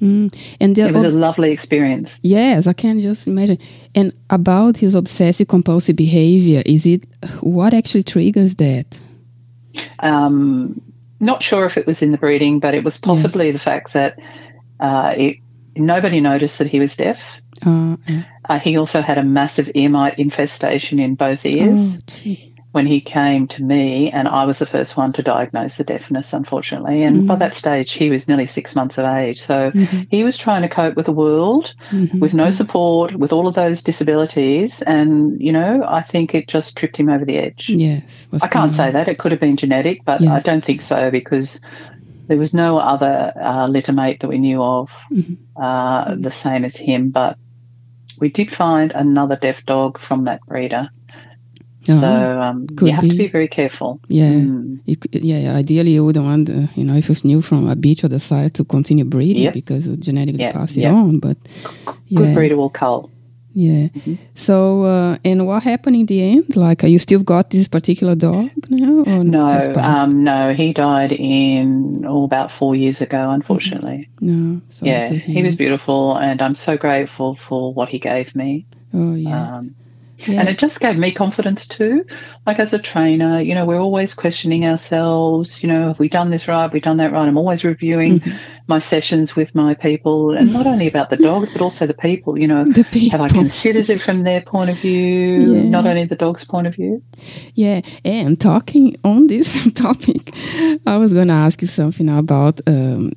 Mm. 0.00 0.34
And 0.60 0.76
the, 0.76 0.82
It 0.82 0.94
was 0.94 1.04
a 1.04 1.10
lovely 1.10 1.52
experience. 1.52 2.10
Yes, 2.22 2.66
I 2.66 2.72
can 2.72 3.00
just 3.00 3.26
imagine. 3.26 3.58
And 3.94 4.12
about 4.30 4.76
his 4.78 4.94
obsessive 4.94 5.48
compulsive 5.48 5.96
behavior, 5.96 6.62
is 6.66 6.86
it 6.86 7.04
what 7.40 7.72
actually 7.72 8.02
triggers 8.02 8.56
that? 8.56 9.00
Um, 10.00 10.80
not 11.20 11.42
sure 11.42 11.66
if 11.66 11.76
it 11.76 11.86
was 11.86 12.02
in 12.02 12.12
the 12.12 12.18
breeding, 12.18 12.58
but 12.58 12.74
it 12.74 12.84
was 12.84 12.98
possibly 12.98 13.50
the 13.50 13.58
fact 13.58 13.92
that 13.94 14.18
uh, 14.84 15.14
it, 15.16 15.36
nobody 15.76 16.20
noticed 16.20 16.58
that 16.58 16.66
he 16.68 16.78
was 16.78 16.94
deaf. 16.96 17.18
Uh, 17.66 17.96
uh, 18.08 18.22
Uh, 18.50 18.58
he 18.58 18.76
also 18.76 19.00
had 19.00 19.16
a 19.18 19.22
massive 19.24 19.70
ear 19.74 19.88
mite 19.88 20.18
infestation 20.18 20.98
in 20.98 21.14
both 21.14 21.46
ears. 21.46 21.80
oh, 21.80 21.98
when 22.74 22.86
he 22.86 23.00
came 23.00 23.46
to 23.46 23.62
me, 23.62 24.10
and 24.10 24.26
I 24.26 24.44
was 24.44 24.58
the 24.58 24.66
first 24.66 24.96
one 24.96 25.12
to 25.12 25.22
diagnose 25.22 25.76
the 25.76 25.84
deafness, 25.84 26.32
unfortunately. 26.32 27.04
And 27.04 27.24
by 27.28 27.36
that 27.36 27.54
stage, 27.54 27.92
he 27.92 28.10
was 28.10 28.26
nearly 28.26 28.48
six 28.48 28.74
months 28.74 28.98
of 28.98 29.04
age. 29.04 29.40
So 29.46 29.70
he 30.10 30.24
was 30.24 30.36
trying 30.36 30.62
to 30.62 30.68
cope 30.68 30.96
with 30.96 31.06
the 31.06 31.12
world 31.12 31.72
with 32.20 32.34
no 32.34 32.50
support, 32.50 33.14
with 33.14 33.32
all 33.32 33.46
of 33.46 33.54
those 33.54 33.80
disabilities. 33.80 34.72
And, 34.88 35.40
you 35.40 35.52
know, 35.52 35.84
I 35.86 36.02
think 36.02 36.34
it 36.34 36.48
just 36.48 36.76
tripped 36.76 36.96
him 36.96 37.08
over 37.08 37.24
the 37.24 37.38
edge. 37.38 37.68
Yes. 37.68 38.26
I 38.42 38.48
can't 38.48 38.74
say 38.74 38.90
that. 38.90 39.06
It 39.06 39.18
could 39.20 39.30
have 39.30 39.40
been 39.40 39.56
genetic, 39.56 40.04
but 40.04 40.20
Yes. 40.20 40.32
I 40.32 40.40
don't 40.40 40.64
think 40.64 40.82
so 40.82 41.12
because 41.12 41.60
there 42.26 42.38
was 42.38 42.52
no 42.54 42.78
other 42.78 43.32
uh, 43.40 43.66
litter 43.68 43.92
mate 43.92 44.20
that 44.20 44.28
we 44.28 44.38
knew 44.38 44.62
of 44.62 44.88
Mm-hmm. 45.12 45.62
uh, 45.62 46.14
the 46.16 46.30
same 46.30 46.64
as 46.64 46.74
him. 46.76 47.10
But 47.10 47.36
we 48.20 48.28
did 48.30 48.50
find 48.54 48.92
another 48.92 49.36
deaf 49.36 49.64
dog 49.66 49.98
from 49.98 50.24
that 50.24 50.40
breeder. 50.46 50.88
Oh, 51.86 52.00
So 52.00 52.40
um, 52.40 52.66
you 52.80 52.92
have 52.92 53.02
to 53.04 53.10
be. 53.10 53.18
be 53.18 53.28
very 53.28 53.48
careful. 53.48 54.00
yeah. 54.08 54.32
Mm. 54.32 54.80
You 54.86 54.96
yeah, 55.12 55.54
ideally 55.54 55.90
you 55.92 56.04
wouldn't 56.04 56.24
want, 56.24 56.48
uh, 56.48 56.66
you 56.76 56.84
know, 56.84 56.96
if 56.96 57.10
it's 57.10 57.24
new 57.24 57.42
from 57.42 57.68
a 57.68 57.76
beach 57.76 58.02
or 58.04 58.08
the 58.08 58.18
side 58.20 58.54
to 58.54 58.64
continue 58.64 59.04
breeding 59.04 59.42
Yep. 59.44 59.52
because 59.52 59.86
you 59.86 59.96
genetically 59.98 60.40
Yeah, 60.44 60.52
pass 60.52 60.76
it 60.76 60.80
yeah. 60.82 60.94
on. 60.94 61.18
But 61.20 61.36
Good 61.84 62.28
yeah, 62.28 62.34
breeder 62.34 62.56
will 62.56 62.70
cull. 62.70 63.10
Yeah. 63.54 63.88
So, 64.34 64.82
uh, 64.82 65.18
and 65.24 65.46
what 65.46 65.62
happened 65.62 65.96
in 65.96 66.06
the 66.06 66.22
end? 66.22 66.56
Like, 66.56 66.82
you 66.82 66.98
still 66.98 67.22
got 67.22 67.50
this 67.50 67.68
particular 67.68 68.14
dog 68.14 68.50
now? 68.68 69.04
No, 69.22 69.72
um, 69.76 70.24
no, 70.24 70.52
he 70.52 70.72
died 70.72 71.12
in 71.12 72.04
oh, 72.06 72.24
about 72.24 72.50
four 72.50 72.74
years 72.74 73.00
ago, 73.00 73.30
unfortunately. 73.30 74.08
no. 74.20 74.60
Yeah, 74.82 75.08
he 75.10 75.42
was 75.42 75.54
beautiful, 75.54 76.16
and 76.16 76.42
I'm 76.42 76.54
so 76.54 76.76
grateful 76.76 77.36
for 77.36 77.72
what 77.72 77.88
he 77.88 77.98
gave 77.98 78.34
me. 78.34 78.66
Oh, 78.92 79.14
yeah. 79.14 79.56
Um, 79.58 79.74
yeah. 80.28 80.40
And 80.40 80.48
it 80.48 80.58
just 80.58 80.80
gave 80.80 80.96
me 80.96 81.12
confidence 81.12 81.66
too. 81.66 82.04
Like 82.46 82.58
as 82.58 82.72
a 82.72 82.78
trainer, 82.78 83.40
you 83.40 83.54
know, 83.54 83.64
we're 83.66 83.80
always 83.80 84.14
questioning 84.14 84.64
ourselves, 84.64 85.62
you 85.62 85.68
know, 85.68 85.88
have 85.88 85.98
we 85.98 86.08
done 86.08 86.30
this 86.30 86.46
right? 86.48 86.62
Have 86.62 86.72
we 86.72 86.80
done 86.80 86.96
that 86.98 87.12
right? 87.12 87.26
I'm 87.28 87.38
always 87.38 87.64
reviewing 87.64 88.20
Mm-hmm. 88.20 88.36
my 88.66 88.78
sessions 88.78 89.34
with 89.36 89.54
my 89.54 89.74
people 89.74 90.34
and 90.36 90.52
not 90.52 90.66
only 90.66 90.86
about 90.88 91.10
the 91.10 91.16
dogs, 91.16 91.50
but 91.52 91.60
also 91.62 91.86
the 91.86 91.94
people, 91.94 92.38
you 92.38 92.46
know, 92.46 92.64
The 92.64 93.08
have 93.10 93.20
I 93.20 93.28
considered 93.28 93.88
it 93.90 94.00
from 94.00 94.22
their 94.22 94.40
point 94.42 94.70
of 94.70 94.78
view, 94.78 95.54
Yeah. 95.54 95.62
not 95.68 95.86
only 95.86 96.04
the 96.06 96.16
dog's 96.16 96.44
point 96.44 96.66
of 96.66 96.74
view? 96.74 97.02
Yeah, 97.54 97.80
and 98.04 98.40
talking 98.40 98.96
on 99.04 99.26
this 99.26 99.72
topic, 99.74 100.34
I 100.86 100.96
was 100.96 101.12
going 101.12 101.28
to 101.28 101.34
ask 101.34 101.60
you 101.62 101.68
something 101.68 102.08
about 102.08 102.60
um, 102.66 103.12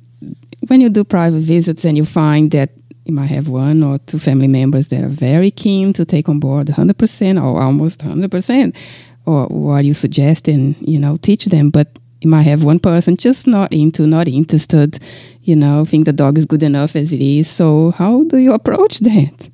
when 0.68 0.80
you 0.80 0.88
do 0.90 1.04
private 1.04 1.40
visits 1.40 1.84
and 1.84 1.96
you 1.96 2.04
find 2.04 2.50
that 2.50 2.70
you 3.08 3.14
might 3.14 3.30
have 3.30 3.48
one 3.48 3.82
or 3.82 3.98
two 3.98 4.18
family 4.18 4.46
members 4.46 4.88
that 4.88 5.02
are 5.02 5.08
very 5.08 5.50
keen 5.50 5.94
to 5.94 6.04
take 6.04 6.28
on 6.28 6.38
board 6.38 6.66
100% 6.66 7.42
or 7.42 7.60
almost 7.60 8.00
100%, 8.00 8.76
or 9.24 9.46
what 9.46 9.84
you 9.86 9.94
suggest 9.94 10.46
and, 10.46 10.76
you 10.86 10.98
know, 10.98 11.16
teach 11.16 11.46
them, 11.46 11.70
but 11.70 11.98
you 12.20 12.28
might 12.28 12.42
have 12.42 12.64
one 12.64 12.78
person 12.78 13.16
just 13.16 13.46
not 13.46 13.72
into, 13.72 14.06
not 14.06 14.28
interested, 14.28 14.98
you 15.42 15.56
know, 15.56 15.86
think 15.86 16.04
the 16.04 16.12
dog 16.12 16.36
is 16.36 16.44
good 16.44 16.62
enough 16.62 16.94
as 16.96 17.12
it 17.14 17.22
is. 17.22 17.48
So, 17.48 17.92
how 17.92 18.24
do 18.24 18.36
you 18.36 18.52
approach 18.52 18.98
that? 18.98 19.50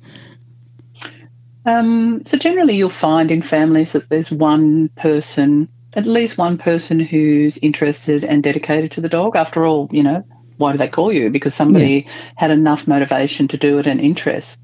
Um, 1.65 2.21
so 2.25 2.37
generally, 2.37 2.75
you'll 2.75 2.89
find 2.89 3.31
in 3.31 3.41
families 3.41 3.93
that 3.93 4.09
there's 4.09 4.31
one 4.31 4.89
person, 4.97 5.69
at 5.93 6.05
least 6.05 6.37
one 6.37 6.57
person 6.57 6.99
who's 6.99 7.57
interested 7.61 8.25
and 8.25 8.43
dedicated 8.43 8.91
to 8.91 9.01
the 9.01 9.09
dog. 9.09 9.37
After 9.37 9.65
all, 9.65 9.87
you 9.91 10.03
know, 10.03 10.25
why 10.57 10.71
do 10.71 10.77
they 10.77 10.87
call 10.87 11.11
you? 11.11 11.29
Because 11.29 11.53
somebody 11.53 12.07
had 12.35 12.51
enough 12.51 12.87
motivation 12.87 13.47
to 13.49 13.57
do 13.57 13.79
it 13.79 13.87
and 13.87 13.99
interest. 13.99 14.57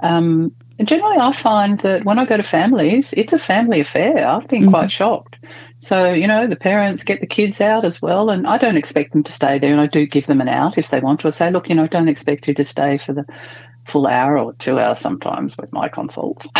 Um, 0.00 0.52
and 0.78 0.86
generally, 0.86 1.16
I 1.16 1.32
find 1.32 1.80
that 1.80 2.04
when 2.04 2.18
I 2.18 2.26
go 2.26 2.36
to 2.36 2.42
families, 2.42 3.08
it's 3.12 3.32
a 3.32 3.38
family 3.38 3.80
affair. 3.80 4.26
I've 4.28 4.48
been 4.48 4.68
quite 4.70 4.90
shocked. 4.90 5.36
So, 5.78 6.12
you 6.12 6.26
know, 6.26 6.46
the 6.46 6.56
parents 6.56 7.02
get 7.02 7.20
the 7.20 7.26
kids 7.26 7.60
out 7.60 7.84
as 7.84 8.02
well, 8.02 8.28
and 8.28 8.46
I 8.46 8.58
don't 8.58 8.76
expect 8.76 9.12
them 9.12 9.22
to 9.24 9.32
stay 9.32 9.58
there. 9.58 9.72
And 9.72 9.80
I 9.80 9.86
do 9.86 10.06
give 10.06 10.26
them 10.26 10.40
an 10.40 10.48
out 10.48 10.76
if 10.76 10.90
they 10.90 11.00
want 11.00 11.20
to. 11.20 11.28
I 11.28 11.30
say, 11.30 11.50
look, 11.50 11.68
you 11.68 11.74
know, 11.74 11.84
I 11.84 11.88
don't 11.88 12.08
expect 12.08 12.46
you 12.46 12.54
to 12.54 12.64
stay 12.64 12.98
for 12.98 13.14
the 13.14 13.24
full 13.88 14.06
hour 14.06 14.38
or 14.38 14.52
two 14.54 14.78
hours 14.80 14.98
sometimes 14.98 15.56
with 15.56 15.72
my 15.72 15.88
consults. 15.88 16.46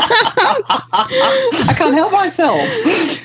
I 0.00 1.74
can't 1.76 1.94
help 1.94 2.12
myself. 2.12 2.60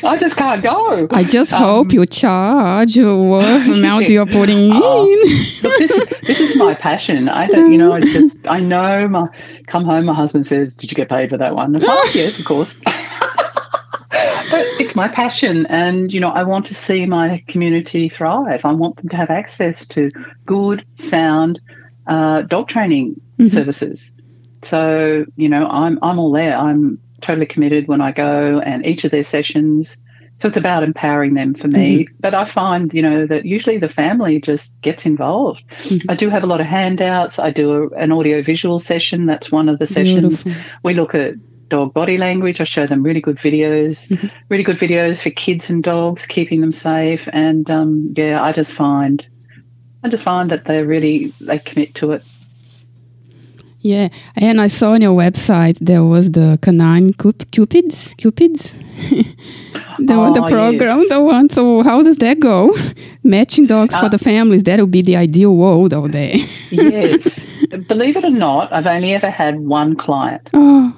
I 0.04 0.18
just 0.20 0.36
can't 0.36 0.64
go. 0.64 1.08
I 1.12 1.24
just 1.24 1.54
Um, 1.54 1.62
hope 1.64 1.94
you 1.94 2.06
charge 2.06 2.98
what 2.98 3.68
amount 3.70 4.10
you're 4.10 4.26
putting 4.26 4.72
Oh. 4.74 5.08
in. 5.08 5.20
Look, 5.64 5.78
this 5.80 5.92
is, 5.92 6.08
this 6.28 6.40
is 6.40 6.56
my 6.58 6.74
passion. 6.74 7.30
I 7.30 7.48
don't, 7.48 7.72
you 7.72 7.78
know, 7.78 7.94
I 7.94 8.02
just, 8.02 8.36
I 8.48 8.60
know 8.60 9.08
my, 9.08 9.28
come 9.68 9.84
home, 9.86 10.06
my 10.06 10.14
husband 10.14 10.48
says, 10.48 10.74
did 10.74 10.92
you 10.92 10.96
get 10.96 11.10
paid 11.10 11.30
for 11.30 11.38
that 11.38 11.56
one? 11.56 11.74
Like, 11.74 11.84
"Oh, 11.86 12.12
yes, 12.14 12.40
of 12.40 12.46
course. 12.46 12.74
but 12.84 14.66
it's 14.80 14.96
my 14.96 15.08
passion. 15.08 15.66
And, 15.68 16.14
you 16.14 16.20
know, 16.20 16.30
I 16.30 16.44
want 16.44 16.66
to 16.68 16.76
see 16.76 17.06
my 17.06 17.44
community 17.48 18.10
thrive. 18.10 18.62
I 18.66 18.72
want 18.74 18.98
them 18.98 19.10
to 19.10 19.16
have 19.16 19.30
access 19.30 19.86
to 19.90 20.10
good, 20.46 20.86
sound 21.10 21.60
uh, 22.08 22.42
dog 22.44 22.68
training 22.68 23.20
Mm-hmm. 23.40 23.48
services. 23.48 24.12
So, 24.62 25.26
you 25.36 25.50
know, 25.50 25.68
I'm, 25.68 25.98
I'm 26.02 26.20
all 26.20 26.32
there. 26.32 26.56
I'm 26.56 27.00
totally 27.22 27.48
committed 27.48 27.88
when 27.88 28.00
I 28.00 28.12
go 28.12 28.60
and 28.60 28.86
each 28.86 29.04
of 29.06 29.12
their 29.12 29.24
sessions. 29.24 29.98
So 30.38 30.48
it's 30.48 30.58
about 30.58 30.84
empowering 30.84 31.34
them 31.34 31.54
for 31.54 31.68
me. 31.68 32.06
Mm-hmm. 32.06 32.16
But 32.20 32.34
I 32.34 32.46
find, 32.46 32.94
you 32.94 33.02
know, 33.02 33.26
that 33.26 33.46
usually 33.46 33.78
the 33.78 33.90
family 33.90 34.40
just 34.40 34.72
gets 34.82 35.06
involved. 35.06 35.64
Mm-hmm. 35.84 36.12
I 36.12 36.16
do 36.16 36.30
have 36.30 36.44
a 36.44 36.48
lot 36.48 36.62
of 36.62 36.68
handouts. 36.68 37.40
I 37.40 37.52
do 37.52 37.72
a, 37.72 37.90
an 37.96 38.12
audio 38.12 38.44
visual 38.44 38.78
session. 38.78 39.26
That's 39.26 39.52
one 39.52 39.68
of 39.68 39.80
the 39.80 39.88
sessions. 39.88 40.44
Beautiful. 40.44 40.64
We 40.84 40.94
look 40.94 41.16
at 41.16 41.36
dog 41.70 41.94
body 41.94 42.18
language. 42.18 42.62
I 42.62 42.66
show 42.66 42.86
them 42.86 43.02
really 43.02 43.22
good 43.22 43.38
videos, 43.38 44.08
really 44.50 44.64
good 44.64 44.78
videos 44.78 45.24
for 45.24 45.32
kids 45.32 45.70
and 45.70 45.82
dogs, 45.82 46.26
keeping 46.28 46.62
them 46.62 46.72
safe. 46.72 47.28
And 47.34 47.70
um, 47.72 48.14
yeah, 48.16 48.44
I 48.44 48.52
just 48.52 48.74
find, 48.74 49.26
I 50.04 50.10
just 50.10 50.24
find 50.24 50.52
that 50.52 50.66
they 50.66 50.84
really 50.84 51.34
they 51.42 51.58
commit 51.60 51.96
to 51.96 52.12
it. 52.12 52.24
Yeah, 53.84 54.08
and 54.38 54.62
I 54.62 54.70
saw 54.70 54.94
on 54.94 55.02
your 55.02 55.14
website 55.16 55.78
there 55.82 56.04
was 56.04 56.32
the 56.32 56.58
canine 56.62 57.12
cup- 57.14 57.44
cupids, 57.52 58.14
cupids, 58.18 58.74
the 60.00 60.18
one, 60.18 60.32
the 60.34 60.42
Oh, 60.44 60.48
program, 60.48 61.04
the 61.10 61.20
one. 61.22 61.50
So 61.50 61.84
how 61.84 62.02
does 62.02 62.18
that 62.20 62.40
go? 62.40 62.74
Matching 63.24 63.66
dogs 63.68 63.94
for 63.94 64.06
Uh, 64.06 64.10
the 64.10 64.18
families. 64.18 64.64
That 64.64 64.80
would 64.80 64.92
be 64.92 65.02
the 65.02 65.18
ideal 65.18 65.54
world 65.56 65.94
out 65.94 66.12
there. 66.14 66.36
yes. 66.72 67.28
Believe 67.88 68.16
it 68.18 68.24
or 68.24 68.30
not, 68.30 68.72
I've 68.72 68.88
only 68.88 69.14
ever 69.14 69.30
had 69.30 69.60
one 69.60 69.96
client 69.96 70.50
oh, 70.54 70.94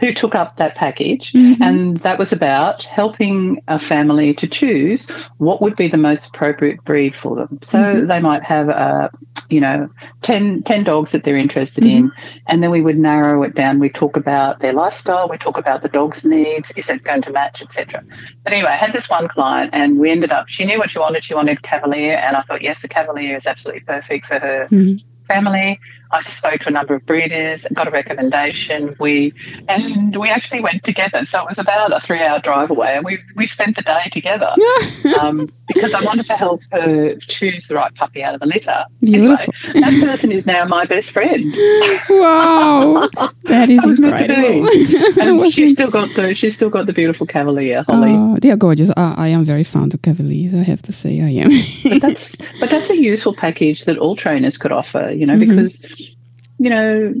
who 0.00 0.12
took 0.12 0.34
up 0.34 0.56
that 0.56 0.74
package, 0.74 1.32
Mm-hmm. 1.32 1.62
and 1.62 1.96
that 1.98 2.18
was 2.18 2.32
about 2.32 2.82
helping 2.82 3.62
a 3.68 3.78
family 3.78 4.34
to 4.34 4.46
choose 4.46 5.06
what 5.38 5.60
would 5.62 5.76
be 5.76 5.88
the 5.88 5.96
most 5.96 6.26
appropriate 6.28 6.84
breed 6.84 7.14
for 7.14 7.36
them. 7.36 7.58
So 7.62 7.78
Mm-hmm. 7.78 8.06
they 8.06 8.20
might 8.20 8.42
have 8.44 8.68
a 8.68 9.10
you 9.48 9.60
know 9.60 9.88
10, 10.22 10.64
10 10.64 10.82
dogs 10.84 11.12
that 11.12 11.22
they're 11.24 11.36
interested 11.36 11.84
in 11.84 12.08
Mm-hmm. 12.08 12.38
and 12.48 12.62
then 12.62 12.70
we 12.72 12.80
would 12.82 12.98
narrow 12.98 13.42
it 13.44 13.54
down 13.54 13.78
we 13.78 13.88
talk 13.88 14.16
about 14.16 14.58
their 14.58 14.72
lifestyle 14.72 15.28
we 15.28 15.38
talk 15.38 15.56
about 15.56 15.82
the 15.82 15.88
dog's 15.88 16.24
needs 16.24 16.72
is 16.74 16.88
it 16.88 17.04
going 17.04 17.22
to 17.22 17.30
match 17.30 17.62
etc 17.62 18.02
but 18.42 18.52
anyway 18.52 18.70
i 18.70 18.76
had 18.76 18.92
this 18.92 19.08
one 19.08 19.28
client 19.28 19.70
and 19.72 20.00
we 20.00 20.10
ended 20.10 20.32
up 20.32 20.48
she 20.48 20.64
knew 20.64 20.78
what 20.78 20.90
she 20.90 20.98
wanted 20.98 21.22
she 21.22 21.32
wanted 21.34 21.62
cavalier 21.62 22.14
and 22.14 22.36
i 22.36 22.42
thought 22.42 22.60
yes 22.60 22.82
the 22.82 22.88
cavalier 22.88 23.36
is 23.36 23.46
absolutely 23.46 23.82
perfect 23.82 24.26
for 24.26 24.38
her 24.40 24.66
Mhm. 24.72 25.00
family 25.28 25.78
I 26.10 26.22
spoke 26.24 26.60
to 26.60 26.68
a 26.68 26.70
number 26.72 26.94
of 26.94 27.04
breeders, 27.06 27.64
got 27.72 27.88
a 27.88 27.90
recommendation. 27.90 28.96
We 29.00 29.32
and 29.68 30.16
we 30.16 30.28
actually 30.28 30.60
went 30.60 30.84
together. 30.84 31.24
So 31.26 31.40
it 31.40 31.48
was 31.48 31.58
about 31.58 31.92
a 31.92 32.00
three-hour 32.06 32.40
drive 32.40 32.70
away, 32.70 32.94
and 32.96 33.04
we 33.04 33.18
we 33.34 33.46
spent 33.46 33.76
the 33.76 33.82
day 33.82 34.08
together 34.12 34.52
um, 35.20 35.48
because 35.68 35.92
I 35.94 36.02
wanted 36.04 36.26
to 36.26 36.34
help 36.36 36.60
her 36.72 37.16
choose 37.16 37.66
the 37.68 37.74
right 37.74 37.94
puppy 37.94 38.22
out 38.22 38.34
of 38.34 38.40
the 38.40 38.46
litter. 38.46 38.84
Anyway, 39.02 39.46
that 39.74 40.00
person 40.04 40.30
is 40.32 40.46
now 40.46 40.64
my 40.64 40.84
best 40.84 41.10
friend. 41.10 41.52
wow, 42.10 43.08
that 43.44 43.70
is 43.70 43.76
That 43.82 43.86
was 43.88 43.98
meant 44.00 44.28
to 44.28 44.34
be. 44.40 44.58
incredible. 44.58 45.42
And 45.44 45.52
she's 45.52 45.72
still 45.72 45.90
got 45.90 46.08
the 46.16 46.34
she's 46.34 46.54
still 46.54 46.70
got 46.70 46.86
the 46.86 46.92
beautiful 46.92 47.26
Cavalier 47.26 47.84
Holly. 47.88 48.12
Oh, 48.12 48.36
they 48.40 48.50
are 48.50 48.56
gorgeous. 48.56 48.90
I, 48.96 49.14
I 49.16 49.28
am 49.28 49.44
very 49.44 49.64
fond 49.64 49.94
of 49.94 50.02
Cavaliers. 50.02 50.54
I 50.54 50.62
have 50.62 50.82
to 50.82 50.92
say, 50.92 51.20
I 51.20 51.30
am. 51.44 51.50
but 51.90 52.00
that's 52.00 52.32
but 52.60 52.70
that's 52.70 52.90
a 52.90 52.96
useful 52.96 53.34
package 53.34 53.84
that 53.84 53.98
all 53.98 54.16
trainers 54.16 54.56
could 54.58 54.72
offer, 54.72 55.10
you 55.14 55.26
know, 55.26 55.34
Mhm. 55.36 55.40
because 55.48 55.78
you 56.58 56.70
know, 56.70 57.14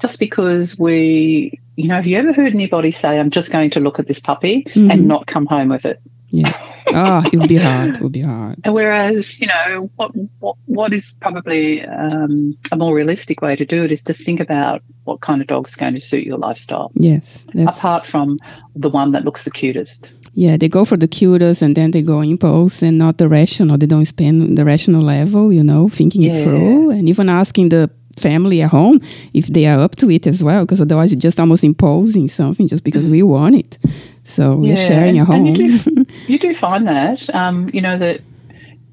just 0.00 0.18
because 0.18 0.78
we 0.78 1.58
you 1.76 1.86
know, 1.86 1.94
have 1.94 2.06
you 2.06 2.16
ever 2.16 2.32
heard 2.32 2.52
anybody 2.54 2.90
say, 2.90 3.20
I'm 3.20 3.30
just 3.30 3.52
going 3.52 3.70
to 3.70 3.78
look 3.80 4.00
at 4.00 4.08
this 4.08 4.18
puppy 4.18 4.64
Mhm. 4.74 4.90
and 4.92 5.06
not 5.06 5.26
come 5.28 5.46
home 5.46 5.68
with 5.68 5.84
it? 5.84 6.00
yeah. 6.30 6.52
Oh, 6.88 7.22
it 7.32 7.36
would 7.38 7.48
be 7.48 7.56
hard. 7.56 7.96
It 7.96 8.02
would 8.02 8.12
be 8.12 8.22
hard. 8.22 8.56
Whereas, 8.66 9.38
you 9.40 9.46
know, 9.46 9.88
what 9.96 10.10
what 10.40 10.56
what 10.66 10.92
is 10.92 11.04
probably 11.20 11.84
um, 11.84 12.56
a 12.72 12.76
more 12.76 12.94
realistic 12.94 13.40
way 13.42 13.54
to 13.56 13.64
do 13.64 13.84
it 13.84 13.92
is 13.92 14.02
to 14.04 14.14
think 14.14 14.40
about 14.40 14.82
what 15.04 15.20
kind 15.20 15.40
of 15.40 15.46
dog's 15.46 15.74
going 15.76 15.94
to 15.94 16.00
suit 16.00 16.24
your 16.26 16.38
lifestyle, 16.38 16.90
Yes. 16.94 17.44
Apart 17.66 18.06
from 18.06 18.38
the 18.74 18.88
one 18.90 19.12
that 19.12 19.24
looks 19.24 19.44
the 19.44 19.50
cutest. 19.50 20.10
Yeah, 20.34 20.56
they 20.56 20.68
go 20.68 20.84
for 20.84 20.96
the 20.96 21.08
cutest 21.08 21.62
and 21.62 21.74
then 21.76 21.90
they 21.92 22.02
go 22.02 22.20
impulse 22.22 22.82
and 22.82 22.98
not 22.98 23.18
the 23.18 23.28
rational. 23.28 23.76
They 23.78 23.86
don't 23.86 24.06
spend 24.06 24.56
the 24.58 24.64
rational 24.64 25.02
level, 25.02 25.52
you 25.52 25.62
know, 25.62 25.88
thinking 25.88 26.22
it 26.24 26.42
through 26.44 26.90
and 26.90 27.08
even 27.08 27.28
asking 27.28 27.68
the 27.70 27.90
family 28.18 28.62
at 28.62 28.70
home 28.70 29.00
if 29.32 29.46
they 29.46 29.66
are 29.66 29.80
up 29.80 29.96
to 29.96 30.10
it 30.10 30.26
as 30.26 30.42
well, 30.42 30.64
because 30.64 30.80
otherwise 30.80 31.12
you're 31.12 31.20
just 31.20 31.40
almost 31.40 31.64
imposing 31.64 32.28
something 32.28 32.68
just 32.68 32.84
because 32.84 33.08
we 33.08 33.22
want 33.22 33.54
it. 33.54 33.78
So 34.24 34.56
we're 34.56 34.76
sharing 34.76 35.18
a 35.18 35.24
home. 35.24 35.46
You, 35.46 35.78
do, 35.78 36.06
you 36.26 36.38
do 36.38 36.54
find 36.54 36.86
that, 36.86 37.34
um, 37.34 37.70
you 37.72 37.80
know, 37.80 37.98
that 37.98 38.20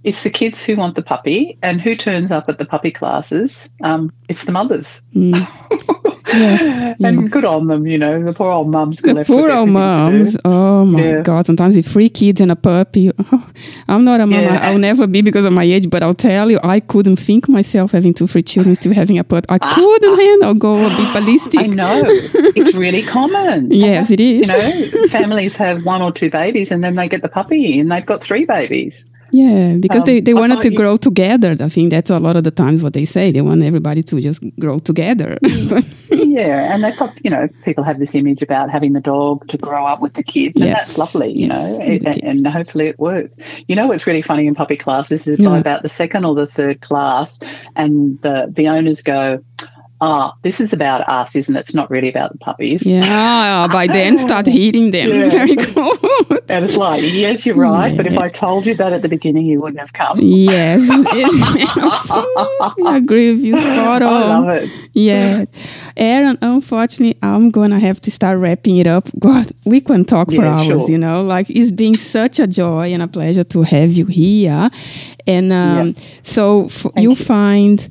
it's 0.06 0.24
the 0.24 0.30
kids 0.30 0.60
who 0.60 0.76
want 0.76 0.96
the 0.96 1.02
puppy, 1.02 1.58
and 1.64 1.82
who 1.82 1.96
turns 1.96 2.30
up 2.30 2.48
at 2.48 2.60
the 2.60 2.66
puppy 2.66 2.92
classes? 2.92 3.56
Um, 3.84 4.14
it's 4.30 4.46
the 4.46 4.52
mothers. 4.52 4.86
Mm. 5.16 5.48
Yeah, 6.28 6.96
and 7.04 7.22
yes. 7.24 7.32
good 7.32 7.46
on 7.46 7.68
them, 7.68 7.86
you 7.88 7.98
know. 7.98 8.24
The 8.24 8.34
poor 8.34 8.52
old 8.52 8.70
mums. 8.70 8.98
The 8.98 9.24
poor 9.26 9.52
old 9.52 9.70
mums. 9.70 10.36
Oh 10.44 10.86
my 10.86 11.04
Yeah. 11.04 11.22
God! 11.22 11.46
Sometimes 11.46 11.76
with 11.76 11.88
three 11.88 12.10
kids 12.10 12.42
and 12.42 12.52
a 12.52 12.56
puppy. 12.56 13.12
Oh, 13.32 13.48
I'm 13.88 14.04
not 14.04 14.20
a 14.20 14.26
mom. 14.26 14.42
Yeah. 14.42 14.68
I'll 14.70 14.78
never 14.78 15.06
be 15.08 15.22
because 15.22 15.46
of 15.46 15.54
my 15.54 15.64
age. 15.64 15.90
But 15.90 16.04
I'll 16.04 16.14
tell 16.14 16.50
you, 16.50 16.60
I 16.64 16.80
couldn't 16.80 17.18
think 17.18 17.48
myself 17.48 17.92
having 17.92 18.14
two, 18.14 18.28
three 18.28 18.44
children, 18.44 18.76
still 18.76 18.94
having 18.94 19.18
a 19.20 19.24
puppy. 19.24 19.46
I 19.50 19.58
couldn't 19.60 20.20
handle. 20.20 20.54
Go 20.56 20.86
a 20.86 20.90
bit 20.90 21.14
ballistic. 21.14 21.60
Ah. 21.60 21.64
I 21.64 21.68
know 21.68 22.02
it's 22.56 22.74
really 22.74 23.04
common. 23.04 23.72
Yes, 23.72 24.10
it 24.12 24.20
is. 24.20 24.50
You 24.50 25.02
know, 25.02 25.08
families 25.08 25.56
have 25.56 25.86
one 25.86 26.02
or 26.02 26.12
two 26.12 26.30
babies, 26.30 26.72
and 26.72 26.84
then 26.84 26.96
they 26.96 27.08
get 27.08 27.22
the 27.22 27.30
puppy, 27.30 27.80
and 27.80 27.92
they've 27.92 28.06
got 28.06 28.22
three 28.22 28.46
babies. 28.46 29.06
Yeah, 29.36 29.76
because 29.86 30.02
Um, 30.04 30.06
they, 30.10 30.22
they 30.22 30.34
wanted 30.34 30.62
to 30.62 30.70
grow 30.72 30.96
together. 30.98 31.52
I 31.60 31.70
think 31.70 31.90
that's 31.92 32.10
a 32.10 32.20
lot 32.20 32.36
of 32.40 32.44
the 32.44 32.52
times 32.52 32.82
what 32.84 32.94
they 32.94 33.06
say. 33.06 33.32
They 33.32 33.42
want 33.42 33.64
everybody 33.64 34.02
to 34.04 34.22
just 34.22 34.42
grow 34.60 34.80
together. 34.80 35.38
Yeah, 36.36 36.74
and 36.74 36.84
they've 36.84 37.00
you 37.24 37.32
know 37.34 37.48
people 37.64 37.84
have 37.84 37.98
this 38.00 38.14
image 38.14 38.42
about 38.42 38.70
having 38.70 38.94
the 38.94 39.02
dog 39.02 39.48
to 39.48 39.58
grow 39.58 39.86
up 39.92 40.00
with 40.02 40.14
the 40.14 40.24
kids, 40.24 40.56
and 40.60 40.70
Yes, 40.70 40.80
that's 40.80 40.98
lovely, 40.98 41.32
you 41.32 41.48
yes, 41.48 41.58
know, 41.58 41.78
the 41.80 42.08
and, 42.08 42.24
and 42.24 42.48
hopefully 42.48 42.88
it 42.88 43.00
works. 43.00 43.36
You 43.68 43.76
know, 43.78 43.88
what's 43.88 44.06
really 44.06 44.22
funny 44.22 44.46
in 44.48 44.54
puppy 44.56 44.78
classes 44.78 45.28
is 45.28 45.40
Yeah. 45.40 45.50
by 45.50 45.58
about 45.60 45.82
the 45.84 45.90
second 45.90 46.26
or 46.26 46.36
the 46.36 46.48
third 46.48 46.82
class, 46.82 47.30
and 47.76 48.20
the 48.22 48.52
the 48.56 48.68
owners 48.68 49.02
go, 49.02 49.44
"Ah, 50.08 50.34
this 50.46 50.58
is 50.66 50.72
about 50.80 51.02
us, 51.20 51.30
isn't 51.36 51.56
it? 51.56 51.62
It's 51.66 51.74
not 51.82 51.88
really 51.96 52.10
about 52.16 52.30
the 52.34 52.38
puppies." 52.48 52.82
yeah, 52.86 53.68
by 53.78 53.86
then 53.88 54.18
start 54.18 54.46
hitting 54.46 54.92
them. 54.92 55.10
Yeah. 55.10 55.30
Very 55.40 55.56
cool. 55.56 55.98
And 56.54 56.66
it's 56.66 56.78
like, 56.88 57.02
yes, 57.24 57.46
you're 57.46 57.56
right, 57.74 57.94
but 57.98 58.06
if 58.12 58.18
I 58.18 58.30
told 58.30 58.66
you 58.68 58.76
that 58.82 58.92
at 58.94 59.02
the 59.02 59.10
beginning, 59.10 59.46
you 59.52 59.60
wouldn't 59.62 59.80
have 59.86 59.94
come. 59.94 60.20
yes, 60.22 60.82
absolutely. 60.90 62.86
I 62.86 62.98
agree 62.98 63.32
with 63.34 63.44
you. 63.44 63.58
Spot 63.60 64.02
I 64.02 64.06
love 64.06 64.50
it. 64.50 64.70
Yeah. 64.94 65.46
Erin, 65.98 66.38
unfortunately, 66.42 67.18
I'm 67.22 67.50
going 67.50 67.72
to 67.72 67.80
have 67.80 68.00
to 68.02 68.12
start 68.12 68.38
wrapping 68.40 68.78
it 68.78 68.88
up. 68.88 69.10
God, 69.20 69.52
we 69.66 69.82
can 69.82 70.06
talk 70.06 70.28
for 70.32 70.44
Yeah, 70.44 70.56
hours, 70.60 70.68
sure. 70.82 70.90
you 70.92 70.98
know. 70.98 71.24
Like, 71.24 71.50
it's 71.50 71.72
been 71.72 71.96
such 71.96 72.40
a 72.40 72.48
joy 72.48 72.94
and 72.94 73.02
a 73.02 73.08
pleasure 73.08 73.44
to 73.46 73.64
have 73.64 73.92
you 73.92 74.06
here. 74.06 74.70
And 75.28 75.52
um, 75.52 75.96
so 76.22 76.66
f- 76.66 76.86
you, 76.96 77.10
you. 77.10 77.16
find 77.16 77.88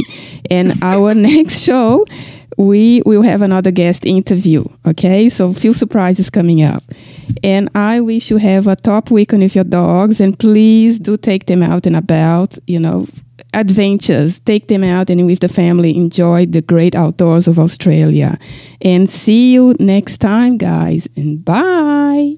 and 0.50 0.82
our 0.82 1.14
next 1.30 1.60
show, 1.62 2.04
we 2.60 3.02
will 3.06 3.22
have 3.22 3.40
another 3.40 3.70
guest 3.70 4.04
interview. 4.04 4.64
Okay, 4.86 5.30
so 5.30 5.48
a 5.48 5.54
few 5.54 5.72
surprises 5.72 6.28
coming 6.28 6.62
up. 6.62 6.84
And 7.42 7.70
I 7.74 8.00
wish 8.00 8.30
you 8.30 8.36
have 8.36 8.66
a 8.66 8.76
top 8.76 9.10
weekend 9.10 9.42
with 9.42 9.54
your 9.54 9.64
dogs, 9.64 10.20
and 10.20 10.38
please 10.38 10.98
do 10.98 11.16
take 11.16 11.46
them 11.46 11.62
out 11.62 11.86
and 11.86 11.96
about. 11.96 12.58
You 12.66 12.80
know, 12.80 13.08
adventures. 13.54 14.40
Take 14.40 14.68
them 14.68 14.84
out 14.84 15.08
and 15.08 15.26
with 15.26 15.40
the 15.40 15.48
family 15.48 15.96
enjoy 15.96 16.46
the 16.46 16.60
great 16.60 16.94
outdoors 16.94 17.48
of 17.48 17.58
Australia. 17.58 18.38
And 18.82 19.08
see 19.08 19.52
you 19.52 19.74
next 19.80 20.18
time, 20.18 20.58
guys. 20.58 21.08
And 21.16 21.42
bye. 21.42 22.36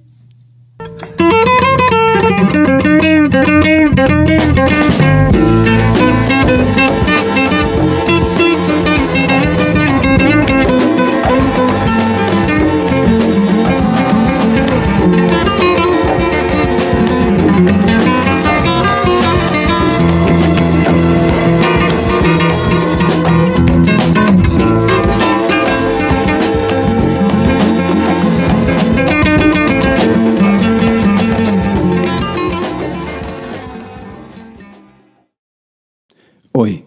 Oi, 36.56 36.84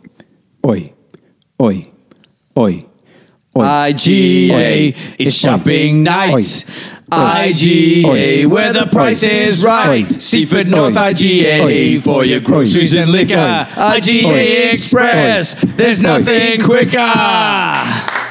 oi, 0.65 0.93
oi, 1.59 1.91
oi. 2.57 2.85
Oi. 3.57 3.63
IGA, 3.63 4.95
it's 5.17 5.35
shopping 5.35 6.03
nights. 6.03 6.65
IGA, 7.09 8.45
where 8.47 8.73
the 8.73 8.85
price 8.87 9.23
is 9.23 9.63
right. 9.63 10.09
Seaford 10.09 10.67
North 10.67 10.95
IGA 10.95 12.01
for 12.01 12.25
your 12.25 12.41
groceries 12.41 12.93
and 12.93 13.11
liquor. 13.11 13.33
IGA 13.33 14.73
Express, 14.73 15.55
there's 15.63 16.01
nothing 16.01 16.61
quicker. 16.61 18.21